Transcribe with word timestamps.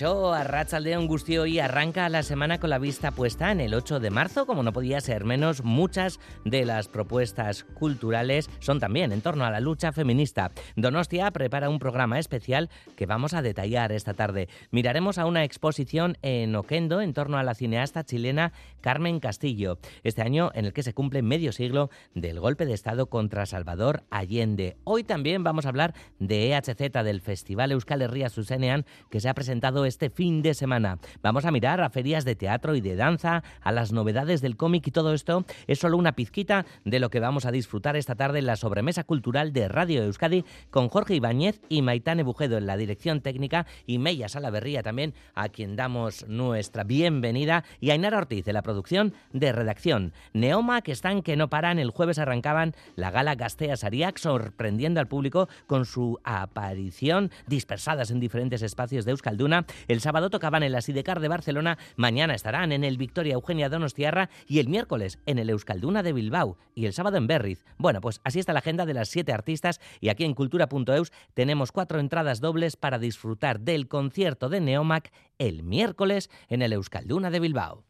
Caixó 0.00 0.32
Arrachaldeón 0.32 1.06
Gustio 1.06 1.44
y 1.44 1.58
arranca 1.58 2.08
la 2.08 2.22
semana 2.22 2.58
con 2.58 2.70
la 2.70 2.78
vista 2.78 3.10
puesta 3.10 3.52
en 3.52 3.60
el 3.60 3.74
8 3.74 4.00
de 4.00 4.08
marzo, 4.08 4.46
como 4.46 4.62
no 4.62 4.72
podía 4.72 4.98
ser 5.02 5.24
menos, 5.26 5.62
muchas 5.62 6.20
de 6.46 6.64
las 6.64 6.88
propuestas 6.88 7.64
culturales 7.64 8.48
son 8.60 8.80
también 8.80 9.12
en 9.12 9.20
torno 9.20 9.44
a 9.44 9.50
la 9.50 9.60
lucha 9.60 9.92
feminista. 9.92 10.52
Donostia 10.74 11.30
prepara 11.32 11.68
un 11.68 11.78
programa 11.78 12.18
especial 12.18 12.70
que 12.96 13.04
vamos 13.04 13.34
a 13.34 13.42
detallar 13.42 13.92
esta 13.92 14.14
tarde. 14.14 14.48
Miraremos 14.70 15.18
a 15.18 15.26
una 15.26 15.44
exposición 15.44 16.16
en 16.22 16.56
Oquendo 16.56 17.02
en 17.02 17.12
torno 17.12 17.36
a 17.36 17.42
la 17.42 17.54
cineasta 17.54 18.02
chilena 18.02 18.54
Carmen 18.80 19.20
Castillo, 19.20 19.78
este 20.02 20.22
año 20.22 20.50
en 20.54 20.64
el 20.64 20.72
que 20.72 20.82
se 20.82 20.94
cumple 20.94 21.20
medio 21.20 21.52
siglo 21.52 21.90
del 22.14 22.40
golpe 22.40 22.64
de 22.64 22.72
Estado 22.72 23.10
contra 23.10 23.44
Salvador 23.44 24.04
Allende. 24.10 24.78
Hoy 24.84 25.04
también 25.04 25.44
vamos 25.44 25.66
a 25.66 25.68
hablar 25.68 25.92
de 26.18 26.54
EHZ, 26.54 26.90
del 27.04 27.20
Festival 27.20 27.72
Euskal 27.72 28.00
Herria 28.00 28.30
Susenean, 28.30 28.86
que 29.10 29.20
se 29.20 29.28
ha 29.28 29.34
presentado 29.34 29.89
este 29.90 30.08
fin 30.08 30.40
de 30.40 30.54
semana. 30.54 30.98
Vamos 31.22 31.44
a 31.44 31.50
mirar 31.50 31.82
a 31.82 31.90
ferias 31.90 32.24
de 32.24 32.36
teatro 32.36 32.74
y 32.74 32.80
de 32.80 32.96
danza, 32.96 33.42
a 33.60 33.72
las 33.72 33.92
novedades 33.92 34.40
del 34.40 34.56
cómic 34.56 34.86
y 34.86 34.90
todo 34.90 35.12
esto 35.12 35.44
es 35.66 35.78
solo 35.78 35.96
una 35.96 36.12
pizquita 36.12 36.64
de 36.84 37.00
lo 37.00 37.10
que 37.10 37.20
vamos 37.20 37.44
a 37.44 37.50
disfrutar 37.50 37.96
esta 37.96 38.14
tarde 38.14 38.38
en 38.38 38.46
la 38.46 38.56
sobremesa 38.56 39.04
cultural 39.04 39.52
de 39.52 39.68
Radio 39.68 40.02
Euskadi 40.04 40.44
con 40.70 40.88
Jorge 40.88 41.16
Ibáñez 41.16 41.60
y 41.68 41.82
Maitane 41.82 42.22
Bujedo 42.22 42.56
en 42.56 42.66
la 42.66 42.76
dirección 42.76 43.20
técnica 43.20 43.66
y 43.84 43.98
Meya 43.98 44.28
Salaverría 44.28 44.82
también, 44.82 45.12
a 45.34 45.48
quien 45.48 45.76
damos 45.76 46.26
nuestra 46.28 46.84
bienvenida, 46.84 47.64
y 47.80 47.90
Ainara 47.90 48.18
Ortiz 48.18 48.44
de 48.44 48.52
la 48.52 48.62
producción 48.62 49.12
de 49.32 49.52
redacción. 49.52 50.12
Neoma, 50.32 50.82
que 50.82 50.92
están 50.92 51.22
que 51.22 51.36
no 51.36 51.50
paran, 51.50 51.78
el 51.78 51.90
jueves 51.90 52.18
arrancaban 52.18 52.74
la 52.94 53.10
gala 53.10 53.34
Gastea 53.34 53.76
Sariac, 53.76 54.18
sorprendiendo 54.18 55.00
al 55.00 55.08
público 55.08 55.48
con 55.66 55.84
su 55.84 56.18
aparición 56.22 57.30
dispersadas 57.46 58.10
en 58.10 58.20
diferentes 58.20 58.62
espacios 58.62 59.04
de 59.04 59.10
Euskalduna 59.10 59.66
el 59.88 60.00
sábado 60.00 60.30
tocaban 60.30 60.62
en 60.62 60.72
la 60.72 60.80
Sidecar 60.80 61.20
de 61.20 61.28
Barcelona, 61.28 61.78
mañana 61.96 62.34
estarán 62.34 62.72
en 62.72 62.84
el 62.84 62.96
Victoria 62.96 63.34
Eugenia 63.34 63.68
Donostiarra 63.68 64.30
y 64.46 64.58
el 64.58 64.68
miércoles 64.68 65.18
en 65.26 65.38
el 65.38 65.50
Euskalduna 65.50 66.02
de 66.02 66.12
Bilbao 66.12 66.58
y 66.74 66.86
el 66.86 66.92
sábado 66.92 67.16
en 67.16 67.26
Berriz. 67.26 67.64
Bueno, 67.78 68.00
pues 68.00 68.20
así 68.24 68.38
está 68.38 68.52
la 68.52 68.60
agenda 68.60 68.86
de 68.86 68.94
las 68.94 69.08
siete 69.08 69.32
artistas 69.32 69.80
y 70.00 70.08
aquí 70.08 70.24
en 70.24 70.34
cultura.eus 70.34 71.12
tenemos 71.34 71.72
cuatro 71.72 72.00
entradas 72.00 72.40
dobles 72.40 72.76
para 72.76 72.98
disfrutar 72.98 73.60
del 73.60 73.88
concierto 73.88 74.48
de 74.48 74.60
Neomac 74.60 75.12
el 75.38 75.62
miércoles 75.62 76.30
en 76.48 76.62
el 76.62 76.72
Euskalduna 76.72 77.30
de 77.30 77.40
Bilbao. 77.40 77.84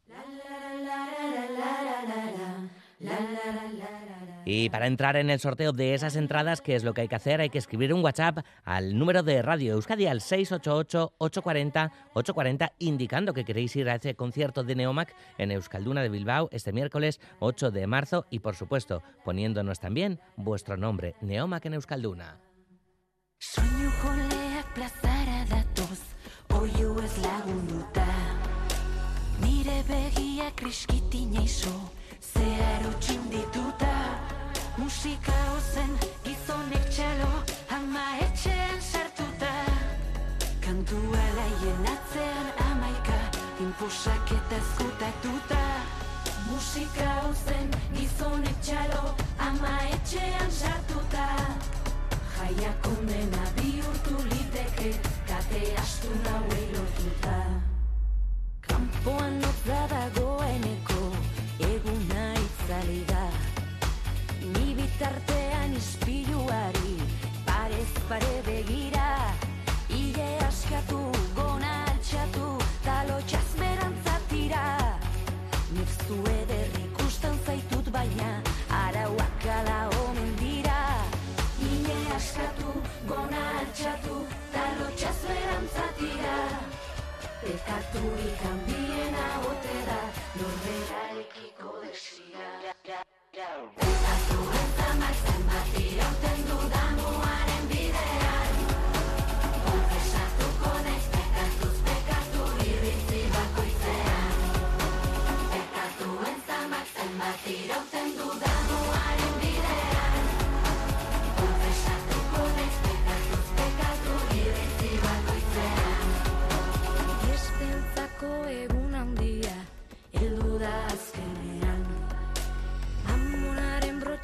Y 4.53 4.69
para 4.69 4.89
entrar 4.89 5.15
en 5.15 5.31
el 5.31 5.39
sorteo 5.39 5.71
de 5.71 5.95
esas 5.95 6.17
entradas, 6.17 6.61
¿qué 6.61 6.75
es 6.75 6.83
lo 6.83 6.93
que 6.93 7.03
hay 7.03 7.09
que 7.09 7.15
hacer? 7.15 7.41
Hay 7.41 7.51
que 7.51 7.59
escribir 7.59 7.95
un 7.95 8.03
WhatsApp 8.03 8.39
al 8.65 8.99
número 8.99 9.23
de 9.23 9.43
Radio 9.43 9.75
Euskadi 9.75 10.09
al 10.09 10.19
688-840-840 10.19 12.73
indicando 12.81 13.33
que 13.33 13.45
queréis 13.45 13.77
ir 13.77 13.89
a 13.89 13.95
ese 13.95 14.17
concierto 14.17 14.65
de 14.65 14.75
Neomac 14.75 15.15
en 15.39 15.53
Euskalduna 15.53 16.03
de 16.03 16.09
Bilbao 16.09 16.49
este 16.51 16.73
miércoles 16.73 17.21
8 17.39 17.71
de 17.71 17.87
marzo 17.87 18.27
y 18.29 18.41
por 18.41 18.57
supuesto 18.57 19.05
poniéndonos 19.25 19.79
también 19.79 20.19
vuestro 20.35 20.77
nombre, 20.77 21.15
Neomac 21.21 21.67
en 21.67 21.75
Euskalduna. 21.75 22.41
Musika 34.81 35.33
ozen 35.57 35.91
gizonek 36.25 36.85
txalo 36.89 37.33
Ama 37.77 38.05
etxean 38.25 38.79
sartuta. 38.81 39.51
Kantua 40.65 41.25
laien 41.37 41.85
atzean 41.93 42.49
amaika 42.65 43.19
Inpusak 43.61 44.33
eta 44.39 44.61
zkutatuta 44.71 45.61
Musika 46.47 47.11
ozen 47.29 47.69
gizonek 47.99 48.57
txalo 48.65 49.13
Ama 49.51 49.75
etxean 49.99 50.51
sartuta. 50.63 51.29
Jaiak 52.39 52.91
onena 52.95 53.45
bihurtu 53.61 54.17
liteke 54.33 54.97
Kate 55.29 55.63
astu 55.85 56.17
nauei 56.25 56.67
lotuta. 56.73 57.39
Kampoan 58.65 59.41
notza 59.45 59.81
dagoeneko 59.93 61.03
Eguna 61.69 62.29
itzali 62.47 63.03
da 63.05 63.10
bitartean 65.01 65.73
ispiluari 65.73 67.01
parez 67.47 67.93
pare 68.09 68.43
begira 68.45 69.33
Ile 69.89 70.29
askatu, 70.45 71.01
gona 71.35 71.71
altxatu, 71.89 72.49
talo 72.85 73.17
txazberantzatira 73.31 74.65
Nefzu 75.73 76.19
eder 76.35 76.77
ikusten 76.85 77.41
zaitut 77.47 77.89
baina, 77.97 78.29
arauak 78.83 79.47
ala 79.57 79.79
omen 80.05 80.37
dira. 80.43 80.79
Ile 81.71 81.99
askatu, 82.19 82.77
gona 83.09 83.43
altxatu, 83.63 84.21
talo 84.53 84.91
txazberantzatira 85.01 86.37
Pekatu 87.41 88.05
ikan 88.29 88.61
biena 88.69 89.27
ote 89.49 89.81
da, 89.89 90.01
norbera 90.37 91.03
ekiko 91.25 91.79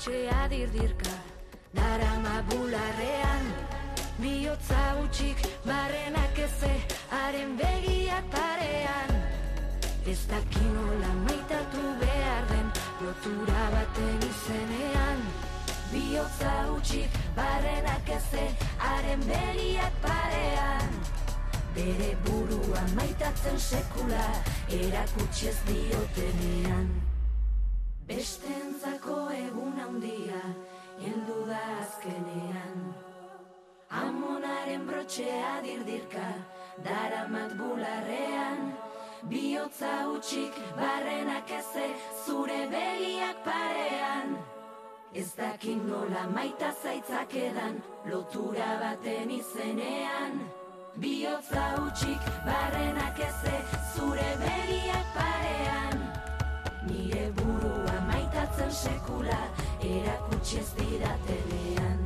Brotxea 0.07 0.49
dirdirka, 0.49 1.15
darama 1.75 2.41
bularrean 2.49 3.47
Biotza 4.23 4.83
utxik, 5.03 5.41
barrenak 5.67 6.39
eze, 6.39 6.71
haren 7.11 7.57
begiak 7.59 8.29
parean. 8.31 9.11
Ez 10.07 10.21
dakinola 10.31 11.11
maitatu 11.25 11.83
behar 12.03 12.47
den, 12.53 12.71
lotura 13.03 13.65
baten 13.75 14.23
izenean. 14.29 15.27
Biotza 15.91 16.55
utxik, 16.77 17.19
barrenak 17.41 18.13
eze, 18.19 18.47
haren 18.79 19.27
begiak 19.33 19.99
parean. 20.07 20.95
Bere 21.75 22.15
burua 22.29 22.87
maitatzen 22.95 23.59
sekula 23.59 24.31
erakutsi 24.71 25.51
ez 25.51 25.59
diotenean 25.67 27.06
Beste 28.07 28.47
entzako 28.55 29.15
egun 29.35 29.79
handia 29.83 30.41
heldu 31.01 31.39
da 31.49 31.63
azkenean. 31.81 32.85
Amonaren 34.01 34.85
brotxea 34.87 35.57
dirdirka 35.65 36.27
daramat 36.85 37.57
bularrean. 37.59 38.63
Biotza 39.33 39.91
utxik 40.13 40.61
barrenak 40.77 41.51
eze 41.59 41.89
zure 42.27 42.61
begiak 42.75 43.43
parean. 43.49 44.39
Ez 45.13 45.33
dakin 45.41 45.83
nola 45.89 46.29
maita 46.37 46.71
zaitzak 46.83 47.35
edan 47.43 47.83
lotura 48.13 48.71
baten 48.85 49.35
izenean. 49.41 50.39
Biotza 50.95 51.67
utxik 51.89 52.31
barrenak 52.47 53.19
eze 53.31 53.59
zure 53.97 54.31
begiak 54.47 55.13
parean 55.19 55.86
jotzen 58.57 58.73
sekula 58.73 59.39
erakutsi 59.81 60.59
ez 60.59 60.69
didatenean. 60.79 62.01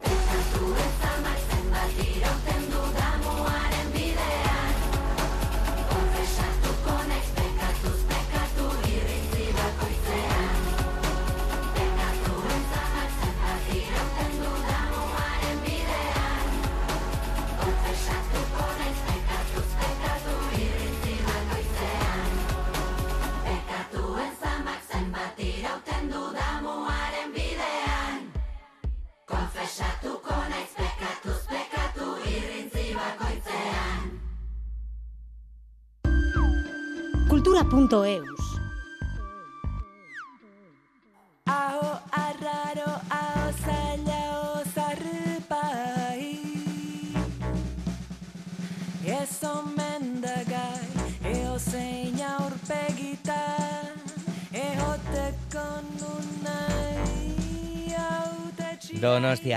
Eta 0.00 0.38
zuretza 0.52 1.12
maiz 1.22 1.47
cultura.eus. 37.88 38.28
Aho 38.28 38.37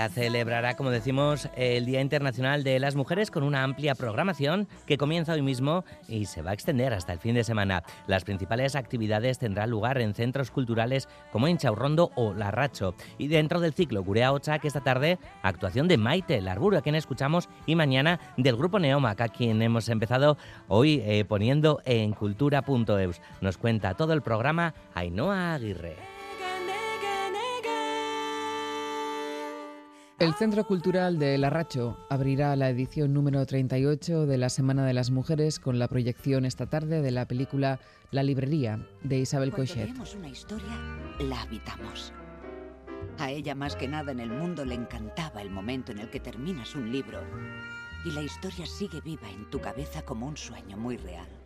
Celebrará, 0.08 0.74
como 0.74 0.90
decimos, 0.90 1.48
el 1.56 1.86
Día 1.86 2.00
Internacional 2.00 2.64
de 2.64 2.78
las 2.78 2.94
Mujeres 2.94 3.30
con 3.30 3.42
una 3.42 3.62
amplia 3.62 3.94
programación 3.94 4.68
que 4.86 4.96
comienza 4.96 5.32
hoy 5.32 5.42
mismo 5.42 5.84
y 6.08 6.26
se 6.26 6.42
va 6.42 6.50
a 6.50 6.54
extender 6.54 6.92
hasta 6.92 7.12
el 7.12 7.18
fin 7.18 7.34
de 7.34 7.44
semana. 7.44 7.82
Las 8.06 8.24
principales 8.24 8.76
actividades 8.76 9.38
tendrán 9.38 9.70
lugar 9.70 10.00
en 10.00 10.14
centros 10.14 10.50
culturales 10.50 11.08
como 11.30 11.48
Inchaurrondo 11.48 12.10
o 12.14 12.32
Larracho. 12.32 12.94
Y 13.18 13.28
dentro 13.28 13.60
del 13.60 13.74
ciclo 13.74 14.02
Gurea 14.02 14.32
Ocha, 14.32 14.58
que 14.58 14.68
esta 14.68 14.82
tarde, 14.82 15.18
actuación 15.42 15.88
de 15.88 15.98
Maite 15.98 16.40
Larburu, 16.40 16.76
a 16.76 16.82
quien 16.82 16.94
escuchamos, 16.94 17.48
y 17.66 17.74
mañana 17.74 18.20
del 18.36 18.56
grupo 18.56 18.78
Neomac, 18.78 19.20
a 19.20 19.28
quien 19.28 19.62
hemos 19.62 19.88
empezado 19.88 20.36
hoy 20.68 21.02
eh, 21.04 21.24
poniendo 21.24 21.80
en 21.84 22.12
cultura.eus. 22.12 23.20
Nos 23.40 23.58
cuenta 23.58 23.94
todo 23.94 24.12
el 24.12 24.22
programa 24.22 24.74
Ainhoa 24.94 25.54
Aguirre. 25.54 26.11
El 30.22 30.34
Centro 30.34 30.64
Cultural 30.64 31.18
de 31.18 31.36
Larracho 31.36 31.98
abrirá 32.08 32.54
la 32.54 32.70
edición 32.70 33.12
número 33.12 33.44
38 33.44 34.24
de 34.24 34.38
la 34.38 34.50
Semana 34.50 34.86
de 34.86 34.94
las 34.94 35.10
Mujeres 35.10 35.58
con 35.58 35.80
la 35.80 35.88
proyección 35.88 36.44
esta 36.44 36.66
tarde 36.66 37.02
de 37.02 37.10
la 37.10 37.26
película 37.26 37.80
La 38.12 38.22
Librería 38.22 38.86
de 39.02 39.18
Isabel 39.18 39.50
Cuando 39.50 39.72
Cochet. 39.72 40.16
una 40.16 40.28
historia, 40.28 40.78
la 41.18 41.42
habitamos. 41.42 42.12
A 43.18 43.32
ella 43.32 43.56
más 43.56 43.74
que 43.74 43.88
nada 43.88 44.12
en 44.12 44.20
el 44.20 44.30
mundo 44.30 44.64
le 44.64 44.76
encantaba 44.76 45.42
el 45.42 45.50
momento 45.50 45.90
en 45.90 45.98
el 45.98 46.08
que 46.08 46.20
terminas 46.20 46.76
un 46.76 46.92
libro 46.92 47.18
y 48.04 48.12
la 48.12 48.22
historia 48.22 48.64
sigue 48.64 49.00
viva 49.00 49.28
en 49.28 49.50
tu 49.50 49.60
cabeza 49.60 50.02
como 50.02 50.28
un 50.28 50.36
sueño 50.36 50.76
muy 50.76 50.98
real. 50.98 51.41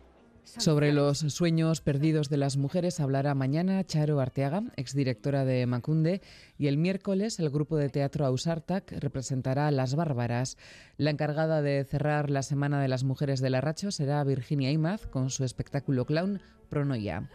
Sobre 0.57 0.93
los 0.93 1.19
sueños 1.19 1.81
perdidos 1.81 2.29
de 2.29 2.37
las 2.37 2.55
mujeres 2.55 3.01
hablará 3.01 3.35
mañana 3.35 3.83
Charo 3.83 4.21
Arteaga, 4.21 4.63
exdirectora 4.77 5.43
de 5.43 5.65
Macunde, 5.65 6.21
y 6.57 6.67
el 6.67 6.77
miércoles 6.77 7.39
el 7.39 7.49
grupo 7.49 7.75
de 7.75 7.89
teatro 7.89 8.25
Ausartac 8.25 8.91
representará 8.93 9.69
Las 9.71 9.95
Bárbaras. 9.95 10.57
La 10.95 11.11
encargada 11.11 11.61
de 11.61 11.83
cerrar 11.83 12.29
la 12.29 12.43
Semana 12.43 12.81
de 12.81 12.87
las 12.87 13.03
Mujeres 13.03 13.41
de 13.41 13.49
Larracho 13.49 13.91
será 13.91 14.23
Virginia 14.23 14.71
Imaz 14.71 15.05
con 15.05 15.29
su 15.29 15.43
espectáculo 15.43 16.05
clown 16.05 16.39
Pronoia. 16.69 17.29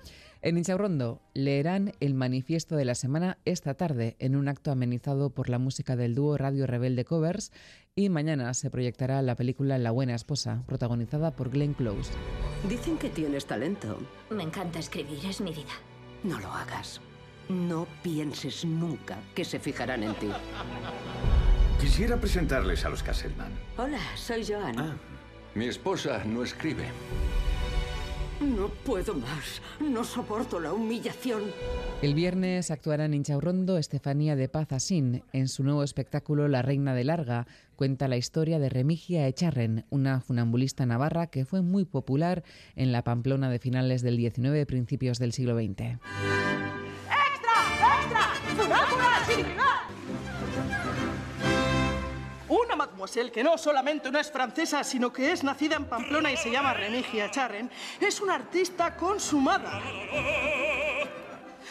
En 0.44 0.58
Inchaurrondo 0.58 1.23
leerán 1.35 1.93
el 2.00 2.15
manifiesto 2.15 2.75
de 2.75 2.85
la 2.85 2.97
semana 2.97 3.38
esta 3.44 3.75
tarde 3.75 4.17
en 4.19 4.35
un 4.35 4.49
acto 4.49 4.73
amenizado 4.73 5.31
por 5.31 5.49
la 5.49 5.61
música 5.61 5.94
del 5.94 6.17
dúo 6.17 6.37
Radio 6.37 6.67
Rebelde 6.67 7.05
Covers 7.05 7.53
y 7.94 8.09
mañana 8.09 8.55
se 8.55 8.71
proyectará 8.71 9.21
la 9.21 9.37
película 9.37 9.77
La 9.77 9.91
Buena 9.91 10.15
Esposa, 10.15 10.62
protagonizada 10.67 11.37
por 11.37 11.50
Glenn 11.50 11.75
Close. 11.75 12.12
Dicen 12.69 12.97
que 12.97 13.11
tienes 13.11 13.44
talento. 13.47 13.99
Me 14.31 14.43
encanta 14.43 14.79
escribir, 14.79 15.19
es 15.27 15.41
mi 15.43 15.50
vida. 15.50 15.75
No 16.23 16.41
lo 16.41 16.50
hagas. 16.50 17.03
No 17.50 17.87
pienses 18.03 18.65
nunca 18.65 19.19
que 19.35 19.44
se 19.44 19.59
fijarán 19.59 20.05
en 20.05 20.15
ti. 20.15 20.29
Quisiera 21.81 22.17
presentarles 22.17 22.85
a 22.87 22.89
los 22.89 23.03
Casselman. 23.03 23.53
Hola, 23.77 24.00
soy 24.17 24.47
Joan. 24.47 24.79
Ah, 24.79 24.97
Mi 25.55 25.67
esposa 25.67 26.23
no 26.25 26.43
escribe. 26.44 26.85
No 28.43 28.69
puedo 28.69 29.15
más. 29.15 29.62
No 29.81 30.03
soporto 30.03 30.59
la 30.59 30.73
humillación. 30.73 31.43
El 32.03 32.15
viernes 32.15 32.73
actuará 32.73 33.05
en 33.05 33.15
Inchaurrondo 33.15 33.79
Estefanía 33.79 34.35
de 34.35 34.49
Paz 34.49 34.73
Asín. 34.73 35.23
En 35.33 35.47
su 35.47 35.62
nuevo 35.62 35.85
espectáculo 35.85 36.49
La 36.49 36.61
Reina 36.61 36.93
de 36.94 37.05
Larga 37.05 37.47
cuenta 37.77 38.09
la 38.09 38.17
historia 38.17 38.59
de 38.59 38.69
Remigia 38.69 39.29
Echarren, 39.29 39.85
una 39.91 40.21
funambulista 40.21 40.87
navarra 40.87 41.29
que 41.29 41.44
fue 41.44 41.62
muy 41.62 41.85
popular 41.85 42.43
en 42.75 42.91
la 42.91 43.05
Pamplona 43.05 43.49
de 43.49 43.61
finales 43.61 44.03
del 44.03 44.17
XIX 44.17 44.61
y 44.61 44.65
principios 44.65 45.19
del 45.21 45.33
siglo 45.33 45.56
XX. 45.56 45.99
Una 49.44 49.62
mademoiselle 53.03 53.33
que 53.33 53.43
no 53.43 53.59
solamente 53.59 54.11
no 54.13 54.19
es 54.19 54.31
francesa, 54.31 54.85
sino 54.85 55.13
que 55.13 55.33
es 55.33 55.43
nacida 55.43 55.77
en 55.77 55.87
Pamplona 55.87 56.31
y 56.31 56.37
se 56.37 56.51
llama 56.51 56.73
Remigia 56.73 57.31
Charren, 57.31 57.69
es 58.01 58.21
una 58.21 58.35
artista 58.35 58.97
consumada. 58.97 59.81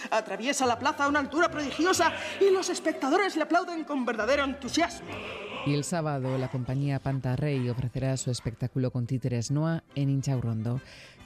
Atraviesa 0.09 0.65
la 0.65 0.77
plaza 0.77 1.05
a 1.05 1.07
una 1.07 1.19
altura 1.19 1.49
prodigiosa 1.49 2.11
y 2.41 2.51
los 2.51 2.69
espectadores 2.69 3.35
le 3.37 3.43
aplauden 3.43 3.85
con 3.85 4.05
verdadero 4.05 4.43
entusiasmo. 4.43 5.07
Y 5.65 5.75
el 5.75 5.83
sábado 5.83 6.37
la 6.37 6.49
compañía 6.49 6.99
Panta 6.99 7.35
Rey 7.35 7.69
ofrecerá 7.69 8.17
su 8.17 8.31
espectáculo 8.31 8.91
con 8.91 9.05
títeres 9.05 9.51
Noa 9.51 9.83
en 9.95 10.09
Inchaurrondo. 10.09 10.81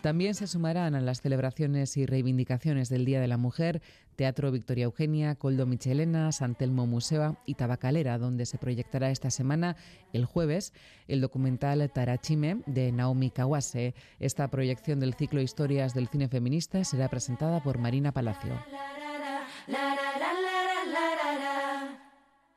También 0.05 0.35
se 0.35 0.45
sumarán 0.45 0.93
a 0.93 1.01
las 1.01 1.21
celebraciones 1.21 1.97
y 1.97 2.05
reivindicaciones 2.05 2.89
del 2.89 3.05
Día 3.05 3.19
de 3.19 3.27
la 3.27 3.37
Mujer 3.37 3.81
Teatro 4.15 4.51
Victoria 4.51 4.83
Eugenia, 4.83 5.33
Coldo 5.33 5.65
Michelena, 5.65 6.31
Santelmo 6.31 6.85
Museo 6.85 7.37
y 7.47 7.55
Tabacalera, 7.55 8.19
donde 8.19 8.45
se 8.45 8.59
proyectará 8.59 9.09
esta 9.09 9.31
semana, 9.31 9.77
el 10.13 10.25
jueves, 10.25 10.73
el 11.07 11.21
documental 11.21 11.89
Tarachime 11.91 12.61
de 12.67 12.91
Naomi 12.91 13.31
Kawase. 13.31 13.95
Esta 14.19 14.47
proyección 14.47 14.99
del 14.99 15.15
ciclo 15.15 15.41
Historias 15.41 15.95
del 15.95 16.07
cine 16.07 16.27
feminista 16.27 16.83
será 16.83 17.09
presentada 17.09 17.63
por 17.63 17.79
Marina 17.79 18.11
Palacio. 18.11 18.53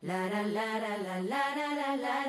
En 0.01 0.11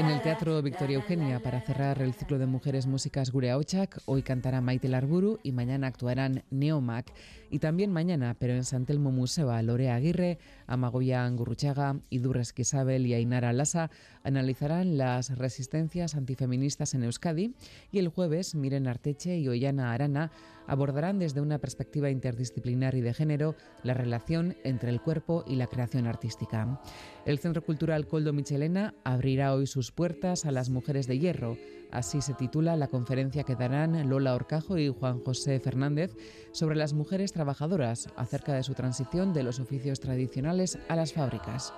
el 0.08 0.22
Teatro 0.24 0.60
Victoria 0.64 0.96
Eugenia, 0.96 1.40
para 1.40 1.62
cerrar 1.62 2.02
el 2.02 2.16
ciclo 2.16 2.40
de 2.40 2.48
mujeres 2.48 2.88
músicas 2.88 3.32
Gurea 3.32 3.60
Ochak, 3.60 4.00
hoy 4.06 4.24
cantará 4.24 4.60
Maite 4.60 4.88
Larburu 4.88 5.38
y 5.44 5.52
mañana 5.52 5.86
actuarán 5.86 6.44
Neomac. 6.50 7.14
Y 7.52 7.60
también 7.60 7.92
mañana, 7.92 8.36
pero 8.40 8.54
en 8.54 8.64
Santelmo 8.64 9.12
Museo, 9.12 9.52
a 9.52 9.62
Lorea 9.62 9.94
Aguirre, 9.94 10.40
Amagoya 10.66 11.24
Angurruchaga, 11.26 12.00
Idurres 12.10 12.56
Isabel 12.58 13.06
y 13.06 13.14
Ainara 13.14 13.54
Lasa 13.54 13.92
analizarán 14.24 14.98
las 14.98 15.38
resistencias 15.38 16.16
antifeministas 16.16 16.96
en 16.96 17.04
Euskadi 17.04 17.54
y 17.92 18.00
el 18.00 18.08
jueves 18.08 18.56
Miren 18.56 18.88
Arteche 18.88 19.38
y 19.38 19.48
Ollana 19.48 19.94
Arana 19.94 20.32
abordarán 20.70 21.20
desde 21.20 21.42
una 21.42 21.60
perspectiva 21.60 22.10
interdisciplinar 22.10 22.96
y 22.96 23.02
de 23.02 23.14
género 23.14 23.56
la 23.84 23.94
relación 23.94 24.56
entre 24.64 24.90
el 24.90 25.02
cuerpo 25.02 25.44
y 25.48 25.56
la 25.56 25.68
creación 25.68 26.08
artística. 26.08 26.80
El 27.26 27.40
Centro 27.40 27.64
Cultural 27.64 28.08
Coldo 28.08 28.32
Michelena 28.32 28.94
abrirá 29.04 29.54
hoy 29.54 29.68
sus 29.68 29.92
puertas 29.92 30.46
a 30.46 30.52
las 30.52 30.70
mujeres 30.70 31.08
de 31.08 31.20
hierro. 31.20 31.58
Así 31.92 32.22
se 32.22 32.36
titula 32.36 32.76
la 32.76 32.88
conferencia 32.88 33.44
que 33.44 33.56
darán 33.56 34.08
Lola 34.10 34.36
Orcajo 34.36 34.78
y 34.78 34.90
Juan 34.90 35.20
José 35.24 35.60
Fernández 35.60 36.16
sobre 36.52 36.76
las 36.76 36.94
mujeres 36.94 37.34
trabajadoras 37.34 38.10
acerca 38.16 38.54
de 38.54 38.64
su 38.64 38.76
transición 38.76 39.34
de 39.34 39.44
los 39.44 39.60
oficios 39.60 40.00
tradicionales 40.00 40.78
a 40.88 40.96
las 40.96 41.14
fábricas. 41.14 41.74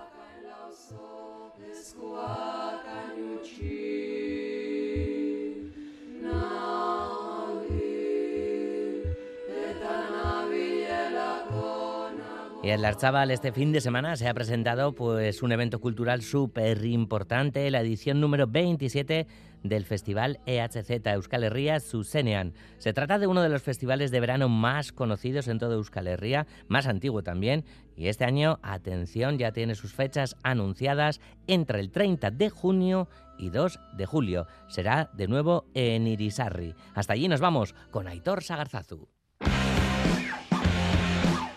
Y 12.63 12.69
en 12.69 12.83
Larzábal 12.83 13.31
este 13.31 13.51
fin 13.51 13.71
de 13.71 13.81
semana 13.81 14.15
se 14.15 14.27
ha 14.27 14.35
presentado 14.35 14.93
pues 14.93 15.41
un 15.41 15.51
evento 15.51 15.79
cultural 15.79 16.21
súper 16.21 16.85
importante, 16.85 17.71
la 17.71 17.81
edición 17.81 18.21
número 18.21 18.45
27 18.45 19.25
del 19.63 19.83
Festival 19.83 20.39
EHZ 20.45 21.07
Euskal 21.07 21.43
Herria 21.43 21.79
Zuzenean. 21.79 22.53
Se 22.77 22.93
trata 22.93 23.17
de 23.17 23.25
uno 23.25 23.41
de 23.41 23.49
los 23.49 23.63
festivales 23.63 24.11
de 24.11 24.19
verano 24.19 24.47
más 24.47 24.91
conocidos 24.91 25.47
en 25.47 25.57
toda 25.57 25.73
Euskal 25.73 26.05
Herria, 26.05 26.45
más 26.67 26.85
antiguo 26.85 27.23
también, 27.23 27.65
y 27.95 28.09
este 28.09 28.25
año, 28.25 28.59
atención, 28.61 29.39
ya 29.39 29.53
tiene 29.53 29.73
sus 29.73 29.95
fechas 29.95 30.35
anunciadas 30.43 31.19
entre 31.47 31.79
el 31.79 31.89
30 31.89 32.29
de 32.29 32.51
junio 32.51 33.09
y 33.39 33.49
2 33.49 33.79
de 33.97 34.05
julio. 34.05 34.45
Será 34.67 35.09
de 35.13 35.27
nuevo 35.27 35.65
en 35.73 36.05
Irisarri. 36.05 36.75
Hasta 36.93 37.13
allí 37.13 37.27
nos 37.27 37.41
vamos 37.41 37.73
con 37.89 38.07
Aitor 38.07 38.43
Sagarzazu. 38.43 39.07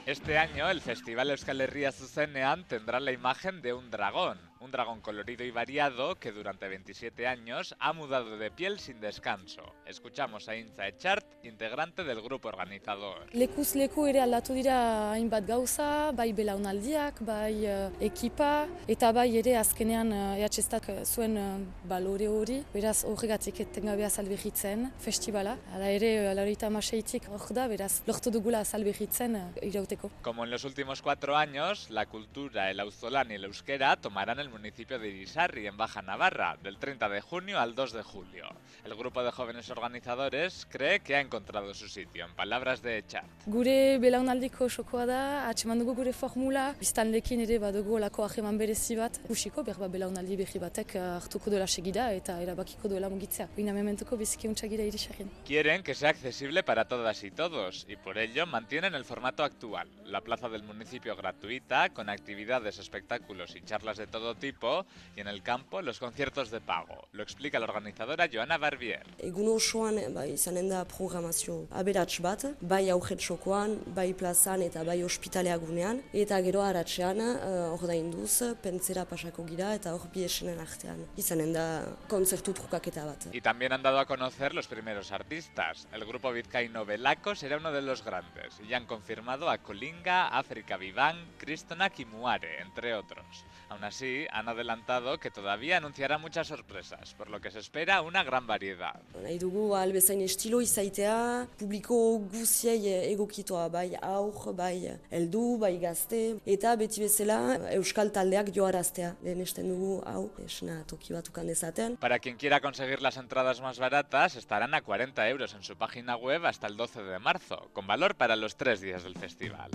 Este 0.06 0.36
año 0.36 0.68
el 0.68 0.82
Festival 0.82 1.30
Euskal 1.30 1.62
Herria 1.62 1.90
Zuzenean 1.90 2.68
tendrá 2.68 3.00
la 3.00 3.10
imagen 3.10 3.62
de 3.62 3.72
un 3.72 3.90
dragón, 3.90 4.38
un 4.64 4.70
dragón 4.70 5.00
colorido 5.00 5.44
y 5.44 5.50
variado 5.50 6.14
que 6.16 6.32
durante 6.32 6.66
27 6.68 7.26
años 7.26 7.76
ha 7.78 7.92
mudado 7.92 8.38
de 8.38 8.50
piel 8.50 8.78
sin 8.78 8.98
descanso. 8.98 9.74
Escuchamos 9.84 10.48
a 10.48 10.56
Intza 10.56 10.88
Echart, 10.88 11.26
integrante 11.44 12.02
del 12.02 12.22
grupo 12.22 12.48
organizador. 12.48 13.26
Lekuz 13.34 13.74
leku 13.76 14.06
ere 14.08 14.22
aldatu 14.24 14.54
dira 14.56 15.12
hainbat 15.12 15.44
gauza, 15.46 16.12
bai 16.16 16.32
belaunaldiak, 16.32 17.20
bai 17.20 17.66
uh, 17.68 17.90
ekipa, 18.00 18.66
eta 18.88 19.12
bai 19.12 19.28
ere 19.36 19.58
azkenean 19.60 20.12
uh, 20.12 20.40
EHStak 20.40 20.88
zuen 21.04 21.36
uh, 21.36 21.60
balore 21.84 22.30
hori, 22.32 22.62
beraz 22.72 23.04
horregatik 23.04 23.60
etengabea 23.66 24.08
salbehitzen 24.08 24.88
festivala. 24.98 25.58
Hala 25.74 25.92
ere, 25.92 26.14
uh, 26.22 26.32
laurita 26.40 26.72
amaseitik 26.72 27.28
hor 27.28 27.52
da, 27.52 27.68
beraz 27.68 28.00
lortu 28.08 28.32
dugula 28.32 28.64
salbehitzen 28.64 29.36
uh, 29.36 29.44
irauteko. 29.60 30.10
Como 30.22 30.44
en 30.44 30.50
los 30.50 30.64
últimos 30.64 31.02
cuatro 31.02 31.36
años, 31.36 31.90
la 31.90 32.06
cultura, 32.06 32.70
el 32.70 32.80
auzolán 32.80 33.30
y 33.30 33.34
el 33.34 33.44
euskera 33.44 33.96
tomarán 33.96 34.40
el 34.40 34.53
municipio 34.54 35.00
de 35.00 35.08
Irisarri, 35.08 35.66
en 35.66 35.76
Baja 35.76 36.00
Navarra, 36.00 36.56
del 36.62 36.78
30 36.78 37.08
de 37.08 37.20
junio 37.20 37.58
al 37.58 37.74
2 37.74 37.92
de 37.92 38.02
julio. 38.02 38.46
El 38.84 38.94
grupo 38.94 39.22
de 39.24 39.32
jóvenes 39.32 39.68
organizadores 39.68 40.66
cree 40.70 41.00
que 41.00 41.16
ha 41.16 41.20
encontrado 41.20 41.74
su 41.74 41.88
sitio, 41.88 42.24
en 42.24 42.34
palabras 42.34 42.80
de 42.80 42.98
Echart. 42.98 43.26
Gure 43.46 43.98
belaunaldiko 43.98 44.68
xokoa 44.70 45.06
da, 45.10 45.22
atxeman 45.48 45.82
dugu 45.82 45.96
gure 45.98 46.12
formula, 46.12 46.68
biztanlekin 46.78 47.42
ere 47.42 47.58
badugu 47.58 47.96
olako 47.98 48.28
aheman 48.28 48.58
berezi 48.60 48.94
bat, 49.00 49.18
usiko 49.28 49.64
berba 49.66 49.88
belaunaldi 49.88 50.38
berri 50.38 50.62
batek 50.62 50.94
uh, 51.00 51.04
hartuko 51.18 51.50
duela 51.50 51.66
segida 51.66 52.06
eta 52.14 52.38
erabakiko 52.44 52.88
duela 52.92 53.10
mugitzea. 53.10 53.48
Uina 53.58 53.74
mementuko 53.74 54.16
biziki 54.20 54.48
untxagira 54.52 54.86
irisarrin. 54.86 55.32
Quieren 55.50 55.82
que 55.82 55.96
sea 55.96 56.10
accesible 56.10 56.62
para 56.62 56.86
todas 56.86 57.24
y 57.24 57.32
todos, 57.32 57.86
y 57.88 57.96
por 57.96 58.18
ello 58.18 58.46
mantienen 58.46 58.94
el 58.94 59.04
formato 59.04 59.42
actual. 59.42 59.88
La 60.04 60.20
plaza 60.20 60.48
del 60.48 60.62
municipio 60.62 61.16
gratuita, 61.16 61.90
con 61.90 62.08
actividades, 62.08 62.78
espectáculos 62.78 63.56
y 63.56 63.62
charlas 63.62 63.98
de 63.98 64.06
todo 64.06 64.36
tipo, 64.36 64.43
y 64.44 65.20
en 65.20 65.28
el 65.28 65.42
campo 65.42 65.80
los 65.80 65.98
conciertos 65.98 66.50
de 66.50 66.60
pago. 66.60 67.08
Lo 67.12 67.22
explica 67.22 67.58
la 67.58 67.64
organizadora 67.64 68.28
Joana 68.30 68.58
Barbier. 68.58 69.06
Egun 69.18 69.48
osoan 69.48 69.96
bai, 70.14 70.32
izanen 70.34 70.68
da 70.68 70.84
programazio 70.84 71.66
aberats 71.72 72.20
bat, 72.20 72.44
bai 72.60 72.90
aurret 72.90 73.20
xokoan, 73.20 73.78
bai 73.96 74.12
plazan 74.12 74.62
eta 74.62 74.84
bai 74.84 75.02
ospitalea 75.02 75.56
gunean, 75.56 76.02
eta 76.12 76.40
gero 76.44 76.62
haratzean 76.62 77.20
uh, 77.20 77.74
ordainduz, 77.78 78.42
pentsera 78.62 79.06
pasako 79.08 79.46
gira 79.48 79.74
eta 79.74 79.94
hor 79.94 80.08
bi 80.12 80.24
esenen 80.28 80.60
artean. 80.60 81.00
Izanen 81.16 81.54
da 81.56 81.66
kontzertu 82.08 82.52
trukaketa 82.52 83.06
bat. 83.08 83.28
Y 83.32 83.40
también 83.40 83.72
han 83.72 83.82
dado 83.82 83.98
a 83.98 84.06
conocer 84.06 84.54
los 84.54 84.66
primeros 84.66 85.12
artistas. 85.12 85.88
El 85.92 86.04
grupo 86.04 86.32
vizcaíno 86.32 86.84
Belaco 86.84 87.34
será 87.34 87.56
uno 87.56 87.72
de 87.72 87.82
los 87.82 88.04
grandes, 88.04 88.60
y 88.62 88.68
ya 88.68 88.76
han 88.76 88.86
confirmado 88.86 89.48
a 89.48 89.58
Colinga, 89.58 90.28
África 90.28 90.76
Viván, 90.76 91.16
Cristonac 91.38 91.98
y 91.98 92.04
Muare, 92.04 92.60
entre 92.60 92.94
otros. 92.94 93.44
Aún 93.74 93.82
así, 93.82 94.24
han 94.30 94.48
adelantado 94.48 95.18
que 95.18 95.32
todavía 95.32 95.78
anunciará 95.78 96.16
muchas 96.16 96.46
sorpresas, 96.46 97.12
por 97.14 97.28
lo 97.28 97.40
que 97.40 97.50
se 97.50 97.58
espera 97.58 98.02
una 98.02 98.22
gran 98.22 98.46
variedad. 98.46 99.02
Nahi 99.20 99.36
dugu 99.42 99.74
albezain 99.74 100.20
estilo 100.22 100.60
izaitea, 100.62 101.48
publiko 101.58 101.96
guziei 102.30 102.92
egokitoa, 103.10 103.64
bai 103.74 103.96
aur, 103.98 104.54
bai 104.54 104.94
heldu, 105.10 105.58
bai 105.58 105.72
gazte, 105.82 106.38
eta 106.46 106.76
beti 106.78 107.02
bezala 107.02 107.40
euskal 107.74 108.14
taldeak 108.14 108.54
joaraztea. 108.54 109.16
Lehenesten 109.26 109.66
dugu 109.74 109.98
hau, 110.06 110.28
esna 110.46 110.84
toki 110.86 111.18
batukan 111.18 111.50
dezaten. 111.50 111.96
Para 111.96 112.20
quien 112.20 112.36
quiera 112.36 112.60
conseguir 112.60 113.02
las 113.02 113.16
entradas 113.16 113.60
más 113.60 113.80
baratas, 113.80 114.36
estarán 114.36 114.74
a 114.74 114.82
40 114.82 115.28
euros 115.30 115.52
en 115.54 115.64
su 115.64 115.74
página 115.74 116.14
web 116.14 116.46
hasta 116.46 116.68
el 116.68 116.76
12 116.76 117.02
de 117.02 117.18
marzo, 117.18 117.70
con 117.72 117.88
valor 117.88 118.14
para 118.14 118.36
los 118.36 118.54
tres 118.54 118.80
días 118.80 119.02
del 119.02 119.18
festival. 119.18 119.72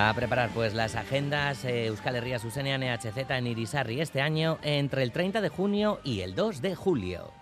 A 0.00 0.14
preparar 0.14 0.50
pues 0.50 0.74
las 0.74 0.94
agendas 0.94 1.64
eh, 1.64 1.86
Euskal 1.86 2.14
Herria 2.14 2.38
Susenean 2.38 2.84
EHZ 2.84 3.16
en 3.30 3.48
Irisarri 3.48 4.00
este 4.00 4.20
año 4.20 4.60
entre 4.62 5.02
el 5.02 5.10
30 5.10 5.40
de 5.40 5.48
junio 5.48 5.98
y 6.04 6.20
el 6.20 6.36
2 6.36 6.62
de 6.62 6.76
julio. 6.76 7.37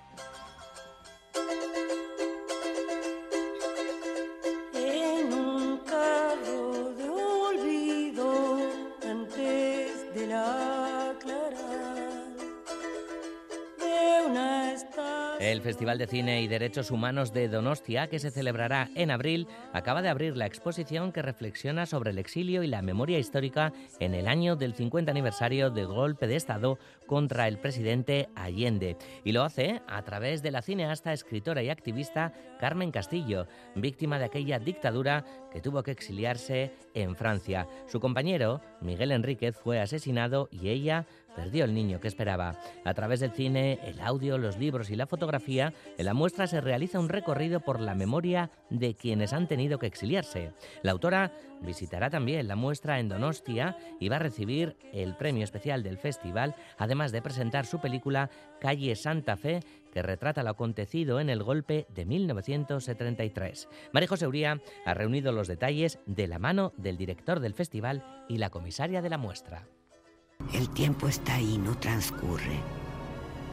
Festival 15.67 15.99
de 15.99 16.07
Cine 16.07 16.43
y 16.43 16.47
Derechos 16.47 16.93
Humanos 16.93 17.33
de 17.33 17.49
Donostia, 17.49 18.07
que 18.07 18.21
se 18.21 18.31
celebrará 18.31 18.89
en 18.95 19.11
abril, 19.11 19.49
acaba 19.73 20.01
de 20.01 20.09
abrir 20.09 20.37
la 20.37 20.47
exposición 20.47 21.11
que 21.11 21.23
reflexiona 21.23 21.87
sobre 21.87 22.13
el 22.13 22.19
exilio 22.19 22.63
y 22.63 22.69
la 22.69 22.83
memoria 22.83 23.19
histórica 23.19 23.73
en 23.99 24.15
el 24.15 24.29
año 24.29 24.55
del 24.55 24.75
50 24.75 25.11
aniversario 25.11 25.71
del 25.71 25.89
golpe 25.89 26.29
de 26.29 26.37
Estado 26.37 26.79
contra 27.09 27.49
el 27.49 27.59
presidente 27.59 28.29
Allende. 28.37 28.97
Y 29.25 29.33
lo 29.33 29.43
hace 29.43 29.83
a 29.89 30.03
través 30.03 30.41
de 30.41 30.53
la 30.53 30.63
cineasta, 30.63 31.13
escritora 31.13 31.65
y 31.65 31.71
activista 31.71 32.33
Carmen 32.61 32.93
Castillo, 32.93 33.49
víctima 33.75 34.21
de 34.21 34.27
aquella 34.27 34.61
dictadura 34.61 35.25
que 35.51 35.61
tuvo 35.61 35.83
que 35.83 35.91
exiliarse 35.91 36.75
en 36.95 37.17
Francia. 37.17 37.67
Su 37.89 37.99
compañero, 37.99 38.61
Miguel 38.81 39.11
Enríquez, 39.11 39.57
fue 39.57 39.81
asesinado 39.81 40.49
y 40.53 40.69
ella 40.69 41.07
perdió 41.37 41.65
el 41.65 41.75
niño 41.75 42.01
que 42.01 42.09
esperaba. 42.09 42.59
A 42.85 42.95
través 42.95 43.21
del 43.21 43.31
cine, 43.31 43.79
el 43.85 44.01
audio, 44.01 44.39
los 44.39 44.57
libros 44.59 44.91
y 44.91 44.97
la 44.97 45.07
fotografía, 45.07 45.75
en 45.99 46.07
la 46.07 46.15
muestra 46.15 46.47
se 46.47 46.61
realiza 46.61 46.99
un 46.99 47.11
recorrido 47.11 47.61
por 47.61 47.79
la 47.79 47.95
memoria 47.95 48.51
de 48.71 48.95
quienes 48.95 49.33
han 49.33 49.47
tenido 49.47 49.79
que 49.79 49.87
exiliarse. 49.87 50.53
La 50.83 50.93
autora 50.93 51.33
visitará 51.61 52.11
también 52.11 52.49
la 52.49 52.57
muestra 52.57 52.99
en 52.99 53.09
Donostia 53.09 53.77
y 54.01 54.09
va 54.09 54.17
a 54.17 54.21
recibir 54.21 54.77
el 54.93 55.15
premio 55.15 55.45
especial 55.45 55.83
del 55.83 55.99
festival, 55.99 56.55
además 56.79 57.13
de 57.13 57.23
presentar 57.23 57.67
su 57.67 57.81
película 57.81 58.31
Calle 58.61 58.97
Santa 58.97 59.37
Fe, 59.37 59.61
que 59.93 60.03
retrata 60.03 60.43
lo 60.43 60.51
acontecido 60.51 61.21
en 61.21 61.31
el 61.31 61.43
golpe 61.43 61.87
de 61.95 62.05
1973. 62.05 63.69
María 63.93 64.09
José 64.09 64.27
Uría 64.27 64.61
ha 64.85 64.95
reunido 64.95 65.33
los 65.33 65.49
detalles 65.49 65.99
de 66.07 66.27
la 66.27 66.39
mano 66.39 66.73
del 66.77 66.97
director 66.97 67.41
del 67.41 67.55
festival 67.55 68.05
y 68.29 68.39
la 68.39 68.51
comisaria 68.51 69.01
de 69.01 69.11
la 69.11 69.19
muestra. 69.19 69.67
El 70.53 70.69
tiempo 70.71 71.09
está 71.09 71.35
ahí, 71.35 71.59
no 71.59 71.77
transcurre. 71.77 72.61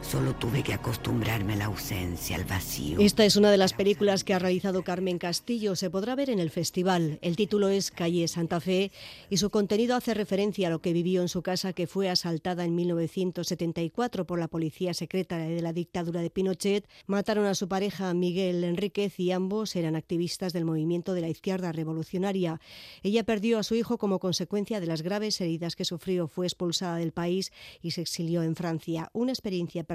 Solo 0.04 0.34
tuve 0.34 0.62
que 0.62 0.74
acostumbrarme 0.74 1.54
a 1.54 1.56
la 1.56 1.64
ausencia, 1.64 2.36
al 2.36 2.44
vacío. 2.44 2.98
Esta 3.00 3.24
es 3.24 3.36
una 3.36 3.50
de 3.50 3.56
las 3.56 3.72
películas 3.72 4.22
que 4.22 4.34
ha 4.34 4.38
realizado 4.38 4.84
Carmen 4.84 5.18
Castillo. 5.18 5.76
Se 5.76 5.88
podrá 5.88 6.14
ver 6.14 6.28
en 6.28 6.38
el 6.38 6.50
festival. 6.50 7.18
El 7.22 7.36
título 7.36 7.68
es 7.70 7.90
Calle 7.90 8.28
Santa 8.28 8.60
Fe 8.60 8.92
y 9.30 9.38
su 9.38 9.48
contenido 9.48 9.96
hace 9.96 10.12
referencia 10.12 10.68
a 10.68 10.70
lo 10.70 10.80
que 10.80 10.92
vivió 10.92 11.22
en 11.22 11.28
su 11.28 11.42
casa 11.42 11.72
que 11.72 11.86
fue 11.86 12.10
asaltada 12.10 12.66
en 12.66 12.74
1974 12.74 14.26
por 14.26 14.38
la 14.38 14.46
policía 14.46 14.92
secreta 14.92 15.38
de 15.38 15.62
la 15.62 15.72
dictadura 15.72 16.20
de 16.20 16.30
Pinochet. 16.30 16.86
Mataron 17.06 17.46
a 17.46 17.54
su 17.54 17.66
pareja 17.66 18.12
Miguel 18.12 18.62
Enríquez 18.62 19.18
y 19.18 19.32
ambos 19.32 19.74
eran 19.74 19.96
activistas 19.96 20.52
del 20.52 20.66
movimiento 20.66 21.14
de 21.14 21.22
la 21.22 21.30
izquierda 21.30 21.72
revolucionaria. 21.72 22.60
Ella 23.02 23.24
perdió 23.24 23.58
a 23.58 23.62
su 23.62 23.74
hijo 23.74 23.96
como 23.96 24.18
consecuencia 24.18 24.80
de 24.80 24.86
las 24.86 25.00
graves 25.00 25.40
heridas 25.40 25.76
que 25.76 25.86
sufrió. 25.86 26.28
Fue 26.28 26.46
expulsada 26.46 26.96
del 26.96 27.12
país 27.12 27.52
y 27.80 27.92
se 27.92 28.02
exilió 28.02 28.42
en 28.42 28.54
Francia. 28.54 29.08
Una 29.14 29.32
experiencia 29.32 29.82
personal 29.82 29.93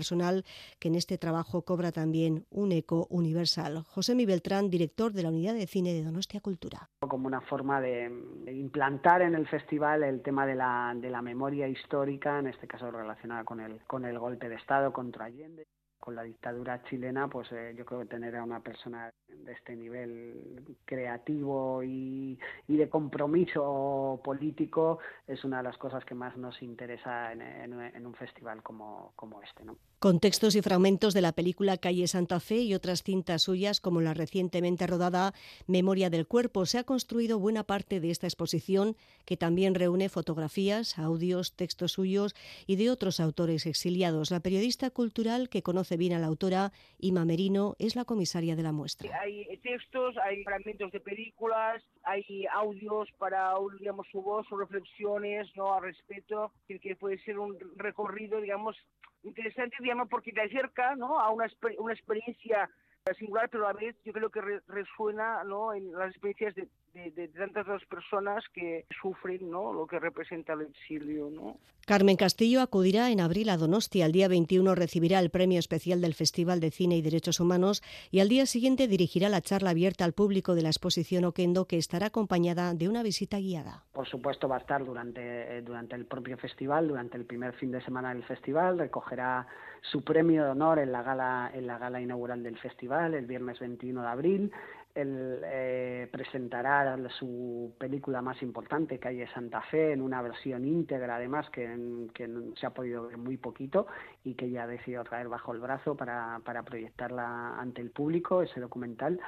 que 0.79 0.87
en 0.87 0.95
este 0.95 1.17
trabajo 1.17 1.63
cobra 1.63 1.91
también 1.91 2.45
un 2.49 2.71
eco 2.71 3.07
universal. 3.09 3.83
José 3.83 4.15
Mi 4.15 4.25
Beltrán, 4.25 4.69
director 4.69 5.13
de 5.13 5.23
la 5.23 5.29
Unidad 5.29 5.53
de 5.53 5.67
Cine 5.67 5.93
de 5.93 6.03
Donostia 6.03 6.41
Cultura. 6.41 6.89
Como 7.01 7.27
una 7.27 7.41
forma 7.41 7.81
de, 7.81 8.05
implantar 8.47 9.21
en 9.21 9.35
el 9.35 9.47
festival 9.47 10.03
el 10.03 10.21
tema 10.21 10.45
de 10.45 10.55
la, 10.55 10.93
de 10.95 11.09
la 11.09 11.21
memoria 11.21 11.67
histórica, 11.67 12.39
en 12.39 12.47
este 12.47 12.67
caso 12.67 12.91
relacionada 12.91 13.43
con 13.43 13.59
el, 13.59 13.79
con 13.85 14.05
el 14.05 14.17
golpe 14.19 14.49
de 14.49 14.55
Estado 14.55 14.91
contra 14.93 15.25
Allende 15.25 15.65
con 16.09 16.15
la 16.15 16.23
dictadura 16.23 16.81
chilena, 16.85 17.27
pues 17.27 17.51
eh, 17.51 17.75
yo 17.77 17.85
creo 17.85 17.99
que 17.99 18.07
tener 18.07 18.35
a 18.35 18.43
una 18.43 18.61
persona 18.61 19.13
de 19.27 19.51
este 19.51 19.75
nivel 19.75 20.75
creativo 20.85 21.83
y, 21.83 22.39
y, 22.67 22.77
de 22.77 22.89
compromiso 22.89 24.19
político 24.23 24.97
es 25.27 25.43
una 25.43 25.57
de 25.57 25.63
las 25.65 25.77
cosas 25.77 26.03
que 26.05 26.15
más 26.15 26.35
nos 26.35 26.59
interesa 26.63 27.31
en, 27.31 27.41
en, 27.41 27.79
en 27.79 28.05
un 28.07 28.15
festival 28.15 28.63
como, 28.63 29.13
como 29.15 29.39
este. 29.43 29.63
¿no? 29.63 29.77
Con 29.99 30.19
textos 30.19 30.55
y 30.55 30.61
fragmentos 30.61 31.13
de 31.13 31.21
la 31.21 31.33
película 31.33 31.77
Calle 31.77 32.07
Santa 32.07 32.39
Fe 32.39 32.59
y 32.61 32.73
otras 32.73 33.03
cintas 33.03 33.43
suyas, 33.43 33.81
como 33.81 34.01
la 34.01 34.13
recientemente 34.13 34.87
rodada 34.87 35.33
Memoria 35.67 36.09
del 36.09 36.25
Cuerpo, 36.25 36.65
se 36.65 36.77
ha 36.79 36.85
construido 36.85 37.37
buena 37.37 37.63
parte 37.65 37.99
de 37.99 38.09
esta 38.09 38.25
exposición, 38.25 38.95
que 39.25 39.37
también 39.37 39.75
reúne 39.75 40.09
fotografías, 40.09 40.97
audios, 40.97 41.53
textos 41.53 41.91
suyos 41.91 42.33
y 42.65 42.77
de 42.77 42.89
otros 42.89 43.19
autores 43.19 43.65
exiliados. 43.65 44.31
La 44.31 44.39
periodista 44.39 44.89
cultural 44.89 45.49
que 45.49 45.61
conoce 45.61 45.97
bien 45.99 46.13
a 46.13 46.19
la 46.19 46.25
autora, 46.25 46.71
Ima 46.97 47.25
Merino, 47.25 47.75
es 47.77 47.95
la 47.95 48.05
comisaria 48.05 48.55
de 48.55 48.63
la 48.63 48.71
muestra. 48.71 49.09
Hay 49.21 49.45
textos, 49.61 50.15
hay 50.17 50.43
fragmentos 50.43 50.91
de 50.91 50.99
películas, 50.99 51.83
hay 52.03 52.47
audios 52.53 53.07
para, 53.19 53.53
digamos, 53.77 54.07
su 54.11 54.23
voz, 54.23 54.47
sus 54.47 54.57
reflexiones, 54.57 55.47
¿no? 55.55 55.75
Al 55.75 55.83
respecto, 55.83 56.51
que 56.67 56.95
puede 56.95 57.19
ser 57.19 57.37
un 57.37 57.55
recorrido, 57.75 58.41
digamos, 58.41 58.75
interesante, 59.23 59.75
digamos, 59.79 60.07
porque 60.09 60.31
te 60.31 60.41
acerca 60.41 60.95
¿no? 60.95 61.19
a 61.19 61.29
una, 61.31 61.47
una 61.77 61.93
experiencia 61.93 62.69
singular, 63.17 63.49
pero 63.49 63.67
a 63.67 63.73
la 63.73 63.79
vez 63.79 63.95
yo 64.03 64.13
creo 64.13 64.29
que 64.29 64.41
resuena 64.67 65.43
¿no? 65.43 65.73
en 65.73 65.91
las 65.91 66.11
experiencias 66.11 66.55
de, 66.55 67.11
de, 67.11 67.27
tantas 67.29 67.65
otras 67.67 67.85
personas 67.85 68.43
que 68.53 68.85
sufren 69.01 69.49
¿no? 69.49 69.73
lo 69.73 69.87
que 69.87 69.99
representa 69.99 70.53
el 70.53 70.61
exilio. 70.61 71.29
¿no? 71.29 71.57
Carmen 71.85 72.17
Castillo 72.17 72.61
acudirá 72.61 73.09
en 73.09 73.19
abril 73.19 73.49
a 73.49 73.57
Donostia. 73.57 74.05
El 74.05 74.11
día 74.11 74.27
21 74.27 74.75
recibirá 74.75 75.19
el 75.19 75.31
premio 75.31 75.59
especial 75.59 76.01
del 76.01 76.13
Festival 76.13 76.59
de 76.59 76.71
Cine 76.71 76.97
y 76.97 77.01
Derechos 77.01 77.39
Humanos 77.39 77.81
y 78.11 78.19
al 78.19 78.29
día 78.29 78.45
siguiente 78.45 78.87
dirigirá 78.87 79.29
la 79.29 79.41
charla 79.41 79.71
abierta 79.71 80.05
al 80.05 80.13
público 80.13 80.53
de 80.53 80.61
la 80.61 80.69
exposición 80.69 81.25
Oquendo 81.25 81.65
que 81.65 81.77
estará 81.77 82.07
acompañada 82.07 82.73
de 82.73 82.89
una 82.89 83.01
visita 83.01 83.39
guiada. 83.39 83.85
Por 83.91 84.07
supuesto 84.07 84.47
va 84.47 84.57
a 84.57 84.59
estar 84.59 84.85
durante, 84.85 85.21
eh, 85.57 85.61
durante 85.63 85.95
el 85.95 86.05
propio 86.05 86.37
festival, 86.37 86.87
durante 86.87 87.17
el 87.17 87.25
primer 87.25 87.53
fin 87.53 87.71
de 87.71 87.81
semana 87.81 88.13
del 88.13 88.23
festival, 88.23 88.77
recogerá 88.77 89.47
su 89.81 90.03
premio 90.03 90.43
de 90.43 90.49
honor 90.51 90.79
en 90.79 90.91
la 90.91 91.01
gala, 91.01 91.51
en 91.53 91.65
la 91.65 91.77
gala 91.77 92.01
inaugural 92.01 92.43
del 92.43 92.57
festival 92.59 92.88
el 92.91 93.25
viernes 93.25 93.59
21 93.59 94.01
de 94.01 94.07
abril 94.07 94.51
él 94.95 95.41
eh, 95.45 96.07
presentará 96.11 96.97
su 97.17 97.73
película 97.77 98.21
más 98.21 98.41
importante, 98.41 98.99
Calle 98.99 99.27
Santa 99.33 99.61
Fe, 99.61 99.93
en 99.93 100.01
una 100.01 100.21
versión 100.21 100.65
íntegra, 100.65 101.15
además, 101.15 101.49
que, 101.51 102.07
que 102.13 102.29
se 102.59 102.65
ha 102.65 102.71
podido 102.71 103.07
ver 103.07 103.17
muy 103.17 103.37
poquito 103.37 103.87
y 104.23 104.33
que 104.33 104.49
ya 104.49 104.63
ha 104.63 104.67
decidido 104.67 105.03
traer 105.03 105.29
bajo 105.29 105.53
el 105.53 105.59
brazo 105.59 105.95
para, 105.95 106.41
para 106.43 106.63
proyectarla 106.63 107.59
ante 107.59 107.81
el 107.81 107.91
público, 107.91 108.41
ese 108.41 108.59
documental. 108.59 109.19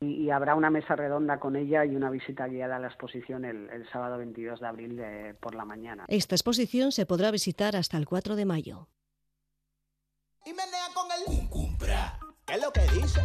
Y, 0.00 0.30
habrá 0.30 0.56
una 0.56 0.70
mesa 0.70 0.96
redonda 0.96 1.38
con 1.38 1.54
ella 1.54 1.84
y 1.84 1.94
una 1.94 2.10
visita 2.10 2.48
guiada 2.48 2.76
a 2.76 2.80
la 2.80 2.88
exposición 2.88 3.44
el, 3.44 3.88
sábado 3.92 4.18
22 4.18 4.58
de 4.58 4.66
abril 4.66 5.00
por 5.38 5.54
la 5.54 5.64
mañana. 5.64 6.06
Esta 6.08 6.34
exposición 6.34 6.90
se 6.90 7.06
podrá 7.06 7.30
visitar 7.30 7.76
hasta 7.76 7.98
el 7.98 8.06
4 8.06 8.34
de 8.34 8.44
mayo. 8.44 8.88
Y 10.44 10.50
menea 10.50 10.88
con 10.92 11.06
el 11.12 11.48
¿Qué 12.52 12.56
es 12.56 12.62
lo 12.64 12.70
que 12.70 12.82
dice? 12.82 13.20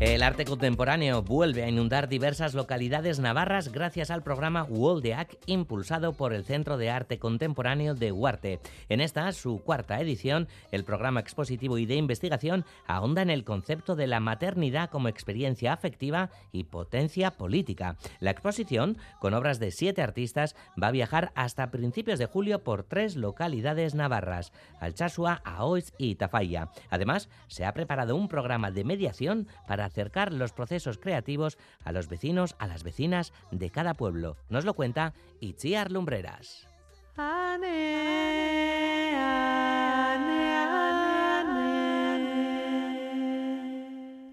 El 0.00 0.22
arte 0.22 0.44
contemporáneo 0.44 1.22
vuelve 1.22 1.64
a 1.64 1.68
inundar 1.68 2.08
diversas 2.08 2.54
localidades 2.54 3.18
navarras 3.18 3.72
gracias 3.72 4.12
al 4.12 4.22
programa 4.22 4.62
Woldeac 4.62 5.36
impulsado 5.46 6.12
por 6.12 6.32
el 6.32 6.44
Centro 6.44 6.76
de 6.76 6.88
Arte 6.88 7.18
Contemporáneo 7.18 7.96
de 7.96 8.12
Huarte. 8.12 8.60
En 8.88 9.00
esta, 9.00 9.32
su 9.32 9.58
cuarta 9.58 10.00
edición, 10.00 10.46
el 10.70 10.84
programa 10.84 11.18
expositivo 11.18 11.78
y 11.78 11.86
de 11.86 11.96
investigación 11.96 12.64
ahonda 12.86 13.22
en 13.22 13.30
el 13.30 13.42
concepto 13.42 13.96
de 13.96 14.06
la 14.06 14.20
maternidad 14.20 14.88
como 14.88 15.08
experiencia 15.08 15.72
afectiva 15.72 16.30
y 16.52 16.62
potencia 16.62 17.32
política. 17.32 17.96
La 18.20 18.30
exposición, 18.30 18.98
con 19.18 19.34
obras 19.34 19.58
de 19.58 19.72
siete 19.72 20.00
artistas, 20.00 20.54
va 20.80 20.86
a 20.88 20.92
viajar 20.92 21.32
hasta 21.34 21.72
principios 21.72 22.20
de 22.20 22.26
julio 22.26 22.62
por 22.62 22.84
tres 22.84 23.16
localidades 23.16 23.96
navarras, 23.96 24.52
Alchasua, 24.78 25.42
Aoiz 25.44 25.92
y 25.98 26.14
Tafalla. 26.14 26.70
Además, 26.88 27.28
se 27.48 27.64
ha 27.64 27.74
preparado 27.74 28.14
un 28.14 28.28
programa 28.28 28.70
de 28.70 28.84
mediación 28.84 29.48
para 29.66 29.87
acercar 29.88 30.32
los 30.32 30.52
procesos 30.52 30.98
creativos 30.98 31.58
a 31.84 31.92
los 31.92 32.08
vecinos, 32.08 32.54
a 32.58 32.66
las 32.66 32.84
vecinas 32.84 33.32
de 33.50 33.70
cada 33.70 33.94
pueblo. 33.94 34.36
Nos 34.48 34.64
lo 34.64 34.74
cuenta 34.74 35.14
Itziar 35.40 35.90
Lumbreras. 35.90 36.68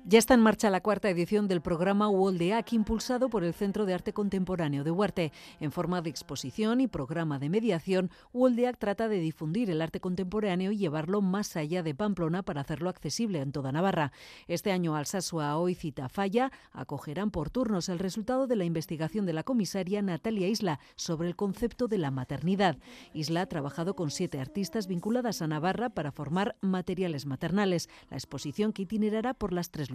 Ya 0.07 0.19
está 0.19 0.35
en 0.35 0.41
marcha 0.41 0.69
la 0.69 0.81
cuarta 0.81 1.09
edición 1.09 1.47
del 1.47 1.61
programa 1.61 2.07
Woldeac, 2.07 2.73
impulsado 2.73 3.27
por 3.27 3.43
el 3.43 3.55
Centro 3.55 3.87
de 3.87 3.95
Arte 3.95 4.13
Contemporáneo 4.13 4.83
de 4.83 4.91
Huarte. 4.91 5.31
En 5.59 5.71
forma 5.71 6.03
de 6.03 6.11
exposición 6.11 6.79
y 6.79 6.85
programa 6.85 7.39
de 7.39 7.49
mediación, 7.49 8.11
Woldeac 8.31 8.77
trata 8.77 9.07
de 9.07 9.17
difundir 9.17 9.71
el 9.71 9.81
arte 9.81 9.99
contemporáneo 9.99 10.71
y 10.71 10.77
llevarlo 10.77 11.21
más 11.21 11.55
allá 11.55 11.81
de 11.81 11.95
Pamplona 11.95 12.43
para 12.43 12.61
hacerlo 12.61 12.91
accesible 12.91 13.41
en 13.41 13.51
toda 13.51 13.71
Navarra. 13.71 14.11
Este 14.47 14.71
año 14.71 14.95
Alsasua, 14.95 15.57
Oiz 15.57 15.83
y 15.83 15.91
Tafalla 15.91 16.51
acogerán 16.71 17.31
por 17.31 17.49
turnos 17.49 17.89
el 17.89 17.97
resultado 17.97 18.45
de 18.45 18.57
la 18.57 18.65
investigación 18.65 19.25
de 19.25 19.33
la 19.33 19.41
comisaria 19.41 20.03
Natalia 20.03 20.47
Isla 20.47 20.79
sobre 20.95 21.29
el 21.29 21.35
concepto 21.35 21.87
de 21.87 21.97
la 21.97 22.11
maternidad. 22.11 22.77
Isla 23.15 23.41
ha 23.41 23.45
trabajado 23.47 23.95
con 23.95 24.11
siete 24.11 24.39
artistas 24.39 24.85
vinculadas 24.85 25.41
a 25.41 25.47
Navarra 25.47 25.89
para 25.89 26.11
formar 26.11 26.57
materiales 26.61 27.25
maternales. 27.25 27.89
La 28.11 28.17
exposición 28.17 28.71
que 28.71 28.83
itinerará 28.83 29.33
por 29.33 29.51
las 29.51 29.71
tres 29.71 29.89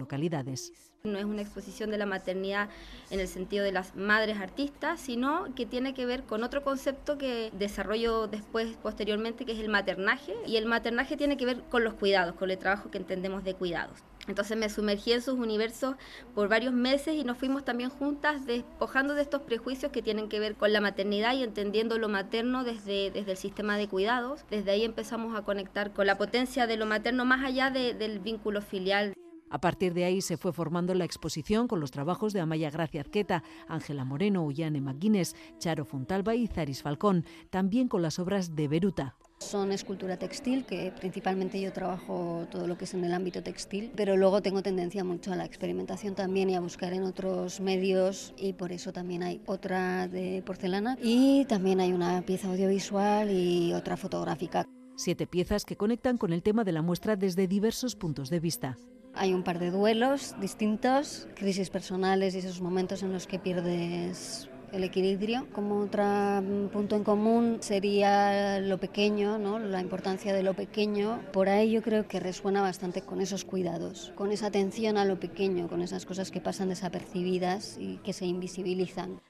No 1.03 1.17
es 1.17 1.25
una 1.25 1.41
exposición 1.41 1.89
de 1.89 1.97
la 1.97 2.05
maternidad 2.05 2.69
en 3.09 3.19
el 3.19 3.27
sentido 3.27 3.63
de 3.63 3.71
las 3.71 3.95
madres 3.95 4.37
artistas, 4.37 4.99
sino 4.99 5.53
que 5.55 5.65
tiene 5.65 5.95
que 5.95 6.05
ver 6.05 6.23
con 6.23 6.43
otro 6.43 6.63
concepto 6.63 7.17
que 7.17 7.49
desarrollo 7.53 8.27
después, 8.27 8.77
posteriormente, 8.83 9.45
que 9.45 9.53
es 9.53 9.59
el 9.59 9.69
maternaje. 9.69 10.33
Y 10.45 10.57
el 10.57 10.67
maternaje 10.67 11.17
tiene 11.17 11.37
que 11.37 11.45
ver 11.45 11.63
con 11.71 11.83
los 11.83 11.95
cuidados, 11.95 12.35
con 12.35 12.51
el 12.51 12.57
trabajo 12.59 12.91
que 12.91 12.99
entendemos 12.99 13.43
de 13.43 13.55
cuidados. 13.55 14.03
Entonces 14.27 14.55
me 14.55 14.69
sumergí 14.69 15.13
en 15.13 15.21
sus 15.21 15.39
universos 15.39 15.95
por 16.35 16.47
varios 16.47 16.73
meses 16.73 17.15
y 17.15 17.23
nos 17.23 17.37
fuimos 17.37 17.65
también 17.65 17.89
juntas 17.89 18.45
despojando 18.45 19.15
de 19.15 19.23
estos 19.23 19.41
prejuicios 19.41 19.91
que 19.91 20.03
tienen 20.03 20.29
que 20.29 20.39
ver 20.39 20.55
con 20.55 20.71
la 20.71 20.81
maternidad 20.81 21.33
y 21.33 21.43
entendiendo 21.43 21.97
lo 21.97 22.07
materno 22.07 22.63
desde, 22.63 23.09
desde 23.09 23.31
el 23.31 23.37
sistema 23.37 23.77
de 23.77 23.87
cuidados. 23.87 24.41
Desde 24.51 24.71
ahí 24.71 24.83
empezamos 24.83 25.35
a 25.35 25.41
conectar 25.41 25.91
con 25.91 26.05
la 26.05 26.17
potencia 26.17 26.67
de 26.67 26.77
lo 26.77 26.85
materno 26.85 27.25
más 27.25 27.43
allá 27.43 27.71
del 27.71 28.19
vínculo 28.19 28.61
filial. 28.61 29.13
A 29.51 29.59
partir 29.59 29.93
de 29.93 30.05
ahí 30.05 30.21
se 30.21 30.37
fue 30.37 30.53
formando 30.53 30.93
la 30.93 31.03
exposición 31.03 31.67
con 31.67 31.81
los 31.81 31.91
trabajos 31.91 32.31
de 32.31 32.39
Amaya 32.39 32.71
Gracia 32.71 33.01
Arqueta, 33.01 33.43
Ángela 33.67 34.05
Moreno, 34.05 34.43
Ullane 34.43 34.79
McGuinness, 34.79 35.35
Charo 35.59 35.83
Fontalba 35.83 36.35
y 36.35 36.47
Zaris 36.47 36.81
Falcón, 36.81 37.25
también 37.49 37.89
con 37.89 38.01
las 38.01 38.17
obras 38.17 38.55
de 38.55 38.69
Beruta. 38.69 39.17
Son 39.39 39.73
escultura 39.73 40.17
textil, 40.17 40.65
que 40.65 40.93
principalmente 40.97 41.59
yo 41.59 41.73
trabajo 41.73 42.47
todo 42.49 42.65
lo 42.65 42.77
que 42.77 42.85
es 42.85 42.93
en 42.93 43.03
el 43.03 43.13
ámbito 43.13 43.43
textil, 43.43 43.91
pero 43.93 44.15
luego 44.15 44.41
tengo 44.41 44.61
tendencia 44.61 45.03
mucho 45.03 45.33
a 45.33 45.35
la 45.35 45.43
experimentación 45.43 46.15
también 46.15 46.49
y 46.49 46.55
a 46.55 46.61
buscar 46.61 46.93
en 46.93 47.03
otros 47.03 47.59
medios 47.59 48.33
y 48.37 48.53
por 48.53 48.71
eso 48.71 48.93
también 48.93 49.23
hay 49.23 49.41
otra 49.47 50.07
de 50.07 50.43
porcelana 50.45 50.95
y 51.01 51.43
también 51.45 51.81
hay 51.81 51.91
una 51.91 52.21
pieza 52.21 52.49
audiovisual 52.49 53.31
y 53.31 53.73
otra 53.73 53.97
fotográfica. 53.97 54.65
Siete 54.95 55.27
piezas 55.27 55.65
que 55.65 55.75
conectan 55.75 56.17
con 56.17 56.31
el 56.31 56.43
tema 56.43 56.63
de 56.63 56.71
la 56.71 56.83
muestra 56.83 57.15
desde 57.15 57.47
diversos 57.47 57.95
puntos 57.95 58.29
de 58.29 58.39
vista. 58.39 58.77
Hay 59.13 59.33
un 59.33 59.43
par 59.43 59.59
de 59.59 59.71
duelos 59.71 60.35
distintos, 60.39 61.27
crisis 61.35 61.69
personales 61.69 62.33
y 62.33 62.39
esos 62.39 62.61
momentos 62.61 63.03
en 63.03 63.11
los 63.11 63.27
que 63.27 63.39
pierdes 63.39 64.49
el 64.71 64.83
equilibrio. 64.83 65.47
Como 65.51 65.79
otro 65.79 66.03
punto 66.71 66.95
en 66.95 67.03
común 67.03 67.57
sería 67.59 68.59
lo 68.59 68.77
pequeño, 68.77 69.37
¿no? 69.37 69.59
la 69.59 69.81
importancia 69.81 70.33
de 70.33 70.43
lo 70.43 70.53
pequeño. 70.53 71.21
Por 71.33 71.49
ahí 71.49 71.71
yo 71.71 71.81
creo 71.81 72.07
que 72.07 72.19
resuena 72.19 72.61
bastante 72.61 73.01
con 73.01 73.21
esos 73.21 73.45
cuidados, 73.45 74.13
con 74.15 74.31
esa 74.31 74.47
atención 74.47 74.97
a 74.97 75.05
lo 75.05 75.19
pequeño, 75.19 75.67
con 75.67 75.81
esas 75.81 76.05
cosas 76.05 76.31
que 76.31 76.41
pasan 76.41 76.69
desapercibidas 76.69 77.77
y 77.79 77.97
que 77.97 78.13
se 78.13 78.25
invisibilizan. 78.25 79.21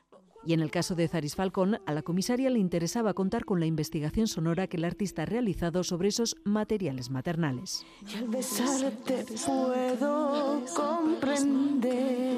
Y 0.46 0.54
en 0.54 0.62
el 0.62 0.72
caso 0.72 0.96
de 0.96 1.08
Zaris 1.08 1.36
Falcón, 1.36 1.80
a 1.86 1.94
la 1.94 2.02
comisaria 2.02 2.50
le 2.50 2.60
interesaba 2.60 3.14
contar 3.14 3.46
con 3.46 3.60
la 3.60 3.68
investigación 3.68 4.28
sonora 4.28 4.68
que 4.68 4.78
el 4.78 4.86
artista 4.86 5.24
ha 5.24 5.26
realizado 5.26 5.84
sobre 5.84 6.10
esos 6.10 6.36
materiales 6.44 7.10
maternales. 7.10 7.86
al 8.18 8.28
besarte 8.28 9.26
puedo 9.46 10.64
comprender 10.76 12.32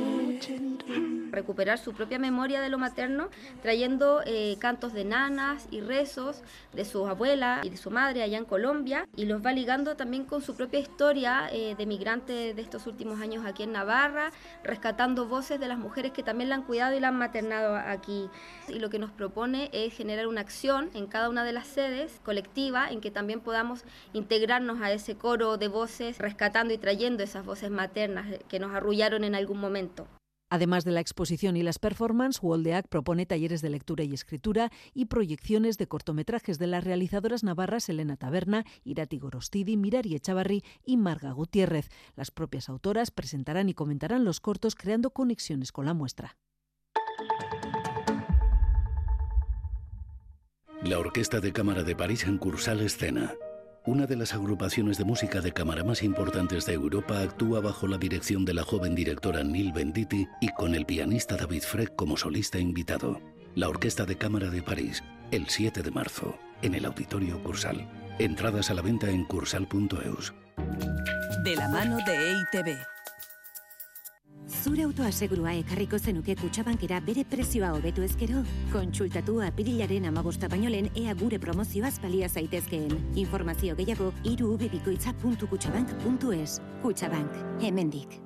recuperar 1.34 1.78
su 1.78 1.94
propia 1.94 2.20
memoria 2.20 2.62
de 2.62 2.70
lo 2.70 2.78
materno, 2.78 3.30
trayendo 3.62 4.22
eh, 4.26 4.56
cantos 4.60 4.94
de 4.94 5.04
nanas 5.04 5.68
y 5.72 5.82
rezos 5.82 6.42
de 6.74 6.86
su 6.86 7.06
abuela 7.08 7.62
y 7.64 7.70
de 7.70 7.78
su 7.78 7.92
madre 7.92 8.24
allá 8.24 8.38
en 8.38 8.46
Colombia, 8.46 9.08
y 9.16 9.26
los 9.26 9.46
va 9.46 9.52
ligando 9.52 9.96
también 9.96 10.26
con 10.26 10.42
su 10.42 10.56
propia 10.56 10.80
historia 10.80 11.50
eh, 11.52 11.76
de 11.76 11.86
migrante 11.86 12.54
de 12.54 12.62
estos 12.62 12.88
últimos 12.88 13.20
años 13.20 13.46
aquí 13.46 13.64
en 13.64 13.74
Navarra, 13.74 14.32
rescatando 14.64 15.28
voces 15.28 15.60
de 15.60 15.68
las 15.68 15.78
mujeres 15.78 16.12
que 16.12 16.24
también 16.24 16.50
la 16.50 16.56
han 16.56 16.64
cuidado 16.64 16.96
y 16.96 17.00
la 17.00 17.10
han 17.10 17.18
maternado 17.18 17.76
aquí. 17.94 18.30
Y 18.68 18.80
lo 18.80 18.90
que 18.90 19.00
nos 19.00 19.12
propone 19.12 19.70
es 19.72 19.94
generar 19.94 20.28
una 20.28 20.42
acción 20.42 20.90
en 20.94 21.08
cada 21.08 21.30
una 21.30 21.44
de 21.44 21.54
las 21.54 21.68
sedes 21.68 22.20
colectiva 22.24 22.90
en 22.90 23.02
que 23.02 23.12
también 23.12 23.40
podamos 23.40 23.84
integrarnos 24.14 24.82
a 24.82 24.92
ese 24.92 25.16
coro 25.16 25.58
de 25.58 25.68
voces, 25.68 26.18
rescatando 26.18 26.74
y 26.74 26.78
trayendo 26.78 27.24
esas 27.24 27.46
voces 27.46 27.72
maternas 27.72 28.28
que 28.48 28.60
nos 28.60 28.74
arrullaron 28.74 29.24
en 29.24 29.36
algún 29.36 29.60
momento. 29.60 30.08
Además 30.54 30.84
de 30.86 30.92
la 30.92 31.00
exposición 31.00 31.58
y 31.58 31.64
las 31.64 31.80
performances, 31.80 32.40
Woldeac 32.40 32.88
propone 32.88 33.26
talleres 33.26 33.64
de 33.64 33.72
lectura 33.72 34.04
y 34.04 34.14
escritura 34.14 34.72
y 34.94 35.06
proyecciones 35.06 35.80
de 35.80 35.88
cortometrajes 35.88 36.60
de 36.60 36.68
las 36.68 36.84
realizadoras 36.84 37.44
navarras 37.44 37.90
Elena 37.90 38.18
Taberna, 38.18 38.64
Irati 38.84 39.18
Gorostidi, 39.18 39.78
Mirari 39.78 40.14
Echavarri 40.14 40.64
y 40.86 40.98
Marga 40.98 41.32
Gutiérrez. 41.32 41.90
Las 42.16 42.30
propias 42.30 42.70
autoras 42.70 43.10
presentarán 43.10 43.68
y 43.68 43.74
comentarán 43.74 44.26
los 44.26 44.40
cortos 44.40 44.76
creando 44.76 45.10
conexiones 45.10 45.72
con 45.72 45.88
la 45.88 45.96
muestra. 45.96 46.38
La 50.84 51.00
Orquesta 51.00 51.40
de 51.40 51.54
Cámara 51.54 51.84
de 51.84 51.96
París 51.96 52.26
en 52.26 52.38
Cursal 52.38 52.82
Escena. 52.82 53.36
Una 53.86 54.06
de 54.06 54.18
las 54.18 54.34
agrupaciones 54.34 54.98
de 54.98 55.06
música 55.06 55.40
de 55.40 55.54
cámara 55.54 55.82
más 55.86 56.04
importantes 56.04 56.66
de 56.66 56.74
Europa 56.74 57.22
actúa 57.22 57.62
bajo 57.62 57.88
la 57.88 57.98
dirección 57.98 58.44
de 58.44 58.54
la 58.54 58.64
joven 58.64 58.94
directora 58.94 59.46
Neil 59.46 59.72
Venditti 59.72 60.28
y 60.42 60.50
con 60.50 60.76
el 60.76 60.86
pianista 60.86 61.38
David 61.38 61.62
Freck 61.62 61.96
como 61.96 62.18
solista 62.18 62.60
invitado. 62.60 63.22
La 63.56 63.70
Orquesta 63.70 64.04
de 64.04 64.18
Cámara 64.18 64.50
de 64.50 64.62
París, 64.62 65.02
el 65.32 65.48
7 65.48 65.84
de 65.84 65.92
marzo, 65.92 66.38
en 66.62 66.76
el 66.76 66.84
Auditorio 66.84 67.42
Cursal. 67.44 67.88
Entradas 68.20 68.70
a 68.70 68.74
la 68.74 68.82
venta 68.82 69.10
en 69.10 69.24
cursal.eus. 69.24 70.34
De 71.46 71.56
la 71.56 71.70
mano 71.70 71.98
de 72.06 72.32
EITB. 72.32 72.78
Zure 74.64 74.86
autoasegurua 74.88 75.52
ekarriko 75.60 75.98
zenuke 76.00 76.38
kutsabankera 76.40 77.02
bere 77.04 77.26
prezioa 77.28 77.74
hobetu 77.76 78.00
ezkero? 78.06 78.46
Kontsultatu 78.72 79.42
apirilaren 79.44 80.08
amabosta 80.08 80.48
baino 80.48 80.72
lehen 80.72 80.88
ea 81.04 81.12
gure 81.20 81.36
promozioaz 81.46 82.00
balia 82.00 82.30
zaitezkeen. 82.30 82.96
Informazio 83.28 83.76
gehiago 83.76 84.14
irubebikoitza.kutsabank.es 84.24 86.62
Kutsabank, 86.86 87.32
hemendik. 87.60 88.23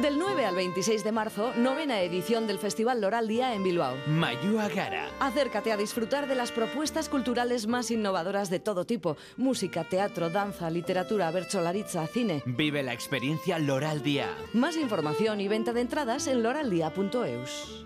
Del 0.00 0.18
9 0.18 0.46
al 0.46 0.54
26 0.54 1.04
de 1.04 1.12
marzo, 1.12 1.52
novena 1.54 2.00
edición 2.00 2.46
del 2.46 2.58
Festival 2.58 3.02
Loral 3.02 3.28
Día 3.28 3.54
en 3.54 3.62
Bilbao. 3.62 3.94
Mayua 4.06 4.68
Gara. 4.68 5.06
Acércate 5.20 5.70
a 5.70 5.76
disfrutar 5.76 6.26
de 6.26 6.34
las 6.34 6.50
propuestas 6.50 7.10
culturales 7.10 7.66
más 7.66 7.90
innovadoras 7.90 8.48
de 8.48 8.58
todo 8.58 8.86
tipo. 8.86 9.18
Música, 9.36 9.84
teatro, 9.84 10.30
danza, 10.30 10.70
literatura, 10.70 11.30
bercholaritza, 11.30 12.06
cine. 12.06 12.42
Vive 12.46 12.82
la 12.82 12.94
experiencia 12.94 13.58
Loral 13.58 14.02
Día. 14.02 14.34
Más 14.54 14.78
información 14.78 15.42
y 15.42 15.48
venta 15.48 15.74
de 15.74 15.82
entradas 15.82 16.26
en 16.26 16.42
loraldia.eus. 16.42 17.84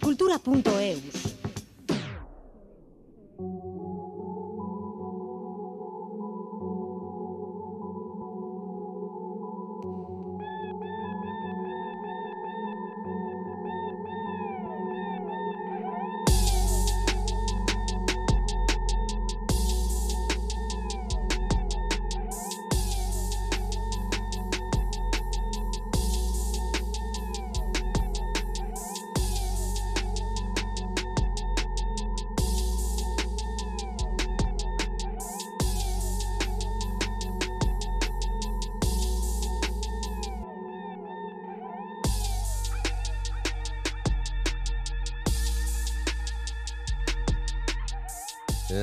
Cultura.eus 0.00 1.36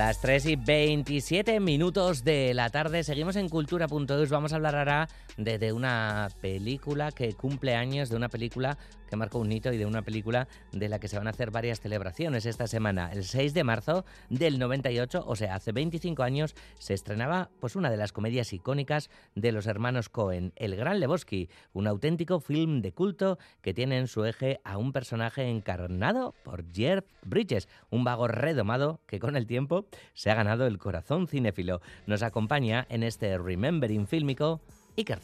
Las 0.05 0.19
3 0.19 0.47
y 0.47 0.55
27 0.57 1.61
minutos 1.61 2.25
de 2.25 2.53
la 2.53 2.69
tarde, 2.69 3.05
seguimos 3.05 3.37
en 3.37 3.47
cultura.eus. 3.47 4.29
Vamos 4.29 4.51
a 4.51 4.57
hablar 4.57 4.75
ahora 4.75 5.07
de, 5.37 5.57
de, 5.57 5.71
una 5.71 6.27
película 6.41 7.13
que 7.13 7.31
cumple 7.35 7.73
años, 7.73 8.09
de 8.09 8.17
una 8.17 8.27
película 8.27 8.77
que 9.13 9.17
marcó 9.17 9.37
un 9.37 9.51
hito 9.51 9.71
y 9.71 9.77
de 9.77 9.85
una 9.85 10.01
película 10.01 10.47
de 10.71 10.89
la 10.89 10.97
que 10.97 11.07
se 11.07 11.19
van 11.19 11.27
a 11.27 11.29
hacer 11.29 11.51
varias 11.51 11.79
celebraciones 11.79 12.47
esta 12.47 12.65
semana. 12.65 13.11
El 13.13 13.25
6 13.25 13.53
de 13.53 13.63
marzo 13.63 14.05
del 14.31 14.57
98, 14.57 15.23
o 15.27 15.35
sea, 15.35 15.53
hace 15.53 15.71
25 15.71 16.23
años, 16.23 16.55
se 16.79 16.95
estrenaba 16.95 17.51
pues 17.59 17.75
una 17.75 17.91
de 17.91 17.97
las 17.97 18.11
comedias 18.11 18.53
icónicas 18.53 19.11
de 19.35 19.51
los 19.51 19.67
hermanos 19.67 20.09
Cohen, 20.09 20.51
El 20.55 20.75
Gran 20.75 20.99
Lebowski, 20.99 21.47
un 21.73 21.85
auténtico 21.85 22.39
film 22.39 22.81
de 22.81 22.91
culto 22.91 23.37
que 23.61 23.75
tiene 23.75 23.99
en 23.99 24.07
su 24.07 24.25
eje 24.25 24.59
a 24.63 24.79
un 24.79 24.93
personaje 24.93 25.47
encarnado 25.47 26.33
por 26.43 26.65
Jeff 26.73 27.05
Bridges, 27.23 27.69
un 27.91 28.03
vago 28.03 28.27
redomado 28.27 28.99
que 29.05 29.19
con 29.19 29.35
el 29.35 29.45
tiempo 29.45 29.85
se 30.15 30.31
ha 30.31 30.35
ganado 30.35 30.65
el 30.65 30.79
corazón 30.79 31.27
cinéfilo. 31.27 31.81
Nos 32.07 32.23
acompaña 32.23 32.87
en 32.89 33.03
este 33.03 33.37
Remembering 33.37 34.07
fílmico 34.07 34.59
Iker. 34.97 35.19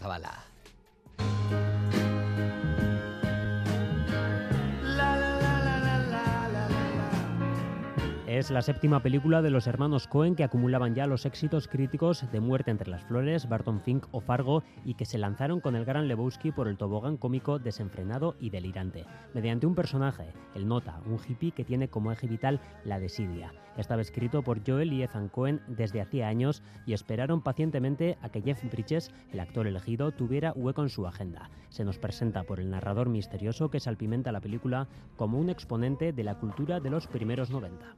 Es 8.39 8.51
la 8.51 8.61
séptima 8.61 9.01
película 9.01 9.41
de 9.41 9.49
los 9.49 9.67
hermanos 9.67 10.07
Cohen 10.07 10.33
que 10.33 10.45
acumulaban 10.45 10.95
ya 10.95 11.07
los 11.07 11.25
éxitos 11.25 11.67
críticos 11.67 12.23
de 12.31 12.39
Muerte 12.39 12.71
entre 12.71 12.89
las 12.89 13.03
Flores, 13.03 13.49
Barton 13.49 13.81
Fink 13.81 14.05
o 14.11 14.21
Fargo 14.21 14.63
y 14.85 14.93
que 14.93 15.03
se 15.03 15.17
lanzaron 15.17 15.59
con 15.59 15.75
el 15.75 15.83
gran 15.83 16.07
Lebowski 16.07 16.53
por 16.53 16.69
el 16.69 16.77
tobogán 16.77 17.17
cómico 17.17 17.59
desenfrenado 17.59 18.37
y 18.39 18.49
delirante, 18.49 19.05
mediante 19.33 19.67
un 19.67 19.75
personaje, 19.75 20.31
el 20.55 20.69
Nota, 20.69 21.01
un 21.05 21.19
hippie 21.19 21.51
que 21.51 21.65
tiene 21.65 21.89
como 21.89 22.13
eje 22.13 22.27
vital 22.27 22.61
la 22.85 22.97
desidia. 22.97 23.51
Estaba 23.75 24.01
escrito 24.01 24.41
por 24.41 24.65
Joel 24.65 24.93
y 24.93 25.03
Ethan 25.03 25.27
Cohen 25.27 25.59
desde 25.67 25.99
hacía 25.99 26.29
años 26.29 26.63
y 26.85 26.93
esperaron 26.93 27.41
pacientemente 27.41 28.17
a 28.21 28.29
que 28.29 28.41
Jeff 28.41 28.63
Bridges, 28.71 29.11
el 29.33 29.41
actor 29.41 29.67
elegido, 29.67 30.13
tuviera 30.13 30.53
hueco 30.53 30.81
en 30.81 30.89
su 30.89 31.05
agenda. 31.05 31.49
Se 31.67 31.83
nos 31.83 31.99
presenta 31.99 32.43
por 32.43 32.61
el 32.61 32.69
narrador 32.69 33.09
misterioso 33.09 33.69
que 33.69 33.81
salpimenta 33.81 34.31
la 34.31 34.39
película 34.39 34.87
como 35.17 35.39
un 35.39 35.49
exponente 35.49 36.13
de 36.13 36.23
la 36.23 36.35
cultura 36.35 36.79
de 36.79 36.89
los 36.89 37.07
primeros 37.07 37.49
90. 37.49 37.95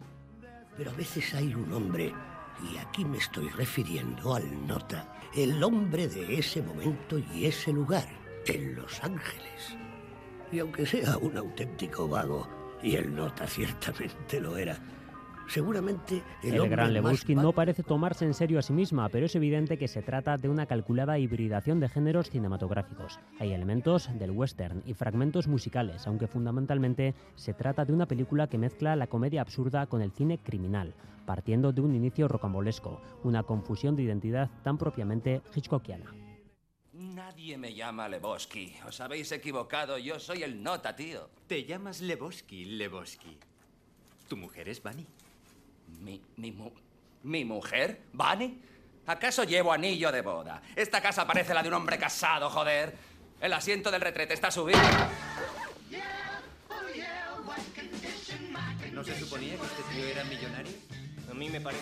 Pero 0.78 0.92
a 0.92 0.94
veces 0.94 1.34
hay 1.34 1.54
un 1.54 1.72
hombre, 1.74 2.14
y 2.72 2.78
aquí 2.78 3.04
me 3.04 3.18
estoy 3.18 3.50
refiriendo 3.50 4.36
al 4.36 4.68
Nota, 4.68 5.20
el 5.36 5.62
hombre 5.64 6.08
de 6.08 6.40
ese 6.40 6.62
momento 6.62 7.18
y 7.18 7.46
ese 7.46 7.72
lugar, 7.74 8.08
en 8.46 8.76
Los 8.76 9.04
Ángeles. 9.04 9.78
Y 10.52 10.60
aunque 10.60 10.86
sea 10.86 11.18
un 11.18 11.38
auténtico 11.38 12.08
vago, 12.08 12.48
y 12.82 12.96
el 12.96 13.14
Nota 13.14 13.48
ciertamente 13.48 14.40
lo 14.40 14.58
era, 14.58 14.78
seguramente 15.52 16.24
el, 16.44 16.56
el 16.56 16.70
gran 16.70 16.94
Lebowski 16.94 17.36
más 17.36 17.44
no 17.44 17.52
parece 17.52 17.84
tomarse 17.84 18.26
en 18.26 18.34
serio 18.34 18.58
a 18.58 18.62
sí 18.62 18.72
misma, 18.72 19.10
pero 19.10 19.26
es 19.26 19.36
evidente 19.36 19.78
que 19.78 19.88
se 19.88 20.02
trata 20.02 20.38
de 20.38 20.48
una 20.48 20.66
calculada 20.66 21.20
hibridación 21.20 21.80
de 21.80 21.90
géneros 21.90 22.30
cinematográficos. 22.30 23.20
Hay 23.40 23.52
elementos 23.52 24.10
del 24.18 24.32
western 24.32 24.82
y 24.86 24.94
fragmentos 24.94 25.48
musicales, 25.48 26.08
aunque 26.08 26.28
fundamentalmente 26.28 27.16
se 27.36 27.54
trata 27.54 27.84
de 27.84 27.94
una 27.94 28.08
película 28.08 28.48
que 28.48 28.58
mezcla 28.58 28.96
la 28.96 29.08
comedia 29.08 29.42
absurda 29.42 29.88
con 29.88 30.02
el 30.02 30.12
cine 30.12 30.38
criminal, 30.38 30.94
partiendo 31.26 31.74
de 31.74 31.82
un 31.82 31.96
inicio 31.96 32.28
rocambolesco, 32.28 33.02
una 33.24 33.44
confusión 33.44 33.96
de 33.96 34.04
identidad 34.04 34.50
tan 34.64 34.78
propiamente 34.78 35.42
hitchcockiana. 35.54 36.14
Nadie 36.94 37.58
me 37.58 37.74
llama 37.74 38.08
Lebowski. 38.08 38.76
Os 38.88 39.00
habéis 39.02 39.32
equivocado. 39.32 39.98
Yo 39.98 40.20
soy 40.20 40.44
el 40.44 40.62
nota, 40.62 40.96
tío. 40.96 41.30
Te 41.48 41.66
llamas 41.66 42.02
Lebowski, 42.02 42.66
Lebowski. 42.66 43.38
¿Tu 44.28 44.38
mujer 44.38 44.70
es 44.70 44.82
Bunny? 44.82 45.06
¿Mi, 46.00 46.22
mi, 46.38 46.52
mu- 46.52 46.72
¿Mi 47.24 47.46
mujer? 47.46 48.02
¿Bunny? 48.14 48.60
¿Acaso 49.08 49.44
llevo 49.44 49.74
anillo 49.74 50.12
de 50.12 50.22
boda? 50.22 50.62
Esta 50.76 51.02
casa 51.02 51.26
parece 51.28 51.54
la 51.54 51.62
de 51.62 51.68
un 51.70 51.74
hombre 51.76 51.98
casado, 51.98 52.50
joder. 52.50 52.96
El 53.40 53.54
asiento 53.54 53.90
del 53.92 54.02
retrete 54.02 54.34
está 54.34 54.52
subido. 54.52 54.80
¿No 58.94 59.04
se 59.04 59.18
suponía 59.20 59.56
que 59.58 59.64
este 59.66 59.84
tío 59.94 60.06
era 60.06 60.24
millonario? 60.26 60.74
A 61.30 61.34
mí 61.34 61.50
me 61.50 61.62
parece... 61.62 61.82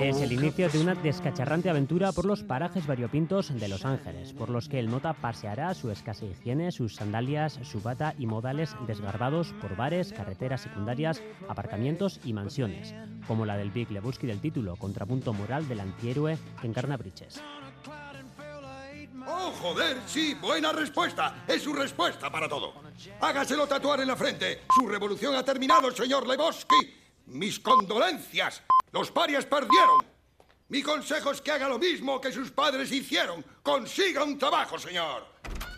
Es 0.00 0.20
el 0.20 0.32
inicio 0.32 0.68
de 0.68 0.80
una 0.80 0.94
descacharrante 0.94 1.68
aventura 1.68 2.12
por 2.12 2.24
los 2.24 2.42
parajes 2.42 2.86
variopintos 2.86 3.54
de 3.54 3.68
Los 3.68 3.84
Ángeles, 3.84 4.32
por 4.32 4.48
los 4.48 4.68
que 4.68 4.78
el 4.78 4.90
nota 4.90 5.12
paseará 5.12 5.74
su 5.74 5.90
escasa 5.90 6.24
higiene, 6.24 6.72
sus 6.72 6.96
sandalias, 6.96 7.58
su 7.62 7.80
bata 7.80 8.14
y 8.18 8.26
modales 8.26 8.74
desgarbados 8.86 9.52
por 9.60 9.76
bares, 9.76 10.12
carreteras 10.12 10.62
secundarias, 10.62 11.22
aparcamientos 11.48 12.20
y 12.24 12.32
mansiones, 12.32 12.94
como 13.26 13.44
la 13.44 13.56
del 13.56 13.70
Big 13.70 13.90
Lebowski 13.90 14.26
del 14.26 14.40
título, 14.40 14.76
contrapunto 14.76 15.32
moral 15.32 15.68
del 15.68 15.80
antihéroe 15.80 16.38
que 16.60 16.66
encarna 16.66 16.96
Bridges. 16.96 17.40
¡Oh, 19.26 19.52
joder! 19.60 19.98
Sí, 20.06 20.34
buena 20.40 20.72
respuesta. 20.72 21.44
Es 21.46 21.62
su 21.62 21.72
respuesta 21.72 22.30
para 22.30 22.48
todo. 22.48 22.74
Hágaselo 23.20 23.66
tatuar 23.66 24.00
en 24.00 24.08
la 24.08 24.16
frente. 24.16 24.62
Su 24.74 24.88
revolución 24.88 25.34
ha 25.36 25.44
terminado, 25.44 25.92
señor 25.92 26.26
Lebowski. 26.26 26.76
Mis 27.26 27.60
condolencias. 27.60 28.62
Los 28.92 29.10
parias 29.10 29.46
perdieron. 29.46 30.04
Mi 30.68 30.82
consejo 30.82 31.30
es 31.30 31.40
que 31.40 31.50
haga 31.50 31.66
lo 31.66 31.78
mismo 31.78 32.20
que 32.20 32.30
sus 32.30 32.50
padres 32.50 32.92
hicieron. 32.92 33.42
Consiga 33.62 34.22
un 34.22 34.36
trabajo, 34.36 34.78
señor. 34.78 35.24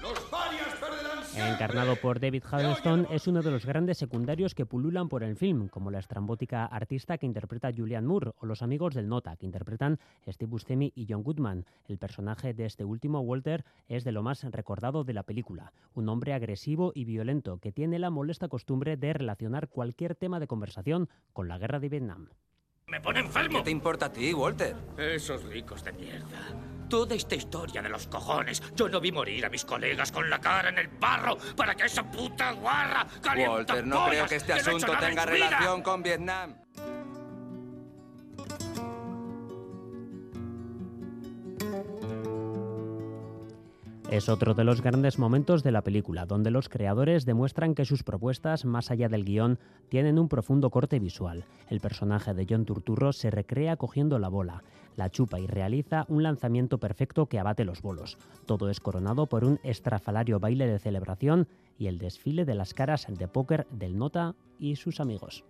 Los 0.03 0.19
parias 0.23 0.75
perderán 0.81 1.25
siempre. 1.25 1.53
Encarnado 1.53 1.95
por 1.95 2.19
David 2.19 2.43
Huddleston, 2.45 3.07
es 3.11 3.29
uno 3.29 3.41
de 3.43 3.53
los 3.53 3.67
grandes 3.67 3.99
secundarios 3.99 4.55
que 4.57 4.67
pululan 4.67 5.09
por 5.09 5.23
el 5.23 5.37
film, 5.37 5.69
como 5.69 5.93
la 5.93 6.01
estrambótica 6.01 6.67
artista 6.67 7.17
que 7.17 7.27
interpreta 7.27 7.73
Julianne 7.73 8.09
Moore 8.09 8.33
o 8.39 8.47
los 8.47 8.63
amigos 8.63 8.95
del 8.95 9.09
Nota, 9.09 9.37
que 9.37 9.47
interpretan 9.47 10.01
Steve 10.29 10.51
Buscemi 10.51 10.93
y 10.97 11.07
John 11.09 11.23
Goodman. 11.23 11.67
El 11.87 11.99
personaje 11.99 12.53
de 12.53 12.67
este 12.67 12.85
último, 12.85 13.21
Walter, 13.21 13.65
es 13.87 14.03
de 14.03 14.11
lo 14.11 14.25
más 14.25 14.43
recordado 14.43 15.05
de 15.05 15.15
la 15.15 15.23
película. 15.23 15.73
Un 15.95 16.09
hombre 16.09 16.35
agresivo 16.35 16.91
y 16.97 17.05
violento 17.05 17.59
que 17.59 17.71
tiene 17.71 18.01
la 18.01 18.11
molesta 18.11 18.49
costumbre 18.49 18.97
de 18.97 19.13
relacionar 19.13 19.69
cualquier 19.69 20.17
tema 20.17 20.41
de 20.41 20.49
conversación 20.49 21.09
con 21.33 21.47
la 21.47 21.59
guerra 21.59 21.79
de 21.79 21.89
Vietnam. 21.89 22.29
¡Me 22.87 23.01
pone 23.01 23.21
enfermo! 23.21 23.59
¿Qué 23.59 23.65
te 23.65 23.71
importa 23.71 24.07
a 24.07 24.13
ti, 24.13 24.33
Walter? 24.35 24.77
Esos 24.99 25.43
ricos 25.45 25.83
de 25.83 25.93
mierda. 25.93 26.55
Toda 26.89 27.15
esta 27.15 27.35
historia 27.35 27.81
de 27.81 27.89
los 27.89 28.07
cojones. 28.07 28.63
Yo 28.77 28.89
no 28.89 29.01
vi 29.01 29.11
morir 29.11 29.45
a 29.47 29.49
mis 29.49 29.65
colegas 29.65 30.13
con 30.13 30.29
la 30.29 30.39
cara 30.39 30.69
en 30.69 30.79
el 30.79 30.89
barro 30.89 31.39
para 31.57 31.75
que 31.75 31.85
esa 31.85 32.09
puta 32.09 32.53
guarra 32.53 33.07
Walter, 33.49 33.87
no 33.87 34.07
creo 34.07 34.27
que 34.27 34.37
este 34.37 34.53
no 34.53 34.59
he 34.59 34.61
hecho 34.61 34.71
asunto 34.77 34.99
tenga 34.99 35.25
relación 35.25 35.83
con 35.83 36.03
Vietnam. 36.03 36.55
Es 44.11 44.29
otro 44.29 44.55
de 44.55 44.65
los 44.65 44.83
grandes 44.83 45.19
momentos 45.19 45.63
de 45.63 45.73
la 45.73 45.83
película, 45.83 46.27
donde 46.27 46.51
los 46.51 46.69
creadores 46.69 47.25
demuestran 47.25 47.75
que 47.75 47.87
sus 47.87 48.03
propuestas, 48.03 48.65
más 48.65 48.91
allá 48.91 49.09
del 49.09 49.25
guion, 49.25 49.59
tienen 49.89 50.19
un 50.19 50.29
profundo 50.29 50.71
corte 50.71 50.99
visual. 50.99 51.47
El 51.71 51.81
personaje 51.81 52.35
de 52.35 52.47
John 52.49 52.67
Turturro 52.67 53.13
se 53.13 53.31
recrea 53.31 53.77
cogiendo 53.77 54.19
la 54.19 54.29
bola, 54.29 54.63
la 54.95 55.11
chupa 55.11 55.41
y 55.41 55.47
realiza 55.47 56.05
un 56.09 56.23
lanzamiento 56.23 56.79
perfecto 56.79 57.27
que 57.27 57.39
abate 57.39 57.65
los 57.65 57.83
bolos. 57.83 58.19
Todo 58.47 58.69
es 58.69 58.79
coronado 58.79 59.27
por 59.27 59.43
un 59.45 59.59
estrafalario 59.65 60.39
baile 60.39 60.67
de 60.67 60.79
celebración 60.79 61.49
y 61.79 61.87
el 61.87 61.99
desfile 61.99 62.45
de 62.45 62.55
las 62.55 62.75
caras 62.75 63.07
de 63.09 63.27
póker 63.27 63.67
del 63.71 63.99
Nota 63.99 64.35
y 64.59 64.77
sus 64.77 65.01
amigos. 65.01 65.45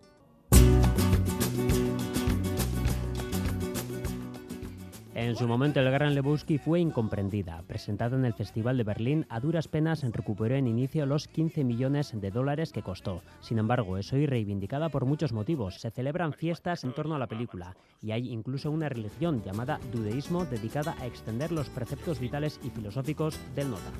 En 5.14 5.36
su 5.36 5.46
momento, 5.46 5.78
el 5.78 5.92
Gran 5.92 6.16
Lebowski 6.16 6.58
fue 6.58 6.80
incomprendida. 6.80 7.62
Presentada 7.68 8.16
en 8.16 8.24
el 8.24 8.34
Festival 8.34 8.76
de 8.76 8.82
Berlín, 8.82 9.26
a 9.28 9.38
duras 9.38 9.68
penas 9.68 10.02
recuperó 10.02 10.56
en 10.56 10.66
inicio 10.66 11.06
los 11.06 11.28
15 11.28 11.62
millones 11.62 12.10
de 12.20 12.32
dólares 12.32 12.72
que 12.72 12.82
costó. 12.82 13.22
Sin 13.40 13.60
embargo, 13.60 13.96
es 13.96 14.12
hoy 14.12 14.26
reivindicada 14.26 14.88
por 14.88 15.04
muchos 15.04 15.32
motivos. 15.32 15.76
Se 15.80 15.92
celebran 15.92 16.32
fiestas 16.32 16.82
en 16.82 16.92
torno 16.94 17.14
a 17.14 17.20
la 17.20 17.28
película 17.28 17.76
y 18.02 18.10
hay 18.10 18.28
incluso 18.28 18.72
una 18.72 18.88
religión 18.88 19.40
llamada 19.44 19.78
dudeísmo 19.92 20.46
dedicada 20.46 20.96
a 20.98 21.06
extender 21.06 21.52
los 21.52 21.70
preceptos 21.70 22.18
vitales 22.18 22.58
y 22.64 22.70
filosóficos 22.70 23.38
del 23.54 23.70
Nota. 23.70 23.92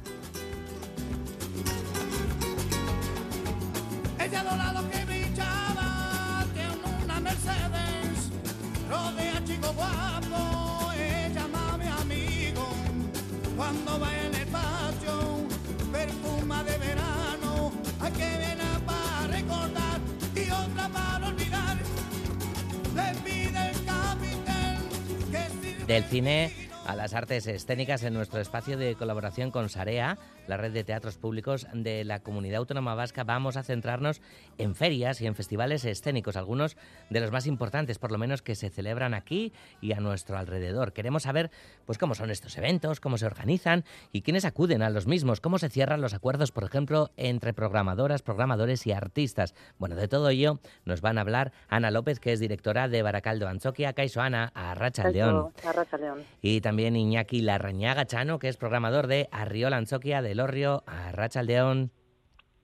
Del 25.86 26.04
cine 26.04 26.50
a 26.86 26.96
las 26.96 27.14
artes 27.14 27.46
escénicas 27.46 28.02
en 28.02 28.14
nuestro 28.14 28.40
espacio 28.40 28.76
de 28.76 28.94
colaboración 28.94 29.50
con 29.50 29.68
Sarea, 29.68 30.18
la 30.46 30.56
red 30.56 30.72
de 30.72 30.84
teatros 30.84 31.16
públicos 31.16 31.66
de 31.72 32.04
la 32.04 32.20
Comunidad 32.20 32.58
Autónoma 32.58 32.94
Vasca, 32.94 33.24
vamos 33.24 33.56
a 33.56 33.62
centrarnos 33.62 34.20
en 34.58 34.74
ferias 34.74 35.20
y 35.20 35.26
en 35.26 35.34
festivales 35.34 35.84
escénicos, 35.84 36.36
algunos 36.36 36.76
de 37.10 37.20
los 37.20 37.30
más 37.30 37.46
importantes, 37.46 37.98
por 37.98 38.12
lo 38.12 38.18
menos 38.18 38.42
que 38.42 38.54
se 38.54 38.68
celebran 38.68 39.14
aquí 39.14 39.52
y 39.80 39.92
a 39.92 40.00
nuestro 40.00 40.36
alrededor. 40.36 40.92
Queremos 40.92 41.22
saber 41.22 41.50
pues 41.86 41.98
cómo 41.98 42.14
son 42.14 42.30
estos 42.30 42.56
eventos, 42.58 43.00
cómo 43.00 43.16
se 43.16 43.26
organizan 43.26 43.84
y 44.12 44.22
quiénes 44.22 44.44
acuden 44.44 44.82
a 44.82 44.90
los 44.90 45.06
mismos, 45.06 45.40
cómo 45.40 45.58
se 45.58 45.70
cierran 45.70 46.02
los 46.02 46.12
acuerdos, 46.12 46.52
por 46.52 46.64
ejemplo, 46.64 47.10
entre 47.16 47.54
programadoras, 47.54 48.22
programadores 48.22 48.86
y 48.86 48.92
artistas. 48.92 49.54
Bueno, 49.78 49.96
de 49.96 50.08
todo 50.08 50.28
ello 50.28 50.60
nos 50.84 51.00
van 51.00 51.18
a 51.18 51.22
hablar 51.22 51.52
Ana 51.68 51.90
López, 51.90 52.20
que 52.20 52.32
es 52.32 52.40
directora 52.40 52.88
de 52.88 53.02
Baracaldo 53.02 53.48
Anzoquia, 53.48 53.94
Caiso 53.94 54.20
Ana, 54.20 54.52
a 54.54 54.74
Racha 54.74 55.08
León. 55.08 55.52
Arratsaldeon. 55.64 56.22
Y 56.42 56.60
también 56.60 56.73
Iñaki 56.78 57.40
Larrañaga 57.40 58.04
Chano, 58.06 58.38
que 58.38 58.48
es 58.48 58.56
programador 58.56 59.06
de 59.06 59.28
Arriola 59.32 59.76
Anzoquia 59.76 60.22
del 60.22 60.40
Orrio, 60.40 60.82
a 60.86 61.12
Rachaldeón. 61.12 61.90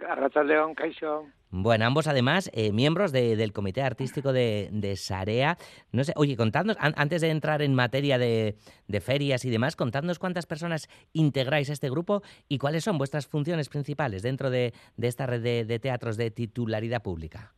Arratsaldeon, 0.08 0.74
Kaixo. 0.74 1.26
Bueno, 1.52 1.84
ambos 1.84 2.06
además 2.06 2.48
eh, 2.54 2.70
miembros 2.72 3.10
de- 3.12 3.34
del 3.36 3.52
Comité 3.52 3.82
Artístico 3.82 4.32
de, 4.32 4.68
de 4.72 4.96
Sarea. 4.96 5.58
No 5.92 6.04
sé, 6.04 6.12
oye, 6.16 6.36
contadnos, 6.36 6.76
an- 6.80 6.94
antes 6.96 7.20
de 7.20 7.28
entrar 7.30 7.60
en 7.60 7.74
materia 7.74 8.16
de, 8.16 8.56
de 8.86 9.00
ferias 9.00 9.44
y 9.44 9.50
demás, 9.50 9.74
contadnos 9.76 10.18
cuántas 10.18 10.46
personas 10.46 10.88
integráis 11.12 11.68
a 11.68 11.72
este 11.72 11.90
grupo 11.90 12.22
y 12.48 12.58
cuáles 12.58 12.84
son 12.84 12.98
vuestras 12.98 13.26
funciones 13.26 13.68
principales 13.68 14.22
dentro 14.22 14.48
de, 14.48 14.72
esta 15.02 15.26
red 15.26 15.66
de 15.66 15.78
teatros 15.80 16.16
de 16.16 16.30
titularidad 16.30 17.02
pública. 17.02 17.52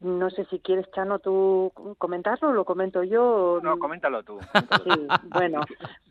No 0.00 0.30
sé 0.30 0.44
si 0.44 0.60
quieres, 0.60 0.88
Chano, 0.92 1.18
tú 1.18 1.72
comentarlo 1.98 2.50
o 2.50 2.52
lo 2.52 2.64
comento 2.64 3.02
yo. 3.02 3.58
No, 3.62 3.78
coméntalo 3.78 4.22
tú. 4.22 4.38
Sí, 4.84 4.90
bueno, 5.24 5.62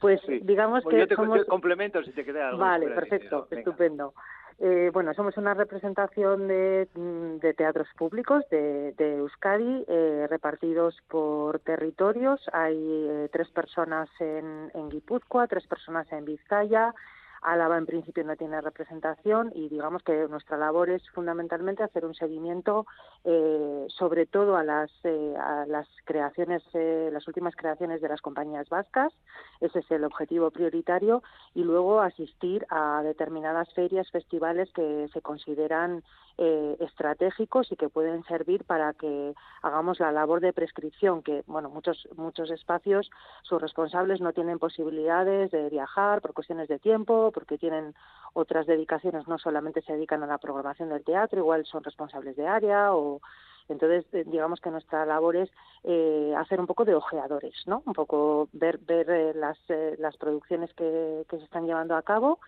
pues 0.01 0.19
Sí. 0.25 0.39
digamos 0.43 0.83
Pues 0.83 0.93
que 0.93 0.99
yo 1.01 1.07
te, 1.07 1.15
somos... 1.15 1.45
complemento 1.45 2.03
si 2.03 2.11
te 2.11 2.25
queda 2.25 2.49
algo. 2.49 2.59
Vale, 2.59 2.87
perfecto, 2.89 3.47
estupendo. 3.49 4.13
Eh, 4.59 4.89
bueno, 4.91 5.13
somos 5.13 5.37
una 5.37 5.53
representación 5.53 6.47
de, 6.47 6.87
mm, 6.95 7.37
de 7.37 7.53
teatros 7.53 7.87
públicos 7.95 8.43
de, 8.49 8.91
de 8.93 9.17
Euskadi, 9.17 9.85
eh, 9.87 10.25
repartidos 10.29 10.97
por 11.07 11.59
territorios. 11.59 12.41
Hay 12.53 12.75
eh, 13.07 13.29
tres 13.31 13.49
personas 13.51 14.09
en, 14.19 14.71
en 14.73 14.89
Guipúzcoa, 14.89 15.47
tres 15.47 15.65
personas 15.67 16.11
en 16.11 16.25
Vizcaya. 16.25 16.93
Álava 17.41 17.77
en 17.77 17.85
principio 17.85 18.23
no 18.23 18.35
tiene 18.35 18.61
representación 18.61 19.51
y 19.53 19.69
digamos 19.69 20.03
que 20.03 20.27
nuestra 20.27 20.57
labor 20.57 20.89
es 20.89 21.07
fundamentalmente 21.11 21.83
hacer 21.83 22.05
un 22.05 22.15
seguimiento 22.15 22.85
eh, 23.23 23.85
sobre 23.89 24.25
todo 24.25 24.55
a 24.55 24.63
las 24.63 24.91
eh, 25.03 25.35
a 25.37 25.65
las 25.65 25.87
creaciones 26.05 26.63
eh, 26.73 27.09
las 27.11 27.27
últimas 27.27 27.55
creaciones 27.55 28.01
de 28.01 28.09
las 28.09 28.21
compañías 28.21 28.69
vascas. 28.69 29.13
Ese 29.59 29.79
es 29.79 29.91
el 29.91 30.03
objetivo 30.03 30.51
prioritario. 30.51 31.23
Y 31.53 31.63
luego 31.63 32.01
asistir 32.01 32.65
a 32.69 33.01
determinadas 33.03 33.73
ferias 33.73 34.09
festivales 34.11 34.71
que 34.73 35.07
se 35.13 35.21
consideran 35.21 36.03
estratégicos 36.37 37.71
y 37.71 37.75
que 37.75 37.89
pueden 37.89 38.23
servir 38.25 38.63
para 38.63 38.93
que 38.93 39.33
hagamos 39.63 39.99
la 39.99 40.11
labor 40.11 40.39
de 40.39 40.53
prescripción 40.53 41.23
que 41.23 41.43
bueno 41.47 41.67
muchos 41.71 42.07
muchos 42.15 42.51
espacios 42.51 43.09
sus 43.41 43.59
responsables 43.59 44.21
no 44.21 44.33
tienen 44.33 44.59
posibilidades 44.59 45.49
de 45.49 45.67
viajar 45.71 46.21
por 46.21 46.33
cuestiones 46.33 46.67
de 46.67 46.77
tiempo 46.77 47.31
porque 47.37 47.59
tienen 47.59 47.93
otras 48.33 48.65
dedicaciones 48.65 49.27
no 49.27 49.37
solamente 49.37 49.83
se 49.83 49.93
dedican 49.93 50.23
a 50.23 50.27
la 50.27 50.39
programación 50.39 50.89
del 50.89 51.03
teatro 51.03 51.39
igual 51.39 51.65
son 51.67 51.83
responsables 51.83 52.35
de 52.35 52.47
área 52.47 52.95
o 52.95 53.21
entonces, 53.69 54.05
eh, 54.13 54.23
digamos 54.25 54.61
que 54.61 54.71
nuestra 54.71 55.05
labor 55.05 55.35
es 55.35 55.49
eh, 55.83 56.33
hacer 56.37 56.59
un 56.59 56.67
poco 56.67 56.85
de 56.85 56.95
ojeadores, 56.95 57.55
¿no? 57.65 57.83
Un 57.85 57.93
poco 57.93 58.49
ver, 58.53 58.77
ver 58.79 59.09
eh, 59.09 59.33
las, 59.35 59.57
eh, 59.69 59.95
las 59.99 60.15
producciones 60.17 60.73
que, 60.73 61.25
se 61.29 61.37
están 61.37 61.65
llevando 61.65 61.95
a 61.95 62.01
cabo, 62.01 62.39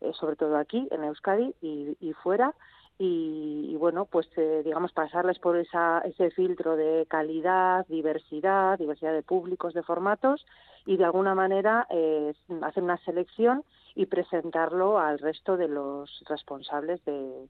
eh, 0.00 0.12
sobre 0.14 0.36
todo 0.36 0.56
aquí, 0.56 0.86
en 0.90 1.04
Euskadi 1.04 1.54
y, 1.60 2.12
fuera, 2.22 2.54
y, 2.98 3.70
y 3.70 3.76
bueno, 3.76 4.04
pues 4.06 4.28
digamos 4.64 4.92
pasarles 4.92 5.38
por 5.38 5.56
esa, 5.56 6.00
ese 6.00 6.30
filtro 6.30 6.76
de 6.76 7.06
calidad, 7.08 7.86
diversidad, 7.88 8.78
diversidad 8.78 9.12
de 9.12 9.22
públicos, 9.22 9.74
de 9.74 9.82
formatos, 9.82 10.44
y 10.88 10.96
de 10.96 11.04
alguna 11.04 11.34
manera 11.34 11.86
eh, 11.90 12.32
hacer 12.62 12.82
una 12.82 12.96
selección 13.04 13.62
y 13.94 14.06
presentarlo 14.06 14.98
al 14.98 15.18
resto 15.18 15.58
de 15.58 15.68
los 15.68 16.24
responsables 16.26 17.04
de, 17.04 17.46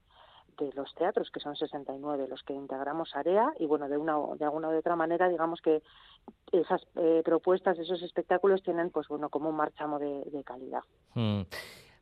de 0.57 0.73
los 0.73 0.93
teatros, 0.95 1.31
que 1.31 1.39
son 1.39 1.55
69 1.55 2.27
los 2.27 2.43
que 2.43 2.53
integramos 2.53 3.15
AREA, 3.15 3.53
y 3.57 3.65
bueno, 3.65 3.87
de 3.87 3.97
una 3.97 4.17
de 4.37 4.43
alguna 4.43 4.67
u 4.67 4.77
otra 4.77 4.97
manera, 4.97 5.29
digamos 5.29 5.61
que 5.61 5.81
esas 6.51 6.81
eh, 6.97 7.21
propuestas, 7.23 7.79
esos 7.79 8.01
espectáculos 8.01 8.61
tienen, 8.61 8.89
pues 8.89 9.07
bueno, 9.07 9.29
como 9.29 9.47
un 9.47 9.55
marchamo 9.55 9.99
de, 9.99 10.43
calidad. 10.43 10.83
Hmm. 11.15 11.43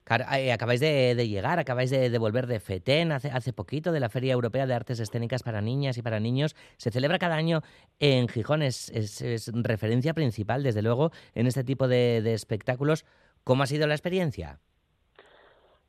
Claro, 0.07 0.23
eh, 0.31 0.53
acabáis 0.53 0.79
de, 0.79 1.15
de 1.15 1.27
llegar, 1.27 1.59
acabáis 1.59 1.89
de, 1.89 2.09
de 2.09 2.17
volver 2.17 2.47
de 2.47 2.61
FETEN 2.61 3.11
hace, 3.11 3.29
hace 3.29 3.51
poquito, 3.51 3.91
de 3.91 3.99
la 3.99 4.07
Feria 4.07 4.31
Europea 4.31 4.65
de 4.65 4.73
Artes 4.73 5.01
Escénicas 5.01 5.43
para 5.43 5.59
Niñas 5.59 5.97
y 5.97 6.01
para 6.01 6.21
Niños. 6.21 6.55
Se 6.77 6.91
celebra 6.91 7.19
cada 7.19 7.35
año 7.35 7.59
en 7.99 8.29
Gijón, 8.29 8.61
es, 8.61 8.89
es- 8.91 9.21
es 9.21 9.51
referencia 9.53 10.13
principal, 10.13 10.63
desde 10.63 10.81
luego, 10.81 11.11
en 11.35 11.45
este 11.45 11.65
tipo 11.65 11.89
de, 11.89 12.21
de 12.21 12.33
espectáculos. 12.33 13.03
¿Cómo 13.43 13.63
ha 13.63 13.67
sido 13.67 13.85
la 13.85 13.95
experiencia? 13.95 14.59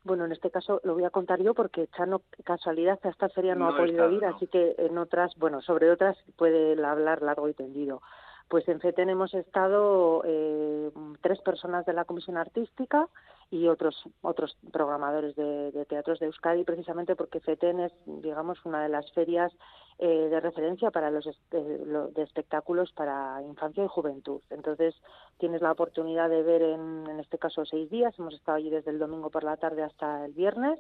Bueno, 0.02 0.24
en 0.24 0.32
este 0.32 0.50
caso 0.50 0.80
lo 0.82 0.94
voy 0.94 1.04
a 1.04 1.10
contar 1.10 1.40
yo 1.40 1.54
porque 1.54 1.86
Chano, 1.96 2.22
casualidad, 2.44 2.98
a 3.04 3.10
esta 3.10 3.28
feria 3.28 3.54
no, 3.54 3.66
No 3.66 3.74
ha 3.74 3.76
podido 3.76 3.92
estado, 4.04 4.12
ir, 4.16 4.22
no. 4.22 4.34
así 4.34 4.48
que 4.48 4.74
en 4.78 4.98
otras, 4.98 5.32
bueno, 5.36 5.60
sobre 5.62 5.92
otras 5.92 6.16
puede 6.36 6.72
hablar 6.84 7.22
largo 7.22 7.48
y 7.48 7.54
tendido. 7.54 8.02
Pues 8.48 8.66
en 8.66 8.80
FETEN 8.80 9.10
hemos 9.10 9.34
estado 9.34 10.22
eh, 10.24 10.90
tres 11.20 11.38
personas 11.42 11.84
de 11.84 11.92
la 11.92 12.06
comisión 12.06 12.38
artística 12.38 13.06
y 13.50 13.68
otros 13.68 14.04
otros 14.22 14.56
programadores 14.72 15.36
de, 15.36 15.84
teatros 15.86 16.18
de 16.18 16.26
Euskadi, 16.26 16.64
precisamente 16.64 17.14
porque 17.14 17.40
FETEN 17.40 17.80
es, 17.80 17.92
digamos, 18.06 18.64
una 18.64 18.82
de 18.82 18.88
las 18.88 19.10
ferias 19.12 19.52
eh, 19.98 20.28
de 20.30 20.40
referencia 20.40 20.90
para 20.90 21.10
los 21.10 21.28
de 21.50 22.22
espectáculos 22.22 22.90
para 22.92 23.42
infancia 23.42 23.84
y 23.84 23.88
juventud. 23.88 24.40
Entonces, 24.48 24.94
tienes 25.36 25.60
la 25.60 25.72
oportunidad 25.72 26.30
de 26.30 26.42
ver 26.42 26.62
en, 26.62 27.06
en 27.06 27.20
este 27.20 27.38
caso 27.38 27.66
seis 27.66 27.90
días. 27.90 28.18
Hemos 28.18 28.34
estado 28.34 28.56
allí 28.56 28.70
desde 28.70 28.92
el 28.92 28.98
domingo 28.98 29.28
por 29.28 29.44
la 29.44 29.58
tarde 29.58 29.82
hasta 29.82 30.24
el 30.24 30.32
viernes 30.32 30.78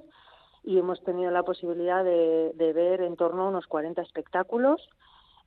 y 0.64 0.78
hemos 0.78 1.02
tenido 1.04 1.30
la 1.30 1.42
posibilidad 1.42 2.02
de, 2.02 2.52
de 2.54 2.72
ver 2.72 3.02
en 3.02 3.16
torno 3.16 3.42
a 3.42 3.48
unos 3.48 3.66
40 3.66 4.00
espectáculos 4.00 4.88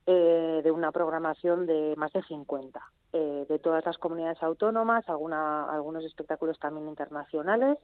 eh, 0.08 0.62
de 0.64 0.72
una 0.72 0.92
programación 0.92 1.66
de 1.66 1.94
más 1.96 2.12
de 2.14 2.24
50 2.24 2.82
eh, 3.14 3.46
de 3.48 3.60
todas 3.60 3.86
las 3.86 3.98
comunidades 3.98 4.42
autónomas, 4.42 5.08
alguna, 5.08 5.66
algunos 5.72 6.04
espectáculos 6.04 6.58
también 6.60 6.88
internacionales 6.88 7.78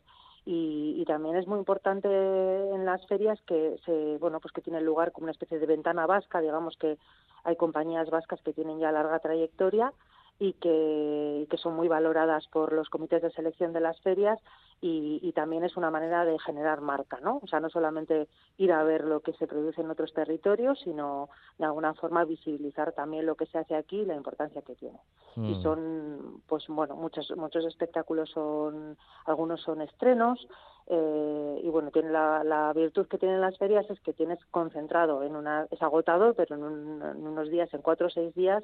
y, 0.45 0.95
y, 0.97 1.05
también 1.05 1.35
es 1.35 1.45
muy 1.45 1.59
importante 1.59 2.07
en 2.07 2.85
las 2.85 3.05
ferias 3.07 3.39
que 3.41 3.75
se 3.85 4.17
bueno 4.19 4.39
pues 4.39 4.53
que 4.53 4.61
tiene 4.61 4.79
lugar 4.81 5.11
como 5.11 5.25
una 5.25 5.31
especie 5.33 5.59
de 5.59 5.65
ventana 5.65 6.07
vasca, 6.07 6.39
digamos 6.39 6.77
que 6.77 6.97
hay 7.43 7.55
compañías 7.55 8.09
vascas 8.09 8.41
que 8.41 8.53
tienen 8.53 8.79
ya 8.79 8.91
larga 8.91 9.19
trayectoria 9.19 9.93
y 10.39 10.53
que, 10.53 11.47
que, 11.49 11.57
son 11.57 11.75
muy 11.75 11.87
valoradas 11.87 12.47
por 12.47 12.71
los 12.73 12.89
comités 12.89 13.21
de 13.21 13.31
selección 13.31 13.73
de 13.73 13.79
las 13.79 13.99
ferias 14.01 14.39
y, 14.79 15.19
y, 15.23 15.31
también 15.31 15.63
es 15.63 15.75
una 15.75 15.89
manera 15.89 16.23
de 16.23 16.37
generar 16.37 16.81
marca, 16.81 17.19
¿no? 17.19 17.39
O 17.41 17.47
sea, 17.47 17.59
no 17.59 17.69
solamente 17.69 18.27
ir 18.57 18.71
a 18.71 18.83
ver 18.83 19.03
lo 19.05 19.21
que 19.21 19.33
se 19.33 19.47
produce 19.47 19.81
en 19.81 19.89
otros 19.89 20.13
territorios, 20.13 20.79
sino 20.83 21.29
de 21.57 21.65
alguna 21.65 21.95
forma 21.95 22.23
visibilizar 22.25 22.91
también 22.91 23.25
lo 23.25 23.33
que 23.33 23.47
se 23.47 23.57
hace 23.57 23.75
aquí 23.75 24.01
y 24.01 24.05
la 24.05 24.13
importancia 24.15 24.61
que 24.61 24.75
tiene. 24.75 24.99
Y 25.37 25.53
Mm. 25.55 25.61
son, 25.63 26.41
pues 26.47 26.67
bueno, 26.67 26.95
muchos 26.95 27.35
muchos 27.35 27.65
espectáculos 27.65 28.29
son, 28.29 28.95
algunos 29.25 29.61
son 29.61 29.81
estrenos, 29.81 30.47
eh, 30.85 31.61
y 31.63 31.69
bueno, 31.69 31.89
tiene 31.89 32.11
la, 32.11 32.43
la 32.43 32.71
virtud 32.73 33.07
que 33.07 33.17
tienen 33.17 33.41
las 33.41 33.57
ferias 33.57 33.89
es 33.89 33.99
que 34.01 34.13
tienes 34.13 34.39
concentrado 34.51 35.23
en 35.23 35.35
una, 35.35 35.65
es 35.71 35.81
agotador, 35.81 36.35
pero 36.35 36.55
en, 36.55 36.63
un- 36.63 37.01
en 37.01 37.25
unos 37.27 37.49
días, 37.49 37.73
en 37.73 37.81
cuatro 37.81 38.07
o 38.07 38.09
seis 38.11 38.33
días, 38.35 38.63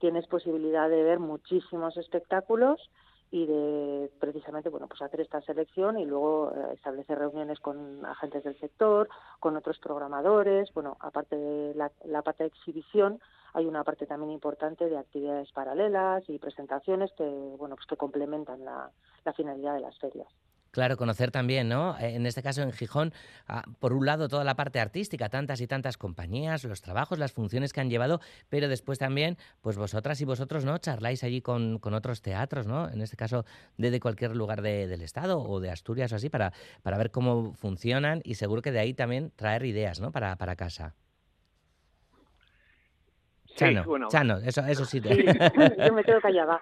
tienes 0.00 0.26
posibilidad 0.26 0.88
de 0.88 1.02
ver 1.04 1.20
muchísimos 1.20 1.96
espectáculos 1.96 2.90
y 3.30 3.46
de 3.46 4.10
precisamente 4.18 4.70
bueno 4.70 4.88
pues 4.88 5.00
hacer 5.02 5.20
esta 5.20 5.40
selección 5.42 5.98
y 5.98 6.04
luego 6.04 6.52
eh, 6.52 6.74
establecer 6.74 7.16
reuniones 7.16 7.60
con 7.60 8.04
agentes 8.04 8.42
del 8.42 8.58
sector 8.58 9.08
con 9.38 9.56
otros 9.56 9.78
programadores. 9.78 10.72
Bueno 10.74 10.96
aparte 10.98 11.36
de 11.36 11.74
la, 11.74 12.22
parte 12.22 12.42
de 12.42 12.48
exhibición 12.48 13.20
hay 13.52 13.66
una 13.66 13.84
parte 13.84 14.06
también 14.06 14.32
importante 14.32 14.88
de 14.88 14.98
actividades 14.98 15.52
paralelas 15.52 16.28
y 16.28 16.38
presentaciones 16.38 17.12
que 17.12 17.24
bueno 17.24 17.76
pues 17.76 17.86
que 17.86 17.96
complementan 17.96 18.64
la 18.64 19.32
finalidad 19.36 19.74
de 19.74 19.80
las 19.80 19.96
ferias 19.98 20.28
Claro, 20.72 20.96
conocer 20.96 21.32
también, 21.32 21.68
¿no? 21.68 21.98
Eh, 21.98 22.14
En 22.14 22.26
este 22.26 22.42
caso, 22.44 22.62
en 22.62 22.70
Gijón, 22.72 23.12
ah, 23.48 23.64
por 23.80 23.92
un 23.92 24.06
lado, 24.06 24.28
toda 24.28 24.44
la 24.44 24.54
parte 24.54 24.78
artística, 24.78 25.28
tantas 25.28 25.60
y 25.60 25.66
tantas 25.66 25.96
compañías, 25.96 26.62
los 26.62 26.80
trabajos, 26.80 27.18
las 27.18 27.32
funciones 27.32 27.72
que 27.72 27.80
han 27.80 27.90
llevado, 27.90 28.20
pero 28.48 28.68
después 28.68 28.98
también, 29.00 29.36
pues 29.62 29.76
vosotras 29.76 30.20
y 30.20 30.24
vosotros, 30.24 30.64
¿no? 30.64 30.78
Charláis 30.78 31.24
allí 31.24 31.42
con, 31.42 31.80
con 31.80 31.92
otros 31.94 32.22
teatros, 32.22 32.68
¿no? 32.68 32.88
En 32.88 33.00
este 33.02 33.16
caso, 33.16 33.44
desde 33.78 33.98
cualquier 33.98 34.36
lugar 34.36 34.62
de- 34.62 34.86
del 34.86 35.02
Estado 35.02 35.40
o 35.42 35.58
de 35.58 35.70
Asturias 35.70 36.12
o 36.12 36.16
así, 36.16 36.28
para, 36.30 36.52
para 36.82 36.98
ver 36.98 37.10
cómo 37.10 37.52
funcionan 37.54 38.20
y 38.24 38.34
seguro 38.36 38.62
que 38.62 38.70
de 38.70 38.78
ahí 38.78 38.94
también 38.94 39.32
traer 39.34 39.64
ideas, 39.64 40.00
¿no? 40.00 40.12
Para, 40.12 40.36
para 40.36 40.54
casa. 40.54 40.94
Sí, 43.46 43.54
Chano, 43.56 43.82
bueno. 43.84 44.06
Chano, 44.08 44.36
eso, 44.38 44.64
eso 44.64 44.84
sí. 44.84 45.00
Sí. 45.04 45.16
yo 45.84 45.92
me 45.92 46.04
quedo 46.04 46.20
callada 46.20 46.60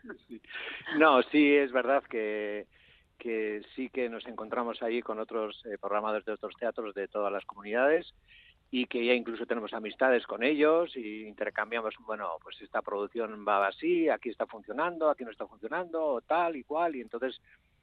No, 0.98 1.22
sí, 1.24 1.54
es 1.56 1.70
verdad 1.72 2.02
que, 2.08 2.66
que 3.22 3.62
sí 3.76 3.88
que 3.88 4.08
nos 4.08 4.26
encontramos 4.26 4.82
ahí 4.82 5.00
con 5.00 5.20
otros 5.20 5.62
eh, 5.64 5.78
programadores 5.80 6.24
de 6.24 6.32
otros 6.32 6.54
teatros 6.58 6.92
de 6.92 7.06
todas 7.06 7.32
las 7.32 7.44
comunidades 7.44 8.12
y 8.72 8.86
que 8.86 9.04
ya 9.04 9.12
incluso 9.12 9.46
tenemos 9.46 9.72
amistades 9.74 10.26
con 10.26 10.42
ellos 10.42 10.96
y 10.96 11.26
intercambiamos, 11.26 11.94
bueno, 12.06 12.30
pues 12.42 12.60
esta 12.62 12.82
producción 12.82 13.44
va 13.46 13.68
así, 13.68 14.08
aquí 14.08 14.30
está 14.30 14.46
funcionando, 14.46 15.08
aquí 15.08 15.24
no 15.24 15.30
está 15.30 15.46
funcionando, 15.46 16.04
o 16.04 16.20
tal 16.22 16.56
y 16.56 16.64
cual, 16.64 16.96
y 16.96 17.02
entonces 17.02 17.38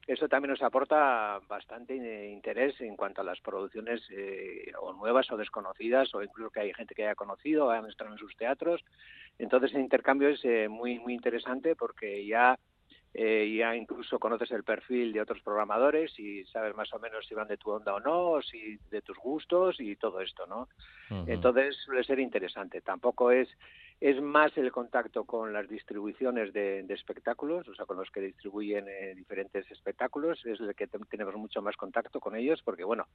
eso 0.06 0.28
también 0.28 0.50
nos 0.50 0.62
aporta 0.62 1.40
bastante 1.48 1.94
eh, 1.94 2.30
interés 2.32 2.78
en 2.80 2.96
cuanto 2.96 3.20
a 3.20 3.24
las 3.24 3.40
producciones 3.40 4.02
eh, 4.10 4.72
o 4.80 4.92
nuevas 4.92 5.30
o 5.30 5.36
desconocidas 5.36 6.12
o 6.14 6.22
incluso 6.22 6.50
que 6.50 6.60
hay 6.60 6.74
gente 6.74 6.94
que 6.94 7.04
haya 7.04 7.14
conocido, 7.14 7.70
hayan 7.70 7.88
estado 7.88 8.10
en 8.10 8.18
sus 8.18 8.36
teatros. 8.36 8.84
Entonces 9.38 9.72
el 9.74 9.82
intercambio 9.82 10.28
es 10.28 10.44
eh, 10.44 10.68
muy 10.68 10.98
muy 10.98 11.14
interesante 11.14 11.76
porque 11.76 12.26
ya 12.26 12.58
eh, 13.12 13.56
ya 13.56 13.74
incluso 13.74 14.18
conoces 14.18 14.50
el 14.52 14.62
perfil 14.62 15.12
de 15.12 15.20
otros 15.20 15.40
programadores 15.40 16.16
y 16.18 16.44
sabes 16.44 16.76
más 16.76 16.92
o 16.92 16.98
menos 17.00 17.26
si 17.26 17.34
van 17.34 17.48
de 17.48 17.56
tu 17.56 17.70
onda 17.70 17.94
o 17.94 18.00
no, 18.00 18.30
o 18.30 18.42
si 18.42 18.78
de 18.90 19.02
tus 19.02 19.18
gustos 19.18 19.80
y 19.80 19.96
todo 19.96 20.20
esto, 20.20 20.46
¿no? 20.46 20.68
Entonces 21.26 21.76
suele 21.84 22.04
ser 22.04 22.20
interesante. 22.20 22.80
Tampoco 22.82 23.32
es 23.32 23.48
es 24.00 24.20
más 24.22 24.56
el 24.56 24.72
contacto 24.72 25.24
con 25.24 25.52
las 25.52 25.68
distribuciones 25.68 26.52
de, 26.54 26.80
espectáculos, 26.88 27.68
o 27.68 27.74
sea, 27.74 27.84
con 27.84 27.98
los 27.98 28.10
que 28.10 28.20
distribuyen 28.22 28.86
eh, 28.88 29.14
diferentes 29.14 29.70
espectáculos, 29.70 30.44
es 30.46 30.58
el 30.58 30.74
que 30.74 30.86
te- 30.86 30.98
tenemos 31.10 31.34
mucho 31.36 31.60
más 31.60 31.76
contacto 31.76 32.18
con 32.18 32.34
ellos, 32.34 32.62
porque 32.64 32.82
bueno, 32.84 33.06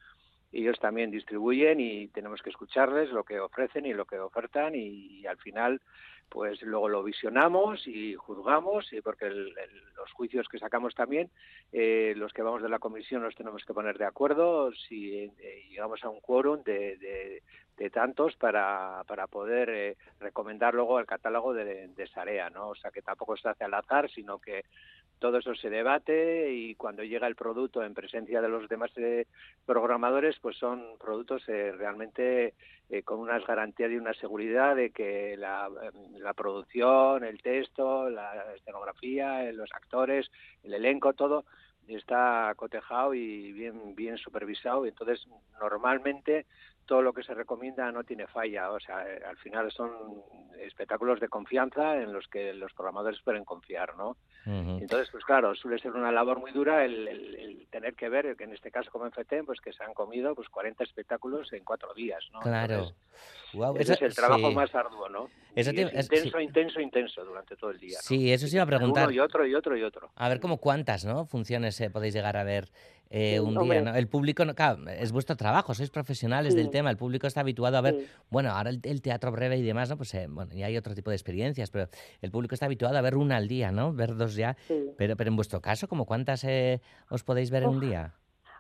ellos 0.52 0.78
también 0.80 1.10
distribuyen 1.10 1.80
y 1.80 2.08
tenemos 2.10 2.42
que 2.44 2.52
escucharles 2.52 3.10
lo 3.12 3.24
que 3.24 3.40
ofrecen 3.40 3.86
y 3.88 3.94
lo 3.94 4.06
que 4.06 4.20
ofertan 4.20 4.76
y, 4.76 5.26
al 5.26 5.38
final 5.38 5.82
pues 6.30 6.60
luego 6.64 6.90
lo 6.90 7.04
visionamos 7.04 7.86
y 7.88 8.16
juzgamos 8.16 8.92
y 8.94 9.00
porque 9.02 9.26
el- 9.28 9.56
el- 9.58 9.94
los 9.96 10.12
juicios 10.12 10.48
que 10.48 10.58
sacamos 10.58 10.96
también 10.96 11.30
eh, 11.72 12.14
los 12.18 12.34
que 12.34 12.42
vamos 12.42 12.64
de 12.64 12.70
la 12.70 12.80
comisión 12.80 13.22
nos 13.22 13.36
tenemos 13.36 13.64
que 13.64 13.74
poner 13.76 13.98
de 14.00 14.06
acuerdo 14.06 14.72
si 14.74 15.18
eh, 15.20 15.64
llegamos 15.70 16.04
a 16.04 16.10
un 16.10 16.20
quórum 16.22 16.64
de- 16.64 16.98
de 17.78 17.90
tantos 17.90 18.36
para, 18.36 19.04
para 19.08 19.28
poder 19.28 19.70
eh, 19.70 19.98
recomendar 20.20 20.74
luego 20.74 21.00
el 21.00 21.06
catálogo 21.06 21.54
de, 21.54 21.88
de 21.90 22.08
Sarea, 22.08 22.50
¿no? 22.50 22.70
O 22.70 22.76
sea 22.76 22.92
que 22.92 23.02
tampoco 23.02 23.36
se 23.36 23.50
hace 23.50 23.64
al 23.66 23.74
azar, 23.74 24.10
sino 24.10 24.40
que 24.40 24.64
todo 25.20 25.38
eso 25.38 25.56
se 25.56 25.70
debate 25.70 26.52
y 26.54 26.76
cuando 26.76 27.04
llega 27.04 27.28
el 27.28 27.36
producto 27.36 27.84
en 27.84 27.94
presencia 27.94 28.42
de 28.42 28.50
los 28.50 28.68
demás 28.68 28.92
eh, 28.98 29.26
programadores, 29.66 30.38
pues 30.42 30.58
son 30.58 30.98
productos 31.00 31.48
eh, 31.48 31.72
realmente 31.72 32.54
eh, 32.90 33.02
con 33.02 33.20
unas 33.20 33.46
garantías 33.48 33.92
y 33.92 33.98
una 33.98 34.14
seguridad 34.14 34.76
de 34.76 34.92
que 34.92 35.36
la, 35.38 35.70
eh, 35.82 35.90
la 36.20 36.34
producción, 36.34 37.24
el 37.24 37.42
texto, 37.42 38.10
la 38.10 38.54
escenografía, 38.56 39.44
eh, 39.50 39.54
los 39.54 39.72
actores, 39.74 40.30
el 40.64 40.74
elenco, 40.74 41.14
todo 41.14 41.46
está 41.88 42.54
cotejado 42.56 43.14
y 43.14 43.52
bien 43.54 43.96
bien 43.96 44.18
supervisado. 44.18 44.86
Entonces, 44.86 45.26
normalmente 45.60 46.46
todo 46.86 47.02
lo 47.02 47.14
que 47.14 47.24
se 47.24 47.34
recomienda 47.34 47.92
no 47.92 48.04
tiene 48.04 48.28
falla. 48.28 48.72
O 48.72 48.80
sea, 48.80 49.08
eh, 49.10 49.22
al 49.28 49.38
final 49.38 49.72
son 49.72 49.92
espectáculos 50.60 51.20
de 51.20 51.28
confianza 51.28 51.96
en 52.02 52.14
los 52.14 52.28
que 52.28 52.54
los 52.54 52.74
programadores 52.74 53.22
pueden 53.24 53.44
confiar, 53.46 53.96
¿no? 53.98 54.18
Entonces, 54.46 55.10
pues 55.12 55.24
claro, 55.26 55.56
suele 55.56 55.80
ser 55.80 55.92
una 55.92 56.12
labor 56.12 56.40
muy 56.40 56.52
dura 56.52 56.86
el, 56.86 57.08
el- 57.08 57.36
el 57.36 57.68
tener 57.72 57.96
que 57.96 58.10
ver, 58.10 58.36
que 58.36 58.44
en 58.44 58.54
este 58.54 58.70
caso 58.70 58.92
como 58.92 59.06
en 59.08 59.12
FETEN, 59.12 59.46
pues 59.46 59.60
que 59.60 59.74
se 59.74 59.84
han 59.84 59.94
comido 59.96 60.36
pues 60.36 60.48
40 60.50 60.84
espectáculos 60.84 61.52
en 61.54 61.64
cuatro 61.64 61.94
días, 61.96 62.24
¿no? 62.32 62.40
Claro. 62.42 62.74
Entonces, 62.76 62.96
ese 63.80 63.82
eso- 63.82 63.94
es 63.94 64.02
el 64.02 64.16
trabajo 64.16 64.50
sí. 64.50 64.56
más 64.56 64.76
arduo, 64.76 65.10
¿no? 65.10 65.30
Eso 65.56 65.72
Y 65.72 65.76
te- 65.76 65.82
es 65.84 65.94
es- 65.94 66.04
intenso, 66.12 66.38
sí. 66.38 66.44
intenso, 66.44 66.80
intenso 66.82 67.26
durante 67.26 67.56
todo 67.56 67.72
el 67.72 67.80
día. 67.80 67.98
¿no? 67.98 68.02
Sí, 68.04 68.32
eso 68.32 68.46
sí 68.48 68.56
iba 68.56 68.64
a 68.64 68.68
preguntar. 68.68 69.06
Uno 69.06 69.14
y 69.16 69.20
otro 69.20 69.46
y 69.48 69.56
otro 69.56 69.76
y 69.78 69.82
otro. 69.84 70.12
A 70.16 70.30
ver, 70.30 70.40
como 70.40 70.58
cuántas 70.58 71.06
¿no? 71.06 71.26
funciones 71.26 71.80
eh, 71.82 71.90
podéis 71.90 72.14
llegar 72.14 72.38
a 72.38 72.44
ver 72.44 72.70
eh, 73.10 73.34
Sí, 73.34 73.40
un 73.40 73.58
hombre. 73.58 73.82
día. 73.82 73.92
¿no? 73.92 73.98
El 73.98 74.08
público, 74.08 74.46
no- 74.46 74.56
claro, 74.56 74.88
es 74.90 75.12
vuestro 75.12 75.36
trabajo, 75.36 75.74
sois 75.74 75.90
profesionales 75.90 76.54
Sí. 76.54 76.60
del 76.60 76.70
tema, 76.70 76.90
el 76.90 76.98
público 76.98 77.28
está 77.28 77.42
habituado 77.42 77.78
a 77.78 77.82
ver, 77.82 77.96
Sí. 78.00 78.08
bueno, 78.30 78.52
ahora 78.52 78.70
el, 78.70 78.80
el 78.84 79.02
teatro 79.02 79.32
breve 79.32 79.58
y 79.58 79.62
demás, 79.62 79.90
¿no? 79.90 79.98
Pues 79.98 80.14
eh, 80.16 80.28
bueno, 80.30 80.54
y 80.54 80.64
hay 80.64 80.76
otro 80.78 80.94
tipo 80.96 81.10
de 81.12 81.16
experiencias, 81.16 81.70
pero 81.70 81.90
el 82.22 82.32
público 82.32 82.56
está 82.56 82.66
habituado 82.66 82.98
a 82.98 83.02
ver 83.02 83.16
una 83.16 83.38
al 83.38 83.48
día, 83.48 83.72
¿no? 83.72 83.94
Ver 83.94 84.16
dos 84.16 84.36
ya. 84.36 84.58
Pero, 84.98 85.16
pero 85.16 85.30
en 85.30 85.36
vuestro 85.36 85.62
caso, 85.62 85.88
¿como 85.88 86.06
cuántas 86.06 86.44
eh, 86.44 86.82
os 87.10 87.24
podéis 87.24 87.50
ver 87.52 87.64
en 87.64 87.70
un 87.70 87.80
día? 87.80 88.14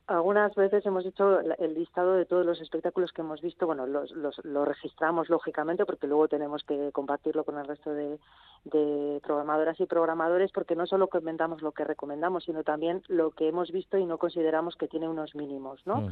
Algunas 0.07 0.53
veces 0.53 0.85
hemos 0.85 1.03
hecho 1.03 1.39
el 1.39 1.73
listado 1.73 2.13
de 2.13 2.25
todos 2.25 2.45
los 2.45 2.61
espectáculos 2.61 3.11
que 3.11 3.21
hemos 3.21 3.41
visto. 3.41 3.65
Bueno, 3.65 3.87
los, 3.87 4.11
los, 4.11 4.39
lo 4.45 4.63
registramos 4.63 5.29
lógicamente 5.29 5.83
porque 5.83 6.05
luego 6.05 6.27
tenemos 6.27 6.63
que 6.63 6.91
compartirlo 6.91 7.43
con 7.43 7.57
el 7.57 7.65
resto 7.65 7.91
de, 7.91 8.19
de 8.65 9.19
programadoras 9.23 9.79
y 9.79 9.87
programadores 9.87 10.51
porque 10.51 10.75
no 10.75 10.85
solo 10.85 11.07
comentamos 11.07 11.63
lo 11.63 11.71
que 11.71 11.83
recomendamos, 11.83 12.43
sino 12.43 12.63
también 12.63 13.01
lo 13.07 13.31
que 13.31 13.47
hemos 13.47 13.71
visto 13.71 13.97
y 13.97 14.05
no 14.05 14.19
consideramos 14.19 14.75
que 14.75 14.87
tiene 14.87 15.09
unos 15.09 15.33
mínimos, 15.33 15.81
¿no? 15.87 16.07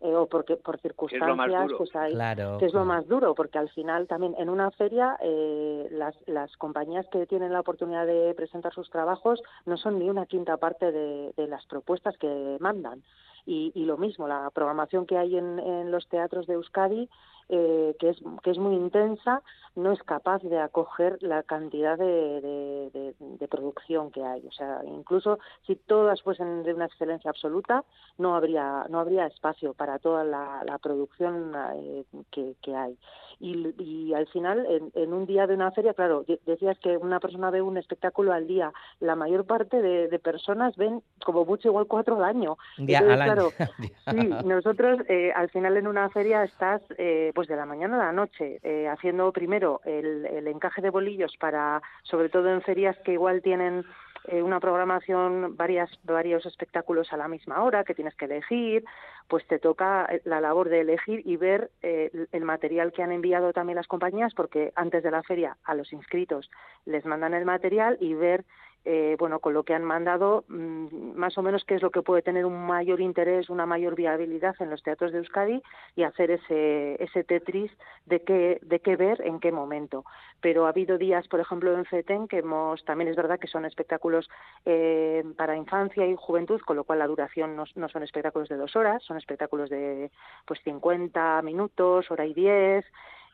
Eh, 0.00 0.14
o 0.14 0.26
porque 0.26 0.56
por 0.56 0.78
Que 0.80 0.88
es 0.88 1.12
lo 1.12 1.36
más 1.36 1.46
circunstancias 1.50 1.66
duro. 1.66 1.78
pues 1.78 1.96
hay 1.96 2.12
Claro, 2.12 2.58
que 2.58 2.66
es 2.66 2.72
lo 2.72 2.84
más 2.86 3.06
duro 3.08 3.34
porque 3.34 3.58
al 3.58 3.68
final 3.70 4.06
también 4.06 4.34
en 4.38 4.48
una 4.48 4.70
feria 4.70 5.18
eh, 5.20 5.88
las, 5.90 6.14
las 6.26 6.54
compañías 6.56 7.06
que 7.08 7.26
tienen 7.26 7.52
la 7.52 7.60
oportunidad 7.60 8.06
de 8.06 8.32
presentar 8.34 8.72
sus 8.72 8.88
trabajos 8.90 9.42
no 9.66 9.76
son 9.76 9.98
ni 9.98 10.08
una 10.08 10.26
quinta 10.26 10.56
parte 10.56 10.92
de, 10.92 11.32
de 11.36 11.46
las 11.46 11.66
propuestas 11.66 12.16
que 12.18 12.56
mandan 12.60 13.02
y, 13.46 13.72
y 13.74 13.84
lo 13.84 13.96
mismo 13.96 14.28
la 14.28 14.50
programación 14.50 15.06
que 15.06 15.18
hay 15.18 15.36
en, 15.36 15.58
en 15.58 15.90
los 15.90 16.08
teatros 16.08 16.46
de 16.46 16.54
Euskadi 16.54 17.08
eh, 17.48 17.94
que, 17.98 18.10
es, 18.10 18.18
que 18.42 18.50
es 18.50 18.58
muy 18.58 18.74
intensa, 18.74 19.42
no 19.76 19.92
es 19.92 20.02
capaz 20.02 20.42
de 20.42 20.58
acoger 20.58 21.18
la 21.20 21.42
cantidad 21.42 21.98
de, 21.98 22.40
de, 22.40 23.14
de, 23.18 23.48
producción 23.48 24.10
que 24.10 24.22
hay. 24.22 24.46
O 24.46 24.52
sea, 24.52 24.80
incluso 24.84 25.38
si 25.66 25.76
todas 25.76 26.22
fuesen 26.22 26.62
de 26.62 26.74
una 26.74 26.86
excelencia 26.86 27.30
absoluta, 27.30 27.84
no 28.18 28.36
habría, 28.36 28.86
no 28.88 29.00
habría 29.00 29.26
espacio 29.26 29.74
para 29.74 29.98
toda 29.98 30.24
la, 30.24 30.62
la 30.64 30.78
producción 30.78 31.52
eh, 31.74 32.04
que, 32.30 32.54
que, 32.62 32.74
hay. 32.74 32.96
Y, 33.40 33.74
y 33.82 34.14
al 34.14 34.28
final, 34.28 34.64
en, 34.66 34.92
en, 34.94 35.12
un 35.12 35.26
día 35.26 35.46
de 35.46 35.54
una 35.54 35.72
feria, 35.72 35.92
claro, 35.92 36.24
decías 36.46 36.78
que 36.78 36.96
una 36.96 37.18
persona 37.18 37.50
ve 37.50 37.60
un 37.60 37.76
espectáculo 37.76 38.32
al 38.32 38.46
día. 38.46 38.72
La 39.00 39.16
mayor 39.16 39.44
parte 39.44 39.82
de, 39.82 40.18
personas 40.20 40.76
ven 40.76 41.02
como 41.24 41.44
mucho 41.44 41.68
igual 41.68 41.86
cuatro 41.86 42.16
al 42.16 42.24
año. 42.24 42.56
Entonces, 42.78 43.10
al 43.10 43.24
claro, 43.24 43.50
sí, 44.10 44.30
nosotros 44.44 45.00
eh, 45.08 45.32
al 45.34 45.50
final 45.50 45.76
en 45.76 45.88
una 45.88 46.08
feria 46.10 46.44
estás 46.44 46.80
eh, 46.96 47.32
pues 47.34 47.48
de 47.48 47.56
la 47.56 47.66
mañana 47.66 47.96
a 47.96 48.06
la 48.06 48.12
noche 48.12 48.60
eh, 48.62 48.88
haciendo 48.88 49.32
primero 49.32 49.80
el, 49.84 50.46
encaje 50.46 50.80
de 50.80 50.90
bolillos 50.90 51.36
para, 51.38 51.82
sobre 52.04 52.28
todo 52.28 52.48
en 52.48 52.62
ferias 52.62 52.96
que 53.04 53.12
igual 53.12 53.42
tienen 53.42 53.84
eh, 54.28 54.42
una 54.42 54.60
programación, 54.60 55.56
varias, 55.56 55.90
varios 56.04 56.46
espectáculos 56.46 57.12
a 57.12 57.16
la 57.16 57.28
misma 57.28 57.62
hora 57.62 57.84
que 57.84 57.94
tienes 57.94 58.14
que 58.14 58.24
elegir, 58.24 58.84
pues 59.28 59.46
te 59.46 59.58
toca 59.58 60.08
la 60.24 60.40
labor 60.40 60.68
de 60.68 60.80
elegir 60.80 61.22
y 61.26 61.36
ver 61.36 61.70
eh, 61.82 62.10
el 62.32 62.44
material 62.44 62.92
que 62.92 63.02
han 63.02 63.12
enviado 63.12 63.52
también 63.52 63.76
las 63.76 63.88
compañías, 63.88 64.32
porque 64.34 64.72
antes 64.76 65.02
de 65.02 65.10
la 65.10 65.22
feria 65.22 65.56
a 65.64 65.74
los 65.74 65.92
inscritos 65.92 66.50
les 66.86 67.04
mandan 67.04 67.34
el 67.34 67.44
material 67.44 67.98
y 68.00 68.14
ver 68.14 68.44
eh, 68.84 69.16
bueno, 69.18 69.38
con 69.38 69.54
lo 69.54 69.62
que 69.62 69.74
han 69.74 69.84
mandado, 69.84 70.44
mmm, 70.48 71.14
más 71.14 71.38
o 71.38 71.42
menos 71.42 71.64
qué 71.64 71.74
es 71.74 71.82
lo 71.82 71.90
que 71.90 72.02
puede 72.02 72.22
tener 72.22 72.44
un 72.44 72.66
mayor 72.66 73.00
interés, 73.00 73.48
una 73.48 73.64
mayor 73.66 73.94
viabilidad 73.94 74.54
en 74.60 74.70
los 74.70 74.82
teatros 74.82 75.12
de 75.12 75.18
Euskadi 75.18 75.62
y 75.96 76.02
hacer 76.02 76.30
ese, 76.30 77.02
ese 77.02 77.24
tetris 77.24 77.70
de 78.06 78.22
qué, 78.22 78.58
de 78.62 78.80
qué 78.80 78.96
ver 78.96 79.22
en 79.22 79.40
qué 79.40 79.52
momento. 79.52 80.04
Pero 80.40 80.66
ha 80.66 80.70
habido 80.70 80.98
días, 80.98 81.26
por 81.28 81.40
ejemplo, 81.40 81.74
en 81.74 81.86
FETEN, 81.86 82.28
que 82.28 82.38
hemos, 82.38 82.84
también 82.84 83.08
es 83.08 83.16
verdad 83.16 83.38
que 83.38 83.48
son 83.48 83.64
espectáculos 83.64 84.28
eh, 84.66 85.24
para 85.36 85.56
infancia 85.56 86.06
y 86.06 86.14
juventud, 86.16 86.60
con 86.60 86.76
lo 86.76 86.84
cual 86.84 86.98
la 86.98 87.06
duración 87.06 87.56
no, 87.56 87.64
no 87.74 87.88
son 87.88 88.02
espectáculos 88.02 88.48
de 88.48 88.56
dos 88.56 88.76
horas, 88.76 89.02
son 89.02 89.16
espectáculos 89.16 89.70
de 89.70 90.10
pues 90.44 90.60
50 90.62 91.40
minutos, 91.42 92.10
hora 92.10 92.26
y 92.26 92.34
diez, 92.34 92.84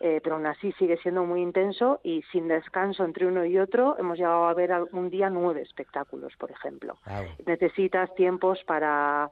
eh, 0.01 0.21
pero 0.23 0.37
aún 0.37 0.47
así 0.47 0.73
sigue 0.73 0.97
siendo 0.99 1.25
muy 1.25 1.43
intenso 1.43 2.01
y 2.03 2.23
sin 2.33 2.49
descanso 2.49 3.05
entre 3.05 3.27
uno 3.27 3.45
y 3.45 3.59
otro 3.59 3.99
hemos 3.99 4.17
llegado 4.17 4.47
a 4.47 4.55
ver 4.55 4.73
un 4.93 5.11
día 5.11 5.29
nueve 5.29 5.61
espectáculos, 5.61 6.35
por 6.39 6.51
ejemplo. 6.51 6.99
Wow. 7.07 7.27
Necesitas 7.47 8.15
tiempos 8.15 8.65
para 8.65 9.31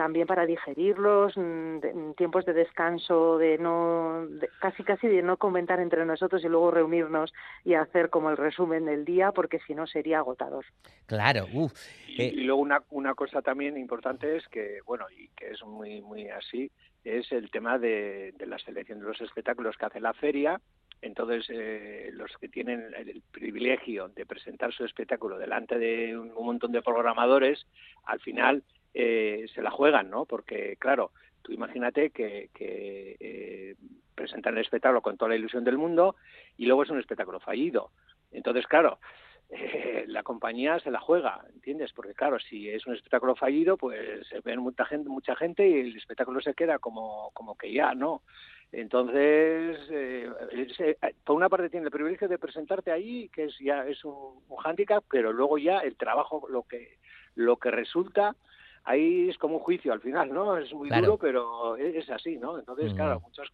también 0.00 0.26
para 0.26 0.46
digerirlos, 0.46 1.34
de, 1.34 2.14
tiempos 2.16 2.46
de 2.46 2.54
descanso, 2.54 3.36
de 3.36 3.58
no, 3.58 4.26
de, 4.28 4.48
casi 4.58 4.82
casi 4.82 5.06
de 5.06 5.20
no 5.22 5.36
comentar 5.36 5.78
entre 5.78 6.06
nosotros 6.06 6.42
y 6.42 6.48
luego 6.48 6.70
reunirnos 6.70 7.34
y 7.64 7.74
hacer 7.74 8.08
como 8.08 8.30
el 8.30 8.38
resumen 8.38 8.86
del 8.86 9.04
día, 9.04 9.32
porque 9.32 9.58
si 9.66 9.74
no 9.74 9.86
sería 9.86 10.20
agotador. 10.20 10.64
Claro, 11.04 11.46
uf. 11.52 11.72
Eh. 12.08 12.32
Y, 12.34 12.40
y, 12.40 12.44
luego 12.44 12.62
una, 12.62 12.82
una 12.88 13.14
cosa 13.14 13.42
también 13.42 13.76
importante 13.76 14.38
es 14.38 14.48
que, 14.48 14.78
bueno, 14.86 15.04
y 15.10 15.28
que 15.36 15.50
es 15.50 15.62
muy, 15.64 16.00
muy 16.00 16.30
así, 16.30 16.70
es 17.04 17.30
el 17.32 17.50
tema 17.50 17.78
de, 17.78 18.32
de 18.36 18.46
la 18.46 18.58
selección 18.58 19.00
de 19.00 19.06
los 19.06 19.20
espectáculos 19.20 19.76
que 19.76 19.86
hace 19.86 20.00
la 20.00 20.12
feria, 20.12 20.60
entonces, 21.02 21.46
eh, 21.48 22.10
los 22.12 22.30
que 22.38 22.48
tienen 22.48 22.92
el 22.94 23.22
privilegio 23.30 24.08
de 24.08 24.26
presentar 24.26 24.72
su 24.72 24.84
espectáculo 24.84 25.38
delante 25.38 25.78
de 25.78 26.18
un, 26.18 26.32
montón 26.34 26.72
de 26.72 26.82
programadores, 26.82 27.66
al 28.04 28.20
final 28.20 28.62
eh, 28.92 29.46
se 29.54 29.62
la 29.62 29.70
juegan, 29.70 30.10
¿no? 30.10 30.26
Porque, 30.26 30.76
claro, 30.78 31.12
tú 31.42 31.52
imagínate 31.52 32.10
que, 32.10 32.50
que 32.52 33.16
eh, 33.18 33.76
presentan 34.14 34.54
el 34.54 34.60
espectáculo 34.60 35.00
con 35.00 35.16
toda 35.16 35.30
la 35.30 35.36
ilusión 35.36 35.64
del 35.64 35.78
mundo 35.78 36.16
y 36.58 36.66
luego 36.66 36.82
es 36.82 36.90
un 36.90 37.00
espectáculo 37.00 37.40
fallido. 37.40 37.90
Entonces, 38.30 38.66
claro, 38.66 38.98
eh, 39.50 40.04
la 40.06 40.22
compañía 40.22 40.78
se 40.80 40.90
la 40.90 41.00
juega, 41.00 41.44
¿entiendes? 41.52 41.92
Porque, 41.92 42.14
claro, 42.14 42.38
si 42.38 42.68
es 42.68 42.86
un 42.86 42.94
espectáculo 42.94 43.34
fallido, 43.34 43.76
pues 43.76 44.26
se 44.28 44.40
ven 44.40 44.60
mucha 44.60 44.84
gente, 44.84 45.08
mucha 45.08 45.34
gente 45.36 45.68
y 45.68 45.80
el 45.80 45.96
espectáculo 45.96 46.40
se 46.40 46.54
queda 46.54 46.78
como, 46.78 47.30
como 47.34 47.56
que 47.56 47.72
ya, 47.72 47.94
¿no? 47.94 48.22
Entonces, 48.72 49.78
eh, 49.90 50.30
ese, 50.52 50.96
por 51.24 51.34
una 51.36 51.48
parte 51.48 51.70
tiene 51.70 51.86
el 51.86 51.92
privilegio 51.92 52.28
de 52.28 52.38
presentarte 52.38 52.92
ahí, 52.92 53.28
que 53.30 53.44
es 53.44 53.58
ya 53.58 53.84
es 53.86 54.04
un, 54.04 54.44
un 54.48 54.56
hándicap, 54.58 55.04
pero 55.10 55.32
luego 55.32 55.58
ya 55.58 55.78
el 55.78 55.96
trabajo, 55.96 56.46
lo 56.48 56.62
que 56.62 56.98
lo 57.34 57.56
que 57.56 57.70
resulta, 57.70 58.36
ahí 58.84 59.28
es 59.28 59.38
como 59.38 59.56
un 59.56 59.60
juicio 59.62 59.92
al 59.92 60.00
final, 60.00 60.32
¿no? 60.32 60.56
Es 60.56 60.72
muy 60.72 60.88
Claro. 60.88 61.06
duro, 61.06 61.18
pero 61.18 61.76
es, 61.76 61.94
es 61.96 62.10
así, 62.10 62.36
¿no? 62.38 62.58
Entonces, 62.58 62.92
claro, 62.94 63.20
muchos 63.20 63.48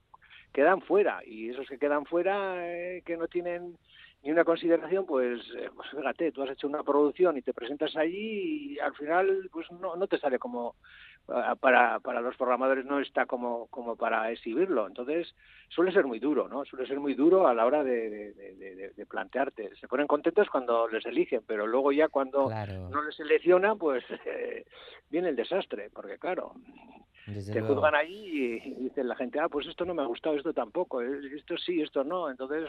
quedan 0.53 0.81
fuera 0.83 1.21
y 1.25 1.51
esos 1.51 1.69
que 1.69 1.79
quedan 1.79 2.05
fuera, 2.07 2.57
eh, 2.67 3.03
que 3.05 3.17
no 3.17 3.29
tienen 3.29 3.77
ni 4.23 4.33
una 4.33 4.45
consideración, 4.45 5.07
pues, 5.07 5.41
eh, 5.57 5.71
pues 5.75 5.89
fíjate, 5.91 6.33
tú 6.33 6.43
has 6.43 6.51
hecho 6.51 6.67
una 6.67 6.83
producción 6.83 7.37
y 7.37 7.43
te 7.43 7.55
presentas 7.55 7.95
allí 7.97 8.73
y 8.75 8.79
al 8.81 8.95
final, 8.97 9.49
pues 9.53 9.71
no, 9.71 9.95
no 9.95 10.07
te 10.09 10.19
sale 10.19 10.39
como 10.39 10.75
ah, 11.29 11.55
para, 11.55 12.01
para 12.01 12.21
los 12.21 12.37
programadores 12.37 12.85
no 12.87 12.99
está 12.99 13.27
como, 13.27 13.69
como 13.69 13.95
para 13.97 14.31
exhibirlo. 14.33 14.87
Entonces, 14.89 15.33
suele 15.69 15.93
ser 15.93 16.07
muy 16.07 16.19
duro, 16.19 16.49
¿no? 16.49 16.65
Suele 16.65 16.87
ser 16.89 16.99
muy 16.99 17.15
duro 17.15 17.47
a 17.47 17.55
la 17.55 17.67
hora 17.67 17.85
de, 17.85 18.11
de, 18.11 18.33
de, 18.33 18.55
de- 18.75 18.91
de 18.91 19.07
plantearte. 19.07 19.77
Se 19.77 19.87
ponen 19.87 20.07
contentos 20.09 20.49
cuando 20.51 20.89
les 20.89 21.07
eligen, 21.07 21.43
pero 21.47 21.67
luego 21.67 21.93
ya 21.93 22.09
cuando 22.09 22.47
Claro. 22.47 22.89
no 22.89 23.03
les 23.03 23.15
seleccionan, 23.15 23.79
pues 23.79 24.03
eh, 24.27 24.65
viene 25.09 25.29
el 25.29 25.37
desastre, 25.37 25.91
porque 25.93 26.19
claro, 26.19 26.53
Desde 27.27 27.53
te 27.53 27.59
luego. 27.61 27.75
juzgan 27.77 27.95
ahí 27.95 28.61
y, 28.65 28.69
y 28.71 28.75
dicen 28.85 29.09
la 29.09 29.17
gente, 29.17 29.41
ah, 29.41 29.49
pues 29.49 29.67
esto 29.67 29.85
no 29.85 29.95
me 29.95 30.03
ha 30.03 30.07
gustado, 30.07 30.37
esto 30.37 30.53
tampoco, 30.53 31.01
esto 31.03 31.57
sí, 31.59 31.83
esto 31.83 32.05
no. 32.05 32.31
Entonces, 32.31 32.69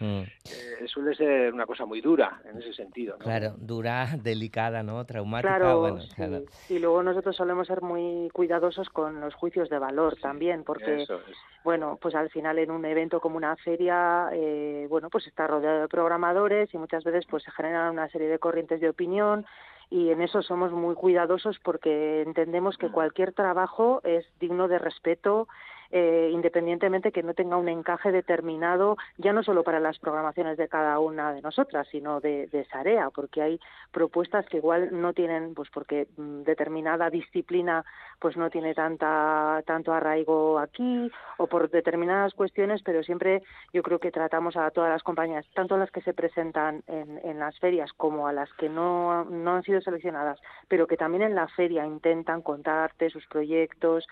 Mm. 0.00 0.22
eh, 0.22 0.86
suele 0.88 1.14
ser 1.14 1.54
una 1.54 1.66
cosa 1.66 1.86
muy 1.86 2.00
dura 2.00 2.42
en 2.50 2.58
ese 2.58 2.72
sentido. 2.72 3.14
¿no? 3.16 3.24
Claro, 3.24 3.54
dura, 3.58 4.06
delicada, 4.24 4.82
¿no? 4.82 5.04
Traumática, 5.06 5.56
Claro, 5.58 5.78
bueno, 5.78 6.00
sí. 6.00 6.12
claro. 6.16 6.42
Y 6.68 6.80
luego 6.80 7.00
nosotros 7.04 7.36
solemos 7.36 7.68
ser 7.68 7.80
muy 7.80 8.28
cuidadosos 8.32 8.88
con 8.90 9.20
los 9.20 9.34
juicios 9.34 9.70
de 9.70 9.78
valor 9.78 10.16
también, 10.16 10.64
porque 10.64 11.02
es. 11.02 11.08
bueno, 11.62 11.96
pues 12.02 12.16
al 12.16 12.28
final 12.30 12.58
en 12.58 12.72
un 12.72 12.84
evento 12.84 13.20
como 13.20 13.36
una 13.36 13.54
feria, 13.56 14.28
eh, 14.32 14.86
bueno, 14.90 15.08
pues 15.10 15.28
está 15.28 15.46
rodeado 15.46 15.82
de 15.82 15.88
programadores 15.88 16.74
y 16.74 16.78
muchas 16.78 17.04
veces 17.04 17.24
pues 17.30 17.44
se 17.44 17.52
generan 17.52 17.92
una 17.92 18.08
serie 18.08 18.26
de 18.28 18.40
corrientes 18.40 18.80
de 18.80 18.88
opinión 18.88 19.46
y 19.90 20.10
en 20.10 20.22
eso 20.22 20.42
somos 20.42 20.72
muy 20.72 20.94
cuidadosos 20.94 21.58
porque 21.60 22.22
entendemos 22.22 22.76
que 22.78 22.90
cualquier 22.90 23.32
trabajo 23.32 24.00
es 24.04 24.26
digno 24.40 24.68
de 24.68 24.78
respeto 24.78 25.48
eh, 25.96 26.28
independientemente 26.32 27.12
que 27.12 27.22
no 27.22 27.34
tenga 27.34 27.56
un 27.56 27.68
encaje 27.68 28.10
determinado, 28.10 28.96
ya 29.16 29.32
no 29.32 29.44
solo 29.44 29.62
para 29.62 29.78
las 29.78 30.00
programaciones 30.00 30.56
de 30.56 30.66
cada 30.66 30.98
una 30.98 31.32
de 31.32 31.40
nosotras, 31.40 31.86
sino 31.88 32.18
de, 32.18 32.48
de 32.48 32.64
Sarea, 32.64 33.10
porque 33.10 33.42
hay 33.42 33.60
propuestas 33.92 34.44
que 34.46 34.56
igual 34.56 34.88
no 34.90 35.12
tienen, 35.12 35.54
pues 35.54 35.70
porque 35.70 36.08
mm, 36.16 36.42
determinada 36.42 37.10
disciplina 37.10 37.84
pues 38.18 38.36
no 38.36 38.50
tiene 38.50 38.74
tanta 38.74 39.62
tanto 39.66 39.92
arraigo 39.92 40.58
aquí 40.58 41.12
o 41.38 41.46
por 41.46 41.70
determinadas 41.70 42.34
cuestiones, 42.34 42.82
pero 42.82 43.04
siempre 43.04 43.44
yo 43.72 43.84
creo 43.84 44.00
que 44.00 44.10
tratamos 44.10 44.56
a 44.56 44.72
todas 44.72 44.90
las 44.90 45.04
compañías, 45.04 45.46
tanto 45.54 45.76
a 45.76 45.78
las 45.78 45.92
que 45.92 46.02
se 46.02 46.12
presentan 46.12 46.82
en, 46.88 47.20
en 47.22 47.38
las 47.38 47.56
ferias 47.60 47.92
como 47.92 48.26
a 48.26 48.32
las 48.32 48.52
que 48.54 48.68
no, 48.68 49.26
no 49.26 49.54
han 49.54 49.62
sido 49.62 49.80
seleccionadas, 49.80 50.40
pero 50.66 50.88
que 50.88 50.96
también 50.96 51.22
en 51.22 51.36
la 51.36 51.46
feria 51.46 51.86
intentan 51.86 52.42
contarte 52.42 53.10
sus 53.10 53.24
proyectos, 53.28 54.08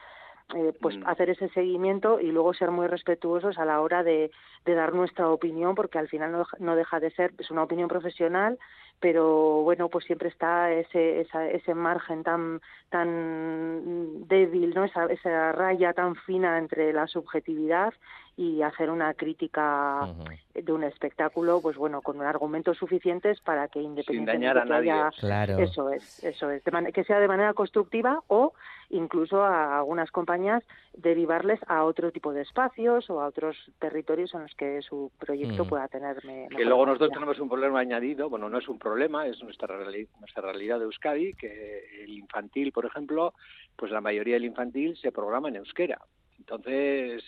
eh, 0.55 0.73
pues 0.81 0.97
Mm. 0.97 1.07
hacer 1.09 1.31
ese 1.31 1.49
seguimiento 1.51 2.21
y 2.21 2.31
luego 2.33 2.55
ser 2.55 2.71
muy 2.71 2.87
respetuosos 2.87 3.59
a 3.59 3.65
la 3.65 3.81
hora 3.81 4.03
de, 4.03 4.31
de 4.65 4.75
dar 4.75 4.95
nuestra 4.95 5.29
opinión, 5.29 5.75
porque 5.75 5.99
al 5.99 6.09
final 6.09 6.33
no, 6.33 6.47
no 6.59 6.77
deja 6.77 7.01
de 7.01 7.11
ser 7.11 7.33
es 7.39 7.51
una 7.51 7.63
opinión 7.63 7.89
profesional, 7.89 8.59
pero 9.03 9.63
bueno, 9.65 9.89
pues 9.89 10.05
siempre 10.07 10.29
está 10.29 10.71
ese, 10.73 11.21
esa, 11.21 11.47
ese 11.51 11.75
margen 11.75 12.23
tan 12.23 12.61
tan 12.89 14.29
débil, 14.29 14.73
¿no? 14.75 14.85
Esa, 14.85 15.07
esa 15.07 15.53
raya 15.53 15.93
tan 15.93 16.15
fina 16.15 16.59
entre 16.59 16.93
la 16.93 17.07
subjetividad 17.07 17.93
y 18.37 18.63
hacer 18.63 18.91
una 18.91 19.13
crítica 19.15 20.09
de 20.55 20.73
un 20.73 20.85
espectáculo, 20.85 21.61
pues 21.61 21.77
bueno, 21.77 22.01
con 22.01 22.21
argumentos 22.23 22.79
suficientes 22.79 23.41
para 23.41 23.69
que 23.69 23.81
independientemente 23.81 24.47
dañar 24.47 24.59
a 24.59 24.63
que 24.65 24.69
nadie. 24.71 24.93
haya 24.93 25.11
Claro. 25.19 25.59
eso 25.59 25.91
es, 25.91 26.23
eso 26.25 26.51
es, 26.51 26.63
de 26.65 26.71
man- 26.71 26.93
que 26.93 27.05
sea 27.05 27.19
de 27.21 27.29
manera 27.29 27.53
constructiva 27.55 28.21
o 28.29 28.53
incluso 28.91 29.43
a 29.43 29.79
algunas 29.79 30.11
compañías 30.11 30.63
derivarles 30.95 31.61
a 31.67 31.85
otro 31.85 32.11
tipo 32.13 32.33
de 32.33 32.43
espacios 32.43 33.09
o 33.11 33.21
a 33.21 33.27
otros 33.27 33.57
territorios 33.79 34.33
en 34.35 34.43
los 34.43 34.55
que 34.55 34.81
su 34.83 35.11
proyecto 35.19 35.65
Mm. 35.65 35.69
pueda 35.69 35.89
tener 35.89 36.23
me- 36.25 36.49
que 36.55 36.65
luego 36.65 36.85
nosotros 36.87 37.11
tenemos 37.13 37.39
un 37.41 37.49
problema 37.49 37.81
añadido, 37.81 38.29
bueno, 38.29 38.49
no 38.51 38.59
es 38.59 38.69
un 38.69 38.79
problema, 38.79 38.92
es 39.27 39.43
nuestra, 39.43 39.69
reali- 39.69 40.09
nuestra 40.21 40.43
realidad 40.43 40.79
de 40.79 40.85
Euskadi, 40.85 41.35
que 41.35 42.03
el 42.05 42.11
infantil, 42.11 42.73
por 42.73 42.87
ejemplo, 42.87 43.35
pues 43.77 43.91
la 43.91 44.01
mayoría 44.01 44.35
del 44.35 44.45
infantil 44.45 44.97
se 44.97 45.13
programa 45.13 45.49
en 45.49 45.57
euskera. 45.57 45.99
Entonces, 46.39 47.25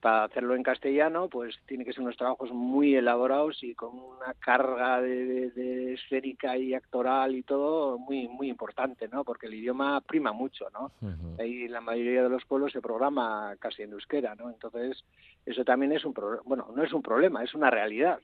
para 0.00 0.24
hacerlo 0.24 0.54
en 0.54 0.62
castellano, 0.62 1.28
pues 1.28 1.58
tiene 1.66 1.84
que 1.84 1.92
ser 1.92 2.02
unos 2.02 2.16
trabajos 2.16 2.52
muy 2.52 2.94
elaborados 2.94 3.62
y 3.64 3.74
con 3.74 3.98
una 3.98 4.34
carga 4.38 5.00
de, 5.00 5.50
de 5.50 5.94
escénica 5.94 6.56
y 6.58 6.74
actoral 6.74 7.34
y 7.34 7.42
todo 7.42 7.98
muy 7.98 8.28
muy 8.28 8.48
importante, 8.50 9.08
¿no? 9.08 9.24
Porque 9.24 9.46
el 9.46 9.54
idioma 9.54 10.00
prima 10.02 10.32
mucho, 10.32 10.66
¿no? 10.70 10.92
Ahí 11.40 11.64
en 11.64 11.72
la 11.72 11.80
mayoría 11.80 12.22
de 12.22 12.28
los 12.28 12.44
pueblos 12.44 12.72
se 12.72 12.80
programa 12.82 13.54
casi 13.58 13.82
en 13.82 13.92
euskera, 13.92 14.34
¿no? 14.34 14.50
Entonces 14.50 15.02
eso 15.46 15.64
también 15.64 15.92
es 15.92 16.04
un 16.04 16.12
problema, 16.12 16.42
bueno, 16.44 16.68
no 16.74 16.82
es 16.84 16.92
un 16.92 17.02
problema, 17.02 17.42
es 17.42 17.54
una 17.54 17.70
realidad. 17.70 18.18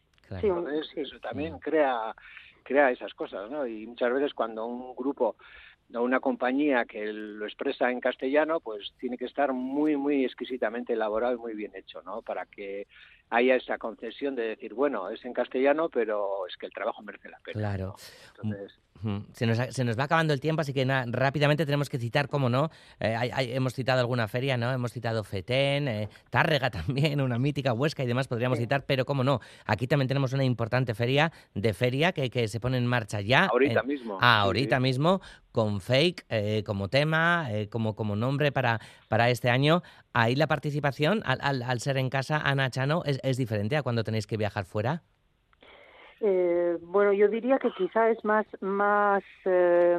Entonces 0.49 0.91
eso 0.97 1.19
también 1.21 1.59
crea 1.59 2.15
crea 2.63 2.91
esas 2.91 3.15
cosas, 3.15 3.51
¿no? 3.51 3.67
Y 3.67 3.87
muchas 3.87 4.13
veces 4.13 4.35
cuando 4.35 4.67
un 4.67 4.95
grupo 4.95 5.37
o 5.95 6.03
una 6.03 6.21
compañía 6.21 6.85
que 6.85 7.13
lo 7.13 7.45
expresa 7.45 7.91
en 7.91 8.01
castellano, 8.01 8.61
pues 8.61 8.95
tiene 8.99 9.19
que 9.19 9.27
estar 9.27 9.53
muy, 9.53 9.97
muy 9.97 10.25
exquisitamente 10.25 10.95
elaborado 10.95 11.35
y 11.35 11.39
muy 11.39 11.55
bien 11.55 11.73
hecho, 11.75 12.03
¿no? 12.03 12.23
Para 12.23 12.47
que 12.47 12.87
haya 13.31 13.57
esa 13.57 13.79
concesión 13.79 14.35
de 14.35 14.43
decir, 14.43 14.75
bueno, 14.75 15.11
es 15.11 15.25
en 15.25 15.33
castellano, 15.33 15.89
pero 15.89 16.47
es 16.47 16.57
que 16.57 16.67
el 16.67 16.73
trabajo 16.73 17.03
merece 17.03 17.29
la 17.29 17.41
pena. 17.41 17.59
Claro. 17.59 17.97
Entonces. 18.29 18.79
Se 19.33 19.47
nos, 19.47 19.59
se 19.59 19.85
nos 19.85 19.99
va 19.99 20.05
acabando 20.05 20.33
el 20.33 20.41
tiempo, 20.41 20.61
así 20.63 20.73
que 20.73 20.85
na- 20.85 21.05
rápidamente 21.09 21.65
tenemos 21.67 21.89
que 21.89 21.99
citar, 21.99 22.29
como 22.29 22.49
no, 22.49 22.71
eh, 23.01 23.15
hay- 23.17 23.31
hay- 23.33 23.53
hemos 23.53 23.75
citado 23.75 24.01
alguna 24.01 24.29
feria, 24.29 24.57
¿no? 24.57 24.71
Hemos 24.73 24.93
citado 24.93 25.25
Fetén, 25.25 25.89
eh, 25.89 26.09
Tárrega 26.31 26.71
también, 27.17 27.21
una 27.21 27.39
mítica 27.39 27.73
Huesca 27.73 28.03
y 28.05 28.07
demás 28.07 28.29
podríamos 28.29 28.59
citar, 28.59 28.85
pero 28.87 29.05
como 29.05 29.25
no, 29.25 29.41
aquí 29.67 29.87
también 29.87 30.09
tenemos 30.09 30.33
una 30.33 30.45
importante 30.45 30.95
feria 30.95 31.33
de 31.55 31.73
feria 31.75 32.13
que, 32.13 32.31
que 32.31 32.49
se 32.49 32.61
pone 32.61 32.79
en 32.79 32.87
marcha 32.87 33.21
ya. 33.21 33.47
Ahorita 33.47 33.83
mismo, 33.83 34.19
Ah, 34.21 34.41
ahorita 34.43 34.77
sí. 34.77 34.83
mismo, 34.83 35.21
con 35.53 35.81
Fake 35.81 36.25
eh, 36.29 36.63
como 36.65 36.89
tema, 36.89 37.49
eh, 37.51 37.69
como, 37.69 37.95
como 37.95 38.17
nombre 38.17 38.53
para, 38.53 38.81
para 39.09 39.29
este 39.31 39.51
año. 39.51 39.83
Ahí 40.15 40.35
la 40.35 40.47
participación, 40.47 41.23
al, 41.25 41.39
al- 41.43 41.63
al 41.63 41.81
ser 41.81 41.97
en 41.99 42.09
casa, 42.09 42.39
Ana 42.39 42.71
Chano, 42.71 43.03
es, 43.05 43.19
es 43.23 43.37
diferente 43.37 43.77
a 43.77 43.83
cuando 43.83 44.05
tenéis 44.05 44.27
que 44.27 44.37
viajar 44.37 44.65
fuera. 44.65 45.03
Eh, 46.25 46.79
bueno, 46.83 47.13
yo 47.13 47.27
diría 47.27 47.59
que 47.59 47.73
quizá 47.73 48.09
es 48.09 48.25
más, 48.25 48.47
más 48.61 49.25
eh, 49.45 49.99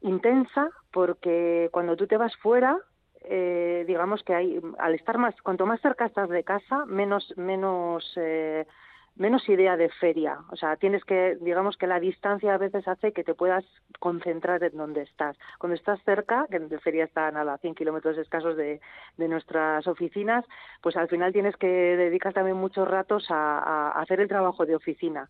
intensa 0.00 0.68
porque 0.92 1.68
cuando 1.70 1.96
tú 1.96 2.08
te 2.08 2.16
vas 2.16 2.34
fuera, 2.38 2.76
eh, 3.22 3.84
digamos 3.86 4.24
que 4.24 4.34
hay, 4.34 4.60
al 4.78 4.94
estar 4.96 5.16
más, 5.16 5.40
cuanto 5.42 5.64
más 5.64 5.80
cerca 5.80 6.06
estás 6.06 6.28
de 6.28 6.42
casa, 6.42 6.86
menos, 6.86 7.32
menos, 7.36 8.04
eh, 8.16 8.66
menos 9.16 9.48
idea 9.48 9.76
de 9.76 9.88
feria. 9.88 10.38
O 10.50 10.56
sea, 10.56 10.76
tienes 10.76 11.04
que, 11.04 11.36
digamos 11.40 11.76
que 11.76 11.86
la 11.86 12.00
distancia 12.00 12.54
a 12.54 12.58
veces 12.58 12.86
hace 12.86 13.12
que 13.12 13.24
te 13.24 13.34
puedas 13.34 13.64
concentrar 13.98 14.62
en 14.62 14.76
donde 14.76 15.02
estás. 15.02 15.36
Cuando 15.58 15.74
estás 15.74 16.00
cerca, 16.04 16.46
que 16.50 16.58
de 16.58 16.78
feria 16.78 17.04
están 17.04 17.36
a 17.36 17.44
nada, 17.44 17.58
100 17.58 17.74
kilómetros 17.74 18.18
escasos 18.18 18.56
de, 18.56 18.80
nuestras 19.16 19.86
oficinas, 19.86 20.44
pues 20.82 20.96
al 20.96 21.08
final 21.08 21.32
tienes 21.32 21.56
que 21.56 21.66
dedicar 21.66 22.32
también 22.32 22.56
muchos 22.56 22.86
ratos 22.86 23.26
a 23.30 23.90
hacer 24.00 24.20
el 24.20 24.28
trabajo 24.28 24.66
de 24.66 24.76
oficina. 24.76 25.28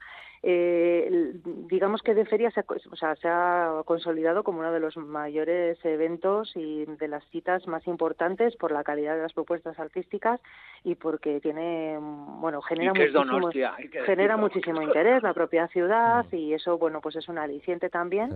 Eh, 0.49 1.33
digamos 1.69 2.03
que 2.03 2.15
de 2.15 2.25
feria 2.25 2.53
se, 2.53 2.61
ha 2.61 2.63
co- 2.63 2.77
o 2.93 2.95
sea, 2.97 3.17
se 3.17 3.27
ha 3.27 3.83
consolidado 3.85 4.45
como 4.45 4.61
uno 4.61 4.71
de 4.71 4.79
los 4.79 4.97
mayores 4.97 5.77
eventos 5.85 6.53
y 6.55 6.85
de 6.85 7.09
las 7.09 7.25
citas 7.31 7.67
más 7.67 7.85
importantes 7.89 8.55
por 8.55 8.71
la 8.71 8.85
calidad 8.85 9.17
de 9.17 9.23
las 9.23 9.33
propuestas 9.33 9.77
artísticas 9.81 10.41
y 10.85 10.95
porque 10.95 11.41
tiene, 11.41 11.99
mm, 12.01 12.41
bueno, 12.41 12.63
genera 12.63 12.93
muchísimo, 13.25 13.25
Donostia, 13.41 13.75
genera 14.07 14.37
muchísimo 14.37 14.83
interés 14.83 15.23
la 15.25 15.35
propia 15.35 15.67
ciudad 15.67 16.25
y 16.31 16.53
eso, 16.53 16.79
bueno, 16.79 17.01
pues 17.01 17.17
es 17.17 17.29
un 17.29 17.39
aliciente 17.39 17.91
también. 17.91 18.31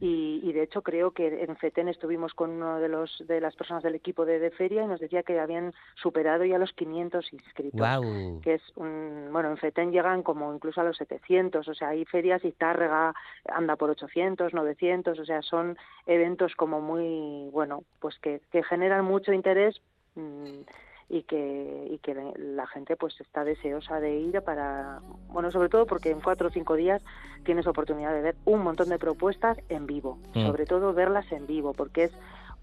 Y, 0.00 0.40
y 0.42 0.52
de 0.52 0.64
hecho 0.64 0.82
creo 0.82 1.12
que 1.12 1.44
en 1.44 1.56
FETEN 1.58 1.86
estuvimos 1.86 2.34
con 2.34 2.50
uno 2.50 2.80
de 2.80 2.88
los 2.88 3.22
de 3.28 3.40
las 3.40 3.54
personas 3.54 3.84
del 3.84 3.94
equipo 3.94 4.24
de, 4.26 4.40
de 4.40 4.50
feria 4.50 4.82
y 4.82 4.86
nos 4.88 4.98
decía 4.98 5.22
que 5.22 5.38
habían 5.38 5.72
superado 5.94 6.44
ya 6.44 6.58
los 6.58 6.72
500 6.72 7.32
inscritos 7.32 7.78
que 8.42 8.54
es 8.54 8.62
un, 8.74 9.28
bueno 9.30 9.50
en 9.50 9.58
FETEN 9.58 9.92
llegan 9.92 10.24
como 10.24 10.52
incluso 10.52 10.80
a 10.80 10.84
los 10.84 10.96
700 10.96 11.51
o 11.68 11.74
sea 11.74 11.88
hay 11.88 12.04
ferias 12.04 12.44
y 12.44 12.52
Tárrega 12.52 13.14
anda 13.48 13.76
por 13.76 13.90
800 13.90 14.54
900 14.54 15.18
o 15.18 15.24
sea 15.24 15.42
son 15.42 15.76
eventos 16.06 16.54
como 16.54 16.80
muy 16.80 17.48
bueno 17.50 17.84
pues 18.00 18.18
que, 18.18 18.40
que 18.50 18.62
generan 18.62 19.04
mucho 19.04 19.32
interés 19.32 19.80
mm, 20.14 20.60
y 21.08 21.22
que 21.24 21.88
y 21.90 21.98
que 21.98 22.14
la 22.36 22.66
gente 22.66 22.96
pues 22.96 23.20
está 23.20 23.44
deseosa 23.44 24.00
de 24.00 24.16
ir 24.16 24.40
para 24.42 25.00
bueno 25.28 25.50
sobre 25.50 25.68
todo 25.68 25.86
porque 25.86 26.10
en 26.10 26.20
cuatro 26.20 26.48
o 26.48 26.50
cinco 26.50 26.74
días 26.74 27.02
tienes 27.44 27.66
oportunidad 27.66 28.12
de 28.14 28.22
ver 28.22 28.36
un 28.44 28.62
montón 28.62 28.88
de 28.88 28.98
propuestas 28.98 29.58
en 29.68 29.86
vivo 29.86 30.18
Mm. 30.34 30.46
sobre 30.46 30.64
todo 30.64 30.94
verlas 30.94 31.30
en 31.32 31.46
vivo 31.46 31.72
porque 31.74 32.04
es 32.04 32.12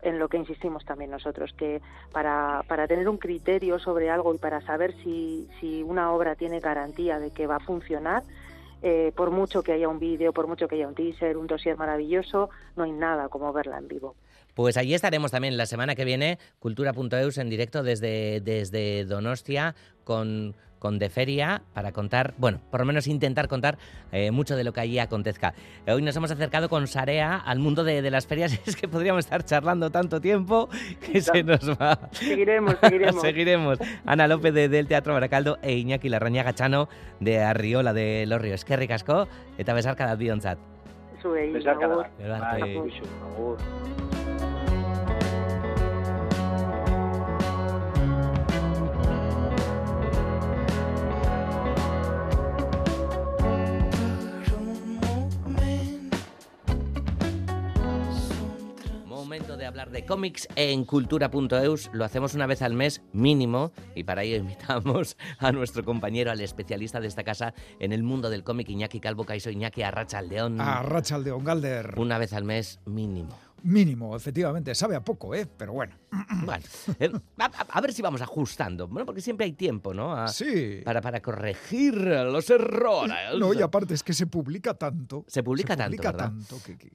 en 0.01 0.17
lo 0.17 0.29
que 0.29 0.37
insistimos 0.37 0.85
también 0.85 1.11
nosotros 1.11 1.53
que 1.53 1.81
para 2.11 2.63
para 2.67 2.87
tener 2.87 3.07
un 3.09 3.17
criterio 3.17 3.79
sobre 3.79 4.09
algo 4.09 4.33
y 4.33 4.37
para 4.37 4.61
saber 4.61 4.95
si 5.03 5.47
si 5.59 5.83
una 5.83 6.11
obra 6.13 6.35
tiene 6.35 6.59
garantía 6.59 7.19
de 7.19 7.31
que 7.31 7.47
va 7.47 7.57
a 7.57 7.59
funcionar 7.59 8.23
eh, 8.81 9.11
por 9.15 9.31
mucho 9.31 9.63
que 9.63 9.73
haya 9.73 9.87
un 9.87 9.99
vídeo, 9.99 10.33
por 10.33 10.47
mucho 10.47 10.67
que 10.67 10.75
haya 10.75 10.87
un 10.87 10.95
teaser, 10.95 11.37
un 11.37 11.47
dossier 11.47 11.77
maravilloso, 11.77 12.49
no 12.75 12.83
hay 12.83 12.91
nada 12.91 13.29
como 13.29 13.51
verla 13.51 13.77
en 13.77 13.87
vivo. 13.87 14.15
Pues 14.53 14.77
allí 14.77 14.93
estaremos 14.93 15.31
también 15.31 15.57
la 15.57 15.65
semana 15.65 15.95
que 15.95 16.05
viene, 16.05 16.37
cultura.eus 16.59 17.37
en 17.37 17.49
directo 17.49 17.83
desde, 17.83 18.41
desde 18.41 19.05
Donostia 19.05 19.75
con, 20.03 20.55
con 20.79 20.97
De 20.97 21.09
Feria 21.09 21.61
para 21.73 21.91
contar, 21.91 22.33
bueno, 22.37 22.59
por 22.71 22.79
lo 22.79 22.85
menos 22.85 23.05
intentar 23.07 23.47
contar 23.47 23.77
eh, 24.11 24.31
mucho 24.31 24.55
de 24.55 24.63
lo 24.63 24.73
que 24.73 24.79
allí 24.81 24.97
acontezca. 24.99 25.53
Eh, 25.85 25.91
Hoy 25.93 26.01
nos 26.01 26.15
hemos 26.15 26.31
acercado 26.31 26.69
con 26.69 26.87
Sarea 26.87 27.35
al 27.35 27.59
mundo 27.59 27.83
de, 27.83 28.01
de 28.01 28.09
las 28.11 28.25
ferias, 28.27 28.59
es 28.65 28.75
que 28.75 28.87
podríamos 28.87 29.25
estar 29.25 29.43
charlando 29.43 29.89
tanto 29.91 30.19
tiempo 30.21 30.69
que 30.99 31.21
se 31.21 31.43
nos 31.43 31.69
va. 31.79 31.99
Seguiremos, 32.11 32.75
seguiremos. 32.81 33.21
Seguiremos. 33.21 33.79
Ana 34.05 34.27
López 34.27 34.53
de- 34.53 34.69
del 34.69 34.87
Teatro 34.87 35.13
Baracaldo 35.13 35.57
e 35.61 35.73
Iñaki 35.77 36.09
Larrañaga 36.09 36.53
Chano 36.53 36.89
de 37.19 37.39
Arriola 37.43 37.93
de 37.93 38.25
Los 38.25 38.41
Ríos. 38.41 38.63
Que 38.65 38.77
ricasco, 38.77 39.27
eta 39.57 39.73
besarka 39.73 40.05
da 40.07 40.15
biontzat. 40.15 40.57
Zuei, 41.21 41.51
cómics 60.09 60.47
en 60.55 60.85
cultura.eus. 60.85 61.91
Lo 61.93 62.03
hacemos 62.03 62.33
una 62.33 62.47
vez 62.47 62.63
al 62.63 62.73
mes 62.73 63.03
mínimo 63.13 63.71
y 63.93 64.03
para 64.03 64.23
ello 64.23 64.37
invitamos 64.37 65.15
a 65.37 65.51
nuestro 65.51 65.85
compañero, 65.85 66.31
al 66.31 66.41
especialista 66.41 66.99
de 66.99 67.07
esta 67.07 67.23
casa 67.23 67.53
en 67.79 67.93
el 67.93 68.01
mundo 68.01 68.31
del 68.31 68.43
cómic, 68.43 68.67
Iñaki 68.69 68.99
Calvo 68.99 69.23
Caiso, 69.23 69.51
Iñaki 69.51 69.83
Arracha 69.83 70.23
León. 70.23 70.59
A 70.59 70.81
Rachaldeón 70.81 71.43
Galder. 71.43 71.93
Una 71.97 72.17
vez 72.17 72.33
al 72.33 72.43
mes 72.43 72.79
mínimo. 72.87 73.37
Mínimo, 73.61 74.15
efectivamente. 74.15 74.73
Sabe 74.73 74.95
a 74.95 75.03
poco, 75.03 75.35
¿eh? 75.35 75.45
Pero 75.57 75.73
bueno. 75.73 75.95
Bueno, 76.45 76.63
eh, 76.99 77.11
a, 77.37 77.81
ver 77.81 77.91
si 77.91 78.01
vamos 78.01 78.21
ajustando, 78.21 78.87
bueno, 78.87 79.05
porque 79.05 79.19
siempre 79.19 79.45
hay 79.45 79.51
tiempo, 79.53 79.93
¿no? 79.93 80.13
A- 80.15 80.29
Sí. 80.29 80.81
Para, 80.85 81.01
para 81.01 81.21
corregir 81.21 81.93
los 81.95 82.49
errores. 82.49 83.13
No, 83.37 83.53
y 83.53 83.61
aparte 83.61 83.93
es 83.93 84.01
que 84.03 84.13
se 84.13 84.25
publica 84.25 84.73
tanto. 84.73 85.25
Se 85.27 85.43
publica 85.43 85.75
tanto, 85.75 85.89
publica 85.91 86.11
¿verdad? 86.13 86.25
tanto 86.29 86.57
que, 86.65 86.77
que- 86.77 86.91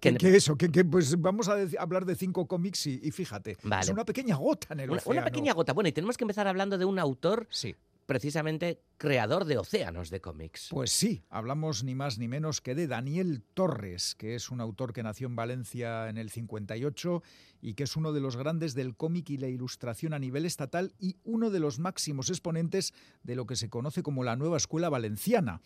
Que- 0.00 0.14
que 0.16 0.36
eso, 0.36 0.56
que, 0.56 0.70
que, 0.70 0.84
pues 0.84 1.20
vamos 1.20 1.48
a 1.48 1.56
hablar 1.78 2.04
de 2.04 2.14
cinco 2.14 2.46
cómics 2.46 2.86
y, 2.86 3.00
y 3.02 3.10
fíjate, 3.10 3.56
es 3.80 3.88
una 3.88 4.04
pequeña 4.04 4.36
gota 4.36 4.68
en 4.74 4.80
el 4.80 4.90
Una, 4.90 5.00
una 5.04 5.10
océano. 5.10 5.24
pequeña 5.26 5.52
gota. 5.54 5.72
Bueno, 5.72 5.88
y 5.88 5.92
tenemos 5.92 6.16
que 6.16 6.24
empezar 6.24 6.46
hablando 6.46 6.78
de 6.78 6.84
un 6.84 6.98
autor 6.98 7.46
Sí. 7.50 7.74
precisamente 8.06 8.80
creador 8.96 9.44
de 9.44 9.58
océanos 9.58 10.08
de 10.10 10.20
cómics. 10.20 10.68
Pues 10.70 10.90
sí, 10.92 11.22
hablamos 11.28 11.84
ni 11.84 11.94
más 11.94 12.16
ni 12.18 12.26
menos 12.28 12.60
que 12.60 12.74
de 12.74 12.86
Daniel 12.86 13.42
Torres, 13.54 14.14
que 14.14 14.34
es 14.34 14.50
un 14.50 14.60
autor 14.60 14.92
que 14.92 15.02
nació 15.02 15.26
en 15.26 15.36
Valencia 15.36 16.08
en 16.08 16.16
el 16.16 16.30
58 16.30 17.22
y 17.60 17.74
que 17.74 17.82
es 17.84 17.96
uno 17.96 18.12
de 18.12 18.20
los 18.20 18.36
grandes 18.36 18.74
del 18.74 18.96
cómic 18.96 19.28
y 19.30 19.36
la 19.36 19.48
ilustración 19.48 20.14
a 20.14 20.18
nivel 20.18 20.46
estatal 20.46 20.94
y 20.98 21.16
uno 21.24 21.50
de 21.50 21.60
los 21.60 21.78
máximos 21.80 22.30
exponentes 22.30 22.94
de 23.24 23.34
lo 23.36 23.46
que 23.46 23.56
se 23.56 23.68
conoce 23.68 24.02
como 24.02 24.24
la 24.24 24.36
nueva 24.36 24.56
escuela 24.56 24.88
valenciana 24.88 25.60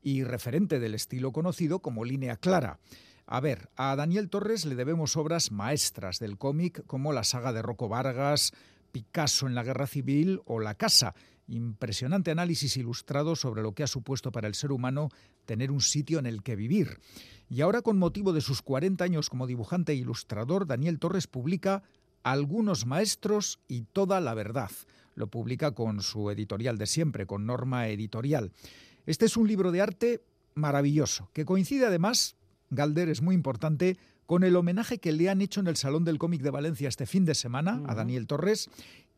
y 0.00 0.22
referente 0.22 0.78
del 0.80 0.94
estilo 0.94 1.32
conocido 1.32 1.80
como 1.80 2.04
línea 2.04 2.36
clara. 2.36 2.78
A 3.26 3.40
ver, 3.40 3.70
a 3.76 3.96
Daniel 3.96 4.28
Torres 4.28 4.66
le 4.66 4.74
debemos 4.74 5.16
obras 5.16 5.50
maestras 5.50 6.18
del 6.18 6.36
cómic 6.36 6.84
como 6.86 7.12
la 7.12 7.24
saga 7.24 7.52
de 7.52 7.62
Rocco 7.62 7.88
Vargas, 7.88 8.52
Picasso 8.92 9.46
en 9.46 9.54
la 9.54 9.62
Guerra 9.62 9.86
Civil 9.86 10.42
o 10.44 10.60
La 10.60 10.74
Casa, 10.74 11.14
impresionante 11.48 12.30
análisis 12.30 12.76
ilustrado 12.76 13.34
sobre 13.34 13.62
lo 13.62 13.72
que 13.72 13.82
ha 13.82 13.86
supuesto 13.86 14.30
para 14.30 14.46
el 14.46 14.54
ser 14.54 14.72
humano 14.72 15.08
tener 15.46 15.70
un 15.70 15.80
sitio 15.80 16.18
en 16.18 16.26
el 16.26 16.42
que 16.42 16.54
vivir. 16.54 17.00
Y 17.48 17.62
ahora, 17.62 17.80
con 17.80 17.98
motivo 17.98 18.32
de 18.32 18.42
sus 18.42 18.60
40 18.60 19.02
años 19.04 19.30
como 19.30 19.46
dibujante 19.46 19.92
e 19.92 19.96
ilustrador, 19.96 20.66
Daniel 20.66 20.98
Torres 20.98 21.26
publica 21.26 21.82
Algunos 22.22 22.86
maestros 22.86 23.58
y 23.68 23.82
toda 23.82 24.20
la 24.20 24.34
verdad. 24.34 24.70
Lo 25.14 25.28
publica 25.28 25.72
con 25.72 26.02
su 26.02 26.30
editorial 26.30 26.78
de 26.78 26.86
siempre, 26.86 27.26
con 27.26 27.46
Norma 27.46 27.88
Editorial. 27.88 28.52
Este 29.06 29.26
es 29.26 29.36
un 29.36 29.48
libro 29.48 29.72
de 29.72 29.80
arte 29.80 30.22
maravilloso, 30.54 31.30
que 31.32 31.44
coincide 31.44 31.86
además, 31.86 32.36
Galder 32.70 33.08
es 33.08 33.22
muy 33.22 33.34
importante, 33.34 33.96
con 34.26 34.42
el 34.42 34.56
homenaje 34.56 34.98
que 34.98 35.12
le 35.12 35.28
han 35.28 35.40
hecho 35.40 35.60
en 35.60 35.66
el 35.66 35.76
Salón 35.76 36.04
del 36.04 36.18
Cómic 36.18 36.42
de 36.42 36.50
Valencia 36.50 36.88
este 36.88 37.06
fin 37.06 37.24
de 37.24 37.34
semana 37.34 37.82
a 37.86 37.94
Daniel 37.94 38.26
Torres 38.26 38.70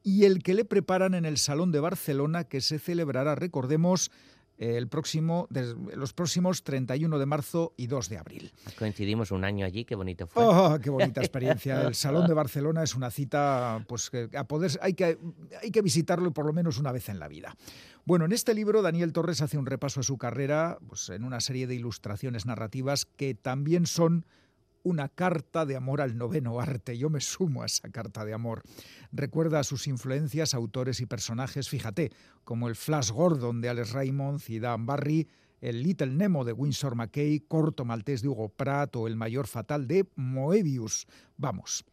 y 0.03 0.25
el 0.25 0.43
que 0.43 0.55
le 0.55 0.65
preparan 0.65 1.15
en 1.15 1.25
el 1.25 1.37
Salón 1.39 1.73
de 1.73 1.81
Barcelona 1.81 2.45
que 2.45 2.61
se 2.61 2.79
celebrará, 2.79 3.35
recordemos, 3.35 4.11
el 4.59 4.89
próximo, 4.89 5.49
los 5.95 6.13
próximos 6.13 6.63
31 6.63 7.19
de 7.19 7.27
marzo 7.27 7.75
y 7.77 7.87
2 7.87 8.09
de 8.09 8.19
abril. 8.19 8.53
Coincidimos 8.79 9.31
un 9.31 9.45
año 9.45 9.67
allí, 9.67 9.85
qué 9.85 9.95
bonito 9.95 10.27
fue. 10.27 10.43
Oh, 10.45 10.79
qué 10.81 10.91
bonita 10.91 11.21
experiencia. 11.21 11.83
El 11.87 11.95
Salón 11.95 12.27
de 12.27 12.35
Barcelona 12.35 12.83
es 12.83 12.95
una 12.95 13.11
cita, 13.11 13.85
pues 13.89 14.11
que 14.11 14.29
a 14.37 14.45
poder, 14.45 14.73
hay 14.81 14.95
que, 14.95 15.19
hay 15.63 15.71
que 15.71 15.83
visitarlo 15.83 16.33
por 16.33 16.47
lo 16.47 16.53
menos 16.53 16.79
una 16.79 16.93
vez 16.93 17.09
en 17.09 17.19
la 17.19 17.29
vida. 17.29 17.57
Bueno, 18.05 18.25
en 18.25 18.33
este 18.33 18.55
libro 18.55 18.83
Daniel 18.83 19.13
Torres 19.13 19.43
hace 19.43 19.59
un 19.59 19.67
repaso 19.67 20.01
a 20.01 20.05
su 20.05 20.17
carrera 20.17 20.79
pues, 20.89 21.09
en 21.09 21.25
una 21.25 21.41
serie 21.41 21.67
de 21.67 21.75
ilustraciones 21.75 22.47
narrativas 22.47 23.05
que 23.05 23.35
también 23.35 23.87
son 23.87 24.25
una 24.87 25.09
carta 25.09 25.67
de 25.67 25.75
amor 25.75 26.01
al 26.01 26.17
noveno 26.17 26.61
arte. 26.61 26.97
Yo 26.97 27.11
me 27.11 27.21
sumo 27.21 27.63
a 27.63 27.67
esa 27.67 27.91
carta 27.91 28.25
de 28.25 28.33
amor. 28.33 28.63
Recuerda 29.11 29.59
a 29.59 29.65
sus 29.65 29.89
influencias, 29.89 30.55
autores 30.55 31.01
y 31.01 31.07
personajes, 31.07 31.69
fíjate, 31.69 32.13
como 32.45 32.69
el 32.69 32.77
Flash 32.77 33.11
Gordon 33.11 33.61
de 33.61 33.69
Alex 33.69 33.91
Raymond 33.91 34.41
y 34.47 34.61
Dan 34.61 34.87
Barry, 34.87 35.29
el 35.61 35.83
Little 35.83 36.13
Nemo 36.13 36.45
de 36.45 36.53
Winsor 36.53 36.95
McKay, 36.95 37.41
Corto 37.41 37.85
Maltés 37.85 38.23
de 38.23 38.29
Hugo 38.29 38.49
Pratt 38.49 38.95
o 38.95 39.09
El 39.09 39.17
Mayor 39.17 39.49
Fatal 39.49 39.89
de 39.89 40.09
Moebius. 40.15 41.09
Vamos, 41.37 41.85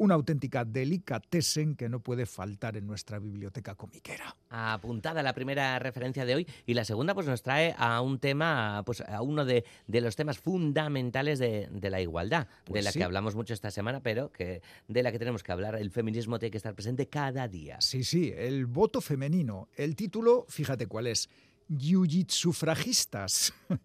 una 0.00 0.14
auténtica 0.14 0.64
delicatessen 0.64 1.76
que 1.76 1.90
no 1.90 2.00
puede 2.00 2.24
faltar 2.24 2.78
en 2.78 2.86
nuestra 2.86 3.18
biblioteca 3.18 3.74
comiquera. 3.74 4.34
Apuntada 4.48 5.22
la 5.22 5.34
primera 5.34 5.78
referencia 5.78 6.24
de 6.24 6.36
hoy 6.36 6.46
y 6.64 6.72
la 6.72 6.86
segunda 6.86 7.12
pues 7.12 7.26
nos 7.26 7.42
trae 7.42 7.74
a 7.76 8.00
un 8.00 8.18
tema, 8.18 8.82
pues 8.86 9.02
a 9.02 9.20
uno 9.20 9.44
de, 9.44 9.62
los 9.86 10.16
temas 10.16 10.38
fundamentales 10.38 11.38
de, 11.38 11.68
la 11.82 12.00
igualdad, 12.00 12.46
de 12.46 12.52
Pues 12.64 12.84
la 12.84 12.92
sí. 12.92 12.98
que 12.98 13.04
hablamos 13.04 13.34
mucho 13.34 13.52
esta 13.52 13.70
semana, 13.70 14.00
pero 14.00 14.32
que 14.32 14.62
de 14.88 15.02
la 15.02 15.12
que 15.12 15.18
tenemos 15.18 15.42
que 15.42 15.52
hablar. 15.52 15.74
El 15.74 15.90
feminismo 15.90 16.38
tiene 16.38 16.50
que 16.50 16.56
estar 16.56 16.74
presente 16.74 17.06
cada 17.08 17.46
día. 17.46 17.78
Sí, 17.82 18.02
sí, 18.02 18.32
el 18.34 18.64
voto 18.64 19.02
femenino. 19.02 19.68
El 19.76 19.96
título, 19.96 20.46
fíjate 20.48 20.86
cuál 20.86 21.08
es. 21.08 21.28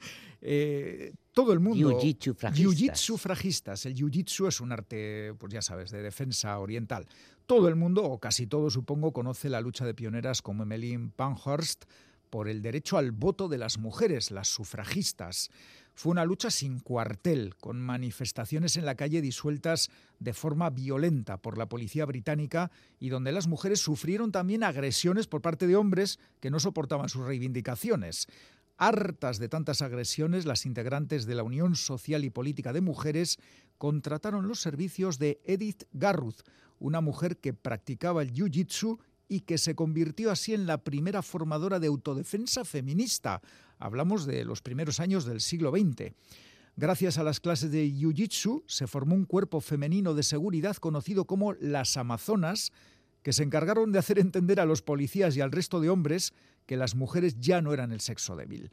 Eh, 0.48 1.12
todo 1.36 1.52
el 1.52 1.60
mundo. 1.60 2.00
Jiu-jitsufragistas. 2.00 2.58
Jiu-jitsufragistas. 2.58 3.86
El 3.86 3.94
jiu-jitsu 3.94 4.48
es 4.48 4.62
un 4.62 4.72
arte, 4.72 5.36
pues 5.38 5.54
ya 5.54 5.62
sabes, 5.62 5.92
de 5.92 6.02
defensa 6.02 6.58
oriental. 6.58 7.06
Todo 7.46 7.68
el 7.68 7.76
mundo, 7.76 8.04
o 8.06 8.20
casi 8.20 8.48
todo 8.48 8.70
supongo, 8.70 9.12
conoce 9.12 9.50
la 9.50 9.62
lucha 9.62 9.86
de 9.86 9.94
pioneras 9.94 10.42
como 10.42 10.64
Emmeline 10.64 11.12
Pankhurst 11.12 11.84
por 12.30 12.48
el 12.48 12.62
derecho 12.62 12.98
al 12.98 13.12
voto 13.12 13.50
de 13.50 13.58
las 13.58 13.78
mujeres, 13.78 14.32
las 14.32 14.48
sufragistas. 14.48 15.52
Fue 15.94 16.12
una 16.12 16.26
lucha 16.26 16.50
sin 16.50 16.80
cuartel, 16.80 17.56
con 17.58 17.82
manifestaciones 17.82 18.78
en 18.78 18.86
la 18.86 18.96
calle 18.96 19.22
disueltas 19.22 19.90
de 20.20 20.34
forma 20.34 20.70
violenta 20.70 21.38
por 21.38 21.58
la 21.58 21.68
policía 21.68 22.06
británica 22.06 22.72
y 23.00 23.10
donde 23.10 23.34
las 23.34 23.48
mujeres 23.48 23.82
sufrieron 23.82 24.32
también 24.32 24.64
agresiones 24.64 25.28
por 25.28 25.42
parte 25.42 25.68
de 25.68 25.76
hombres 25.76 26.18
que 26.40 26.50
no 26.50 26.60
soportaban 26.60 27.10
sus 27.10 27.26
reivindicaciones. 27.26 28.28
Hartas 28.78 29.40
de 29.40 29.48
tantas 29.48 29.82
agresiones, 29.82 30.46
las 30.46 30.66
integrantes 30.66 31.26
de 31.26 31.36
la 31.36 31.44
Unión 31.44 31.76
Social 31.76 32.26
y 32.26 32.30
Política 32.30 32.74
de 32.74 32.82
Mujeres 32.82 33.38
contrataron 33.78 34.48
los 34.48 34.60
servicios 34.60 35.18
de 35.18 35.40
Edith 35.46 35.84
Garruth, 35.94 36.42
una 36.80 37.00
mujer 37.00 37.38
que 37.38 37.54
practicaba 37.54 38.22
el 38.22 38.34
jiu-jitsu 38.34 39.00
y 39.28 39.42
que 39.42 39.58
se 39.58 39.76
convirtió 39.76 40.30
así 40.30 40.54
en 40.54 40.68
la 40.68 40.84
primera 40.84 41.22
formadora 41.22 41.80
de 41.80 41.88
autodefensa 41.88 42.66
feminista. 42.66 43.42
Hablamos 43.80 44.26
de 44.26 44.44
los 44.44 44.62
primeros 44.62 45.00
años 45.00 45.26
del 45.26 45.42
siglo 45.42 45.72
XX. 45.72 46.14
Gracias 46.78 47.18
a 47.18 47.24
las 47.24 47.40
clases 47.40 47.72
de 47.72 47.90
Jiu-Jitsu 47.90 48.64
se 48.68 48.88
formó 48.88 49.16
un 49.16 49.24
cuerpo 49.24 49.62
femenino 49.62 50.14
de 50.14 50.24
seguridad 50.24 50.76
conocido 50.76 51.24
como 51.24 51.54
las 51.54 51.96
Amazonas, 51.96 52.74
que 53.26 53.34
se 53.34 53.42
encargaron 53.42 53.92
de 53.92 53.98
hacer 53.98 54.20
entender 54.20 54.60
a 54.60 54.66
los 54.66 54.84
policías 54.84 55.36
y 55.36 55.42
al 55.42 55.52
resto 55.52 55.80
de 55.80 55.90
hombres 55.90 56.32
que 56.68 56.78
las 56.78 56.94
mujeres 56.94 57.40
ya 57.40 57.60
no 57.60 57.74
eran 57.74 57.92
el 57.92 58.00
sexo 58.00 58.36
débil. 58.36 58.70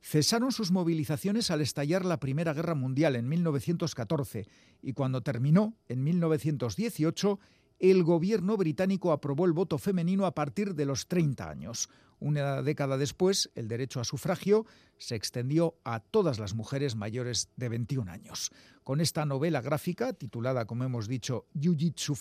Cesaron 0.00 0.52
sus 0.52 0.70
movilizaciones 0.70 1.50
al 1.50 1.62
estallar 1.62 2.04
la 2.04 2.20
Primera 2.20 2.54
Guerra 2.54 2.76
Mundial 2.76 3.16
en 3.16 3.28
1914 3.28 4.46
y 4.82 4.92
cuando 4.92 5.22
terminó, 5.22 5.74
en 5.88 6.04
1918, 6.04 7.40
el 7.80 8.04
gobierno 8.04 8.56
británico 8.56 9.10
aprobó 9.10 9.46
el 9.46 9.52
voto 9.52 9.78
femenino 9.78 10.26
a 10.26 10.34
partir 10.34 10.76
de 10.76 10.84
los 10.84 11.08
30 11.08 11.50
años. 11.50 11.88
Una 12.20 12.62
década 12.62 12.98
después, 12.98 13.50
el 13.54 13.68
derecho 13.68 14.00
a 14.00 14.04
sufragio 14.04 14.66
se 14.96 15.14
extendió 15.14 15.76
a 15.84 16.00
todas 16.00 16.38
las 16.38 16.54
mujeres 16.54 16.96
mayores 16.96 17.48
de 17.56 17.68
21 17.68 18.10
años. 18.10 18.50
Con 18.82 19.00
esta 19.00 19.24
novela 19.24 19.60
gráfica, 19.60 20.12
titulada, 20.12 20.66
como 20.66 20.84
hemos 20.84 21.06
dicho, 21.06 21.46
Jiu-Jitsu 21.54 22.16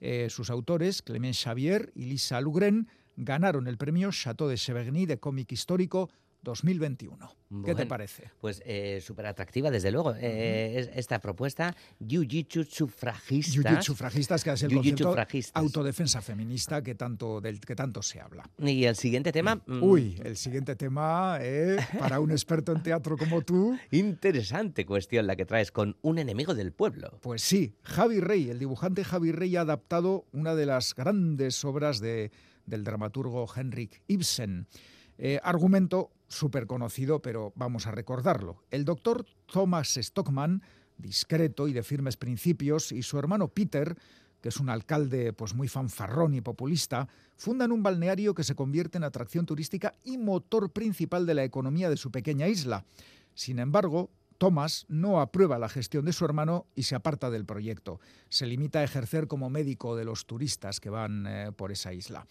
eh, 0.00 0.28
sus 0.30 0.50
autores, 0.50 1.02
Clement 1.02 1.34
Xavier 1.34 1.92
y 1.94 2.04
Lisa 2.04 2.40
Lugren, 2.40 2.88
ganaron 3.16 3.66
el 3.66 3.78
premio 3.78 4.10
Chateau 4.12 4.48
de 4.48 4.56
Cheverny 4.56 5.06
de 5.06 5.18
cómic 5.18 5.52
histórico 5.52 6.10
2021. 6.52 7.28
¿Qué 7.28 7.34
te 7.48 7.72
Bueno, 7.74 7.88
parece? 7.88 8.30
Pues 8.40 8.62
súper 9.04 9.26
atractiva, 9.26 9.70
desde 9.70 9.90
luego, 9.90 10.14
eh, 10.14 10.78
es- 10.80 10.90
esta 10.94 11.18
propuesta. 11.20 11.74
Jiu-Jitsu 12.00 12.64
sufragistas. 12.68 13.54
Jiu-Jitsu 13.56 13.82
sufragistas, 13.82 14.42
que 14.44 14.50
es 14.50 14.62
el 14.62 14.74
concepto 14.74 15.14
autodefensa 15.54 16.20
feminista 16.22 16.82
que 16.82 16.94
tanto, 16.94 17.40
del 17.40 17.60
que 17.60 17.74
tanto 17.76 18.02
se 18.02 18.20
habla. 18.20 18.48
Y 18.58 18.84
el 18.84 18.96
siguiente 18.96 19.32
tema. 19.32 19.56
mm, 19.66 19.82
Uy, 19.82 20.20
el 20.24 20.36
siguiente 20.36 20.76
tema, 20.76 21.38
eh, 21.40 21.76
para 21.98 22.20
un 22.20 22.30
experto 22.30 22.72
en 22.72 22.82
teatro 22.82 23.16
como 23.16 23.42
tú. 23.42 23.76
Interesante 23.90 24.84
cuestión 24.86 25.26
la 25.26 25.36
que 25.36 25.44
traes 25.46 25.70
con 25.72 25.96
un 26.02 26.18
enemigo 26.18 26.54
del 26.54 26.72
pueblo. 26.72 27.18
Pues 27.22 27.42
sí, 27.42 27.74
Javi 27.82 28.20
Rey, 28.20 28.50
el 28.50 28.58
dibujante 28.58 29.04
Javi 29.04 29.32
Rey 29.32 29.54
ha 29.56 29.62
adaptado 29.62 30.26
una 30.32 30.54
de 30.54 30.66
las 30.66 30.94
grandes 30.94 31.64
obras 31.64 32.00
de- 32.00 32.30
del 32.66 32.82
dramaturgo 32.84 33.46
Henrik 33.54 34.02
Ibsen. 34.08 34.66
Eh, 35.18 35.40
argumento 35.42 36.10
súper 36.28 36.66
conocido, 36.66 37.20
pero 37.20 37.52
vamos 37.56 37.86
a 37.86 37.90
recordarlo. 37.90 38.62
El 38.70 38.84
doctor 38.84 39.26
Thomas 39.46 39.94
Stockman, 39.94 40.62
discreto 40.98 41.68
y 41.68 41.72
de 41.72 41.82
firmes 41.82 42.16
principios, 42.16 42.92
y 42.92 43.02
su 43.02 43.18
hermano 43.18 43.48
Peter, 43.48 43.96
que 44.40 44.48
es 44.48 44.58
un 44.58 44.68
alcalde 44.68 45.32
pues 45.32 45.54
muy 45.54 45.68
fanfarrón 45.68 46.34
y 46.34 46.40
populista, 46.40 47.08
fundan 47.36 47.72
un 47.72 47.82
balneario 47.82 48.34
que 48.34 48.44
se 48.44 48.54
convierte 48.54 48.98
en 48.98 49.04
atracción 49.04 49.46
turística 49.46 49.94
y 50.04 50.18
motor 50.18 50.70
principal 50.70 51.26
de 51.26 51.34
la 51.34 51.44
economía 51.44 51.90
de 51.90 51.96
su 51.96 52.10
pequeña 52.10 52.48
isla. 52.48 52.84
Sin 53.34 53.58
embargo, 53.58 54.10
Thomas 54.38 54.84
no 54.88 55.20
aprueba 55.20 55.58
la 55.58 55.68
gestión 55.68 56.04
de 56.04 56.12
su 56.12 56.24
hermano 56.24 56.66
y 56.74 56.84
se 56.84 56.94
aparta 56.94 57.30
del 57.30 57.44
proyecto. 57.44 58.00
Se 58.28 58.46
limita 58.46 58.80
a 58.80 58.84
ejercer 58.84 59.26
como 59.26 59.50
médico 59.50 59.96
de 59.96 60.04
los 60.04 60.26
turistas 60.26 60.80
que 60.80 60.90
van 60.90 61.26
eh, 61.26 61.52
por 61.52 61.72
esa 61.72 61.92
isla. 61.92 62.26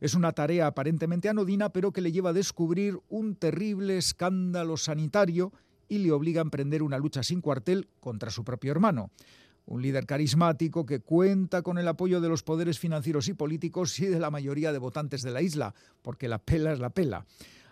Es 0.00 0.14
una 0.14 0.32
tarea 0.32 0.66
aparentemente 0.66 1.28
anodina, 1.28 1.70
pero 1.70 1.92
que 1.92 2.00
le 2.00 2.10
lleva 2.10 2.30
a 2.30 2.34
descubrir 2.34 2.98
un 3.08 3.36
terrible 3.36 3.98
escándalo 3.98 4.76
sanitario 4.76 5.52
y 5.88 5.98
le 5.98 6.12
obliga 6.12 6.40
a 6.40 6.44
emprender 6.44 6.82
una 6.82 6.98
lucha 6.98 7.22
sin 7.22 7.40
cuartel 7.42 7.88
contra 8.00 8.30
su 8.30 8.44
propio 8.44 8.70
hermano. 8.72 9.10
Un 9.66 9.82
líder 9.82 10.06
carismático 10.06 10.86
que 10.86 11.00
cuenta 11.00 11.62
con 11.62 11.78
el 11.78 11.86
apoyo 11.86 12.20
de 12.20 12.28
los 12.28 12.42
poderes 12.42 12.78
financieros 12.78 13.28
y 13.28 13.34
políticos 13.34 13.98
y 14.00 14.06
de 14.06 14.18
la 14.18 14.30
mayoría 14.30 14.72
de 14.72 14.78
votantes 14.78 15.22
de 15.22 15.32
la 15.32 15.42
isla, 15.42 15.74
porque 16.00 16.28
la 16.28 16.38
pela 16.38 16.72
es 16.72 16.78
la 16.78 16.90
pela. 16.90 17.26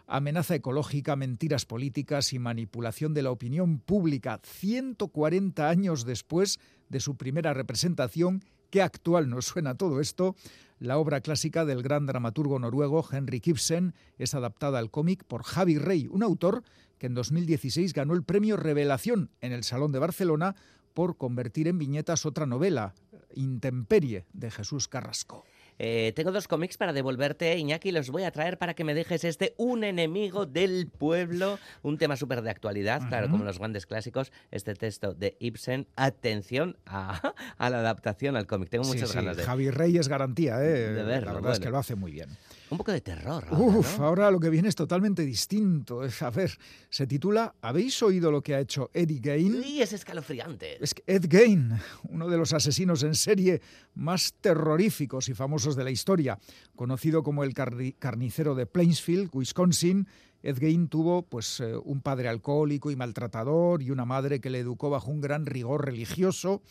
Amenaza 0.07 0.55
ecológica, 0.55 1.17
mentiras 1.17 1.65
políticas 1.65 2.33
y 2.33 2.39
manipulación 2.39 3.15
de 3.15 3.23
la 3.23 3.31
opinión 3.31 3.79
pública 3.79 4.41
140 4.43 5.69
años 5.69 6.05
después 6.05 6.59
de 6.89 7.01
su 7.01 7.17
primera 7.17 7.53
representación. 7.55 8.43
¿Qué 8.71 8.83
actual 8.83 9.31
nos 9.31 9.47
suena 9.47 9.77
todo 9.77 9.99
esto? 9.99 10.37
La 10.79 10.99
obra 10.99 11.23
clásica 11.23 11.65
del 11.65 11.83
gran 11.83 12.05
dramaturgo 12.05 12.59
noruego 12.59 13.03
Henrik 13.11 13.47
Ibsen 13.47 13.95
es 14.19 14.35
adaptada 14.35 14.79
al 14.79 14.91
cómic 14.91 15.25
por 15.25 15.43
Javi 15.43 15.79
Rey, 15.79 16.07
un 16.11 16.23
autor 16.23 16.63
que 16.99 17.07
en 17.07 17.15
2016 17.15 17.95
ganó 17.95 18.13
el 18.13 18.25
premio 18.25 18.59
Revelación 18.59 19.31
en 19.41 19.53
el 19.53 19.65
Salón 19.65 19.91
de 19.93 20.01
Barcelona 20.01 20.55
por 20.93 21.17
convertir 21.17 21.67
en 21.67 21.79
viñetas 21.79 22.27
otra 22.27 22.45
novela, 22.45 22.95
Intemperie, 23.35 24.27
de 24.35 24.51
Jesús 24.51 24.87
Carrasco. 24.87 25.47
Eh, 25.79 26.13
tengo 26.17 26.33
dos 26.33 26.49
cómics 26.49 26.77
para 26.77 26.93
devolverte, 26.93 27.57
Iñaki, 27.57 27.93
los 27.93 28.11
voy 28.11 28.25
a 28.25 28.31
traer 28.31 28.59
para 28.59 28.75
que 28.75 28.85
me 28.85 28.95
dejes 28.95 29.25
este 29.25 29.55
Un 29.59 29.85
enemigo 29.85 30.45
del 30.47 30.89
pueblo, 30.89 31.59
un 31.83 31.99
tema 31.99 32.17
súper 32.17 32.43
de 32.43 32.51
actualidad, 32.51 33.09
claro, 33.09 33.31
como 33.31 33.45
los 33.45 33.59
grandes 33.59 33.87
clásicos, 33.87 34.33
este 34.51 34.75
texto 34.75 35.15
de 35.15 35.37
Ibsen. 35.39 35.87
Atención 35.97 36.77
a, 36.87 37.33
a 37.59 37.71
la 37.71 37.79
adaptación 37.79 38.37
al 38.37 38.47
cómic, 38.47 38.71
tengo 38.71 38.85
Sí, 38.85 38.95
muchas 38.95 39.11
sí, 39.11 39.17
ganas 39.17 39.37
de... 39.37 39.45
Javi 39.45 39.71
Rey 39.71 39.97
es 39.97 40.09
garantía, 40.09 40.63
¿eh? 40.63 40.93
de 40.93 41.03
verlo, 41.03 41.27
La 41.27 41.33
verdad 41.35 41.53
es 41.53 41.61
que 41.61 41.71
lo 41.71 41.79
hace 41.79 41.95
muy 41.95 42.13
bien. 42.13 42.29
Un 42.71 42.79
poco 42.79 42.93
de 42.93 43.01
terror. 43.01 43.45
ahora, 43.49 43.59
Uf, 43.59 43.99
¿no? 43.99 44.05
ahora 44.07 44.31
lo 44.31 44.39
que 44.41 44.51
viene 44.51 44.69
es 44.69 44.75
totalmente 44.75 45.25
distinto. 45.25 46.01
A 46.21 46.31
ver, 46.31 46.51
se 46.91 47.07
titula 47.07 47.55
¿Habéis 47.63 48.03
oído 48.03 48.31
lo 48.31 48.43
que 48.43 48.55
ha 48.55 48.61
hecho 48.61 48.91
Eddie 48.93 49.21
Gain? 49.21 49.63
Y 49.65 49.81
es 49.81 49.93
escalofriante. 49.93 50.83
Es 50.83 50.93
que 50.95 51.03
Ed 51.07 51.25
Gain, 51.29 51.73
uno 52.11 52.29
de 52.29 52.37
los 52.37 52.53
asesinos 52.53 53.03
en 53.03 53.15
serie 53.15 53.61
más 53.95 54.35
terroríficos 54.41 55.29
y 55.29 55.35
famosos 55.35 55.77
de 55.77 55.85
la 55.85 55.91
historia, 55.91 56.39
conocido 56.77 57.23
como 57.23 57.43
el 57.45 57.55
carni- 57.55 57.95
carnicero 57.99 58.55
de 58.55 58.67
Plainsfield, 58.67 59.31
Wisconsin, 59.33 60.07
Ed 60.43 60.59
Gein 60.59 60.89
tuvo 60.89 61.23
pues, 61.23 61.61
eh, 61.61 61.75
un 61.83 62.01
padre 62.01 62.29
alcohólico 62.29 62.91
y 62.91 62.97
maltratador 62.97 63.83
y 63.83 63.91
una 63.91 64.05
madre 64.05 64.41
que 64.41 64.51
le 64.51 64.61
educó 64.61 64.89
bajo 64.91 65.11
un 65.11 65.21
gran 65.21 65.47
rigor 65.47 65.85
religioso. 65.87 66.63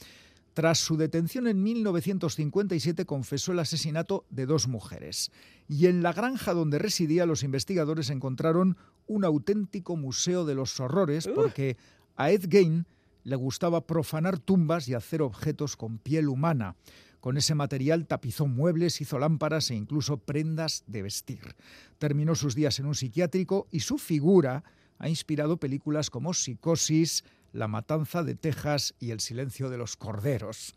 Tras 0.57 0.79
su 0.79 0.97
detención 0.97 1.47
en 1.47 1.61
1957 1.61 3.05
confesó 3.05 3.51
el 3.51 3.59
asesinato 3.59 4.25
de 4.31 4.47
dos 4.47 4.67
mujeres. 4.67 5.31
Y 5.67 5.85
en 5.85 6.01
la 6.01 6.13
granja 6.13 6.55
donde 6.55 6.79
residía 6.79 7.27
los 7.27 7.43
investigadores 7.43 8.09
encontraron 8.09 8.75
un 9.05 9.23
auténtico 9.23 9.95
museo 9.97 10.45
de 10.45 10.55
los 10.55 10.79
horrores 10.79 11.27
porque 11.27 11.77
a 12.15 12.31
Ed 12.31 12.49
Gein 12.49 12.87
le 13.23 13.35
gustaba 13.35 13.85
profanar 13.85 14.39
tumbas 14.39 14.87
y 14.87 14.95
hacer 14.95 15.21
objetos 15.21 15.77
con 15.77 15.99
piel 15.99 16.27
humana. 16.27 16.75
Con 17.19 17.37
ese 17.37 17.53
material 17.53 18.07
tapizó 18.07 18.47
muebles, 18.47 18.99
hizo 18.99 19.19
lámparas 19.19 19.69
e 19.69 19.75
incluso 19.75 20.17
prendas 20.17 20.83
de 20.87 21.03
vestir. 21.03 21.55
Terminó 21.99 22.33
sus 22.33 22.55
días 22.55 22.79
en 22.79 22.87
un 22.87 22.95
psiquiátrico 22.95 23.67
y 23.69 23.81
su 23.81 23.99
figura 23.99 24.63
ha 24.97 25.07
inspirado 25.07 25.57
películas 25.57 26.09
como 26.09 26.33
Psicosis, 26.33 27.23
La 27.57 27.67
Matanza 27.67 28.23
de 28.23 28.35
Texas 28.35 28.93
y 28.99 29.09
El 29.09 29.19
Silencio 29.19 29.71
de 29.71 29.79
los 29.79 29.97
Corderos. 29.97 30.75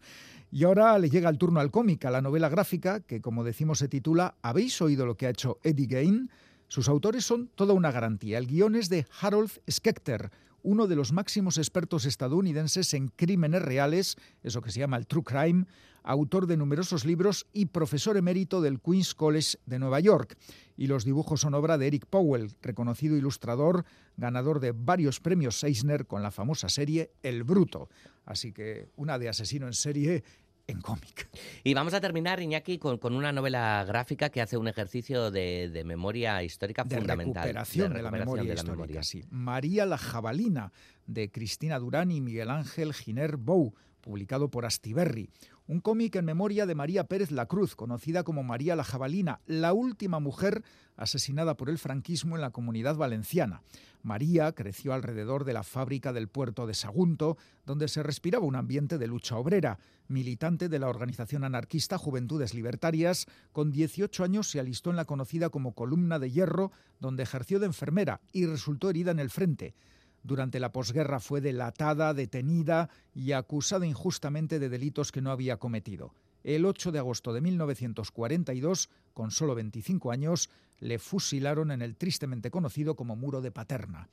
Y 0.51 0.65
ahora 0.65 0.99
le 0.99 1.11
llega 1.11 1.29
el 1.29 1.37
turno 1.37 1.61
al 1.61 1.71
cómic, 1.71 2.07
a 2.07 2.11
la 2.11 2.23
novela 2.23 2.49
gráfica, 2.49 3.01
que 3.01 3.21
como 3.21 3.45
decimos 3.45 3.79
se 3.81 3.89
titula 3.89 4.37
¿Habéis 4.41 4.81
oído 4.81 5.05
lo 5.05 5.15
que 5.15 5.27
ha 5.27 5.31
hecho 5.31 5.59
Eddie 5.63 5.87
Gain? 5.87 6.31
Sus 6.69 6.89
autores 6.89 7.25
son 7.27 7.49
toda 7.49 7.75
una 7.75 7.93
garantía. 7.93 8.39
El 8.39 8.47
guion 8.47 8.77
es 8.77 8.89
de 8.89 9.07
Harold 9.21 9.51
Schechter, 9.69 10.31
uno 10.63 10.87
de 10.87 10.97
los 10.97 11.13
máximos 11.13 11.59
expertos 11.59 12.05
estadounidenses 12.05 12.95
en 12.95 13.09
crímenes 13.09 13.63
reales, 13.63 14.17
eso 14.43 14.63
que 14.63 14.71
se 14.71 14.81
llama 14.81 14.97
el 14.97 15.07
true 15.07 15.25
crime, 15.25 15.67
autor 16.03 16.47
de 16.47 16.57
numerosos 16.57 17.05
libros 17.05 17.47
y 17.53 17.67
profesor 17.67 18.17
emérito 18.17 18.61
del 18.61 18.81
Queen's 18.81 19.15
College 19.15 19.59
de 19.67 19.79
Nueva 19.79 20.01
York. 20.01 20.37
Y 20.77 20.87
los 20.87 21.05
dibujos 21.05 21.43
son 21.43 21.55
obra 21.55 21.79
de 21.79 21.87
Eric 21.87 22.07
Powell, 22.07 22.55
reconocido 22.63 23.17
ilustrador, 23.17 23.85
ganador 24.17 24.61
de 24.61 24.73
varios 24.73 25.21
premios 25.21 25.63
Eisner 25.63 26.07
con 26.07 26.23
la 26.23 26.31
famosa 26.31 26.69
serie 26.69 27.13
El 27.23 27.45
Bruto. 27.45 27.89
Así 28.25 28.53
que 28.53 28.89
una 28.97 29.19
de 29.19 29.29
asesino 29.29 29.67
en 29.67 29.75
serie 29.75 30.25
en 30.71 30.81
cómic. 30.81 31.29
Y 31.65 31.75
vamos 31.75 31.95
a 31.95 32.01
terminar, 32.01 32.41
Iñaki, 32.41 32.79
con, 32.79 32.99
con, 32.99 33.15
una 33.15 33.33
novela 33.33 33.85
gráfica 33.87 34.31
que 34.31 34.41
hace 34.41 34.57
un 34.57 34.69
ejercicio 34.69 35.31
de, 35.31 35.69
de 35.71 35.85
memoria 35.85 36.43
histórica 36.43 36.85
de 36.85 36.97
fundamental. 36.97 37.45
Recuperación 37.45 37.93
de, 37.93 37.95
recuperación 37.95 37.95
de 37.95 38.03
la 38.03 38.11
memoria 38.25 38.43
de 38.43 38.49
la 38.49 38.55
histórica, 38.55 38.73
memoria. 38.73 39.03
sí. 39.03 39.25
María 39.31 39.87
la 39.87 39.99
Jabalina, 39.99 40.73
de 41.07 41.31
Cristina 41.31 41.79
Durán 41.79 42.11
y 42.11 42.21
Miguel 42.21 42.51
Ángel 42.51 42.95
Giner 42.95 43.37
Bou, 43.37 43.75
publicado 44.01 44.51
por 44.51 44.65
Astiberri. 44.65 45.31
Un 45.71 45.79
cómic 45.79 46.17
en 46.17 46.25
memoria 46.25 46.67
de 46.67 46.75
María 46.75 47.05
Pérez 47.05 47.31
La 47.31 47.47
Cruz, 47.47 47.77
conocida 47.77 48.25
como 48.25 48.43
María 48.43 48.75
la 48.75 48.83
Jabalina, 48.83 49.39
la 49.47 49.73
última 49.73 50.19
mujer 50.19 50.65
asesinada 50.97 51.57
por 51.57 51.71
el 51.71 51.79
franquismo 51.79 52.35
en 52.35 52.43
la 52.43 52.51
comunidad 52.51 52.97
valenciana. 52.97 53.63
María 54.03 54.51
creció 54.51 54.93
alrededor 54.93 55.45
de 55.45 55.53
la 55.53 55.63
fábrica 55.63 56.13
del 56.13 56.27
puerto 56.27 56.67
de 56.67 56.75
Sagunto, 56.75 57.39
donde 57.67 57.87
se 57.87 58.03
respiraba 58.03 58.47
un 58.47 58.57
ambiente 58.57 58.99
de 58.99 59.07
lucha 59.07 59.37
obrera. 59.37 59.79
Militante 60.09 60.69
de 60.69 60.81
la 60.81 60.89
organización 60.89 61.45
anarquista 61.45 61.99
Juventudes 61.99 62.53
Libertarias, 62.53 63.27
con 63.53 63.71
18 63.71 64.25
años 64.25 64.51
se 64.51 64.59
alistó 64.59 64.91
en 64.91 64.97
la 64.97 65.05
conocida 65.05 65.51
como 65.51 65.77
Columna 65.77 66.19
de 66.19 66.33
Hierro, 66.33 66.73
donde 66.99 67.23
ejerció 67.23 67.61
de 67.61 67.67
enfermera 67.67 68.21
y 68.33 68.45
resultó 68.45 68.91
herida 68.91 69.13
en 69.13 69.21
el 69.21 69.31
frente. 69.31 69.77
Durante 70.23 70.61
la 70.61 70.73
posguerra 70.73 71.21
fue 71.21 71.41
delatada, 71.41 72.15
detenida 72.15 72.91
y 73.15 73.33
acusada 73.33 73.87
injustamente 73.87 74.59
de 74.59 74.69
delitos 74.69 75.13
que 75.13 75.23
no 75.23 75.31
había 75.31 75.57
cometido. 75.57 76.13
El 76.43 76.65
8 76.65 76.93
de 76.93 76.99
agosto 76.99 77.33
de 77.33 77.41
1942, 77.41 78.91
con 79.13 79.31
solo 79.31 79.55
25 79.55 80.11
años, 80.11 80.51
le 80.79 80.99
fusilaron 80.99 81.71
en 81.71 81.83
el 81.83 81.97
tristemente 81.97 82.51
conocido 82.51 82.97
como 82.97 83.17
Muro 83.17 83.41
de 83.41 83.51
Paterna. 83.51 84.09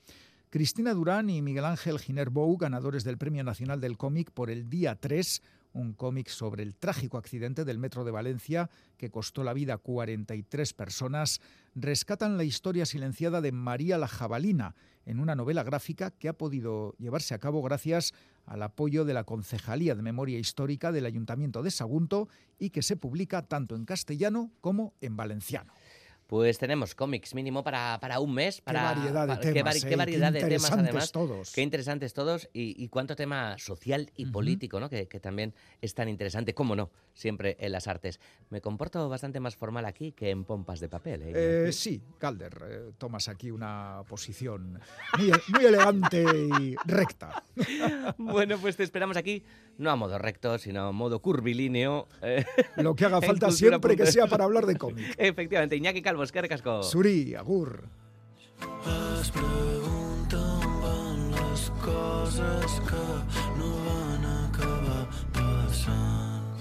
Cristina 0.49 0.93
Durán 0.93 1.29
y 1.29 1.41
Miguel 1.41 1.65
Ángel 1.65 1.99
Giner 1.99 2.29
Bou, 2.29 2.57
ganadores 2.57 3.03
del 3.03 3.17
Premio 3.17 3.43
Nacional 3.43 3.81
del 3.81 3.97
Cómic 3.97 4.31
por 4.31 4.49
el 4.49 4.69
día 4.69 4.95
3, 4.95 5.41
un 5.73 5.93
cómic 5.93 6.29
sobre 6.29 6.63
el 6.63 6.75
trágico 6.75 7.17
accidente 7.17 7.65
del 7.65 7.77
metro 7.77 8.03
de 8.03 8.11
Valencia 8.11 8.69
que 8.97 9.11
costó 9.11 9.43
la 9.43 9.53
vida 9.53 9.75
a 9.75 9.77
43 9.77 10.73
personas, 10.73 11.41
rescatan 11.75 12.37
la 12.37 12.43
historia 12.43 12.85
silenciada 12.85 13.41
de 13.41 13.51
María 13.51 13.97
la 13.97 14.07
Jabalina 14.07 14.75
en 15.05 15.19
una 15.19 15.35
novela 15.35 15.63
gráfica 15.63 16.11
que 16.11 16.27
ha 16.27 16.33
podido 16.33 16.93
llevarse 16.97 17.33
a 17.33 17.39
cabo 17.39 17.61
gracias 17.61 18.13
al 18.45 18.63
apoyo 18.63 19.05
de 19.05 19.13
la 19.13 19.23
Concejalía 19.23 19.95
de 19.95 20.01
Memoria 20.01 20.39
Histórica 20.39 20.91
del 20.91 21.05
Ayuntamiento 21.05 21.63
de 21.63 21.71
Sagunto 21.71 22.27
y 22.59 22.71
que 22.71 22.81
se 22.81 22.97
publica 22.97 23.41
tanto 23.43 23.75
en 23.75 23.85
castellano 23.85 24.51
como 24.61 24.93
en 25.01 25.15
valenciano. 25.15 25.73
Pues 26.27 26.57
tenemos 26.57 26.93
cómics 26.93 27.33
mínimo 27.33 27.63
para, 27.63 27.97
para 28.01 28.19
un 28.19 28.33
mes. 28.33 28.59
Para, 28.59 28.93
qué 28.93 28.99
variedad 28.99 29.21
de 29.21 29.27
para, 29.27 29.39
temas. 29.39 29.75
Qué, 29.75 29.87
eh, 29.87 29.89
qué 29.89 29.95
variedad 29.95 30.33
qué 30.33 30.39
de 30.39 30.49
temas, 30.49 30.71
además. 30.71 31.11
Todos. 31.13 31.51
Qué 31.53 31.61
interesantes 31.61 32.13
todos 32.13 32.49
y, 32.51 32.75
y 32.83 32.89
cuánto 32.89 33.15
tema 33.15 33.57
social 33.57 34.11
y 34.17 34.25
uh 34.25 34.27
-huh. 34.27 34.31
político, 34.33 34.79
¿no? 34.81 34.89
Que, 34.89 35.07
que, 35.07 35.21
también 35.21 35.53
es 35.81 35.93
tan 35.93 36.09
interesante, 36.09 36.53
como 36.53 36.75
no, 36.75 36.91
siempre 37.13 37.55
en 37.59 37.71
las 37.71 37.87
artes. 37.87 38.19
Me 38.49 38.59
comporto 38.59 39.07
bastante 39.07 39.39
más 39.39 39.55
formal 39.55 39.85
aquí 39.85 40.11
que 40.11 40.29
en 40.29 40.43
pompas 40.43 40.81
de 40.81 40.89
papel. 40.89 41.21
¿eh? 41.23 41.67
eh 41.67 41.71
sí, 41.71 42.01
Calder, 42.17 42.57
eh, 42.69 42.91
tomas 42.97 43.29
aquí 43.29 43.49
una 43.49 44.03
posición 44.07 44.79
muy, 45.17 45.31
muy 45.47 45.65
elegante 45.65 46.25
y 46.59 46.75
recta. 46.85 47.43
bueno, 48.17 48.57
pues 48.59 48.75
te 48.75 48.83
esperamos 48.83 49.15
aquí, 49.15 49.43
no 49.77 49.91
a 49.91 49.95
modo 49.95 50.17
recto, 50.17 50.57
sino 50.57 50.87
a 50.87 50.91
modo 50.91 51.21
curvilíneo. 51.21 52.07
eh, 52.21 52.45
Lo 52.75 52.95
que 52.95 53.05
haga 53.05 53.21
falta 53.21 53.49
siempre 53.51 53.95
que 53.95 54.05
sea 54.05 54.27
para 54.27 54.43
hablar 54.43 54.65
de 54.65 54.75
cómic. 54.75 55.13
Efectivamente, 55.17 55.75
Iñaki 55.75 56.01
Calvo, 56.01 56.16
es 56.23 56.31
que 56.31 56.41
recasco. 56.41 56.81
Suri, 56.83 57.35
agur. 57.35 57.83
Es 59.19 59.31
pregunten 59.31 60.59
van 60.81 61.31
les 61.31 61.69
coses 61.83 62.79
que 62.89 63.05
no 63.59 63.71
van 63.85 64.25
acabar 64.25 65.03
passant. 65.33 66.55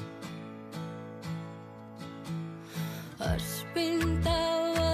Es 3.34 3.64
pintava. 3.74 4.85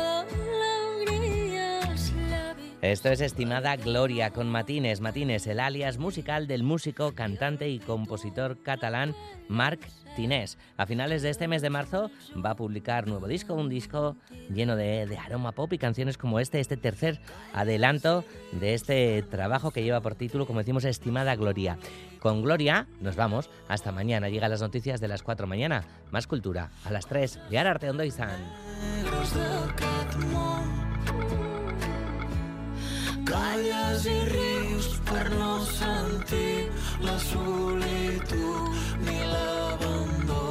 Esto 2.83 3.11
es 3.11 3.20
estimada 3.20 3.76
Gloria 3.76 4.30
con 4.33 4.49
Matines. 4.49 5.01
Matines, 5.01 5.47
el 5.47 5.61
alias 5.61 5.99
musical 5.99 6.49
del 6.49 6.64
músico, 6.64 7.12
cantante 7.12 7.68
y 7.68 7.78
compositor 7.78 8.61
catalán 8.61 9.14
Marc 9.47 9.89
Tinés. 10.16 10.59
A 10.76 10.85
finales 10.85 11.22
de 11.22 11.30
este 11.30 11.47
mes 11.47 11.62
de 11.62 11.70
marzo 11.70 12.11
va 12.45 12.51
a 12.51 12.57
publicar 12.57 13.07
nuevo 13.07 13.28
disco, 13.28 13.55
un 13.55 13.68
disco 13.68 14.16
lleno 14.53 14.74
de, 14.74 15.16
aroma 15.16 15.53
pop 15.53 15.72
y 15.72 15.78
canciones 15.78 16.18
como 16.18 16.41
este, 16.41 16.59
este 16.59 16.76
tercer 16.76 17.20
adelanto 17.55 18.24
de 18.51 18.74
este 18.74 19.22
trabajo 19.22 19.70
que 19.70 19.85
lleva 19.85 20.01
por 20.01 20.16
título, 20.16 20.45
como 20.45 20.59
decimos, 20.59 20.85
Estimada 20.85 21.37
Gloria. 21.37 21.78
Con 22.18 22.43
Gloria 22.43 22.89
nos 23.01 23.14
vamos. 23.14 23.49
Hasta 23.68 23.93
mañana. 23.93 24.28
Llegan 24.28 24.51
las 24.51 24.61
noticias 24.61 25.01
de 25.01 25.07
las 25.07 25.22
4 25.22 25.47
mañana. 25.47 25.85
Más 26.11 26.26
cultura. 26.26 26.72
A 26.85 26.91
las 26.91 27.07
3. 27.07 27.39
Biar 27.49 27.68
Arte 27.68 27.89
Ondo 27.89 28.03
Izan. 28.03 28.41
Calles 34.03 34.07
i 34.11 34.34
rius 34.34 34.86
per 35.07 35.30
no 35.38 35.61
sentir 35.62 36.66
la 37.07 37.14
solitud 37.22 38.74
ni 39.07 39.18
l'abandó. 39.30 40.46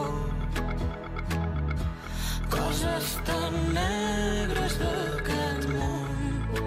Coses 2.54 3.10
tan 3.28 3.58
negres 3.76 4.78
d'aquest 4.84 5.68
món. 5.74 6.64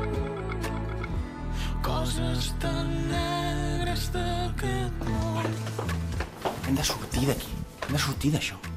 Coses 1.89 2.53
tan 2.61 2.93
negres 3.09 4.11
d'aquest 4.13 5.09
món. 5.09 5.51
Hem 6.69 6.77
de 6.77 6.85
sortir 6.93 7.27
d'aquí. 7.33 7.53
Hem 7.89 7.93
de 7.97 8.07
sortir 8.09 8.37
d'això. 8.37 8.74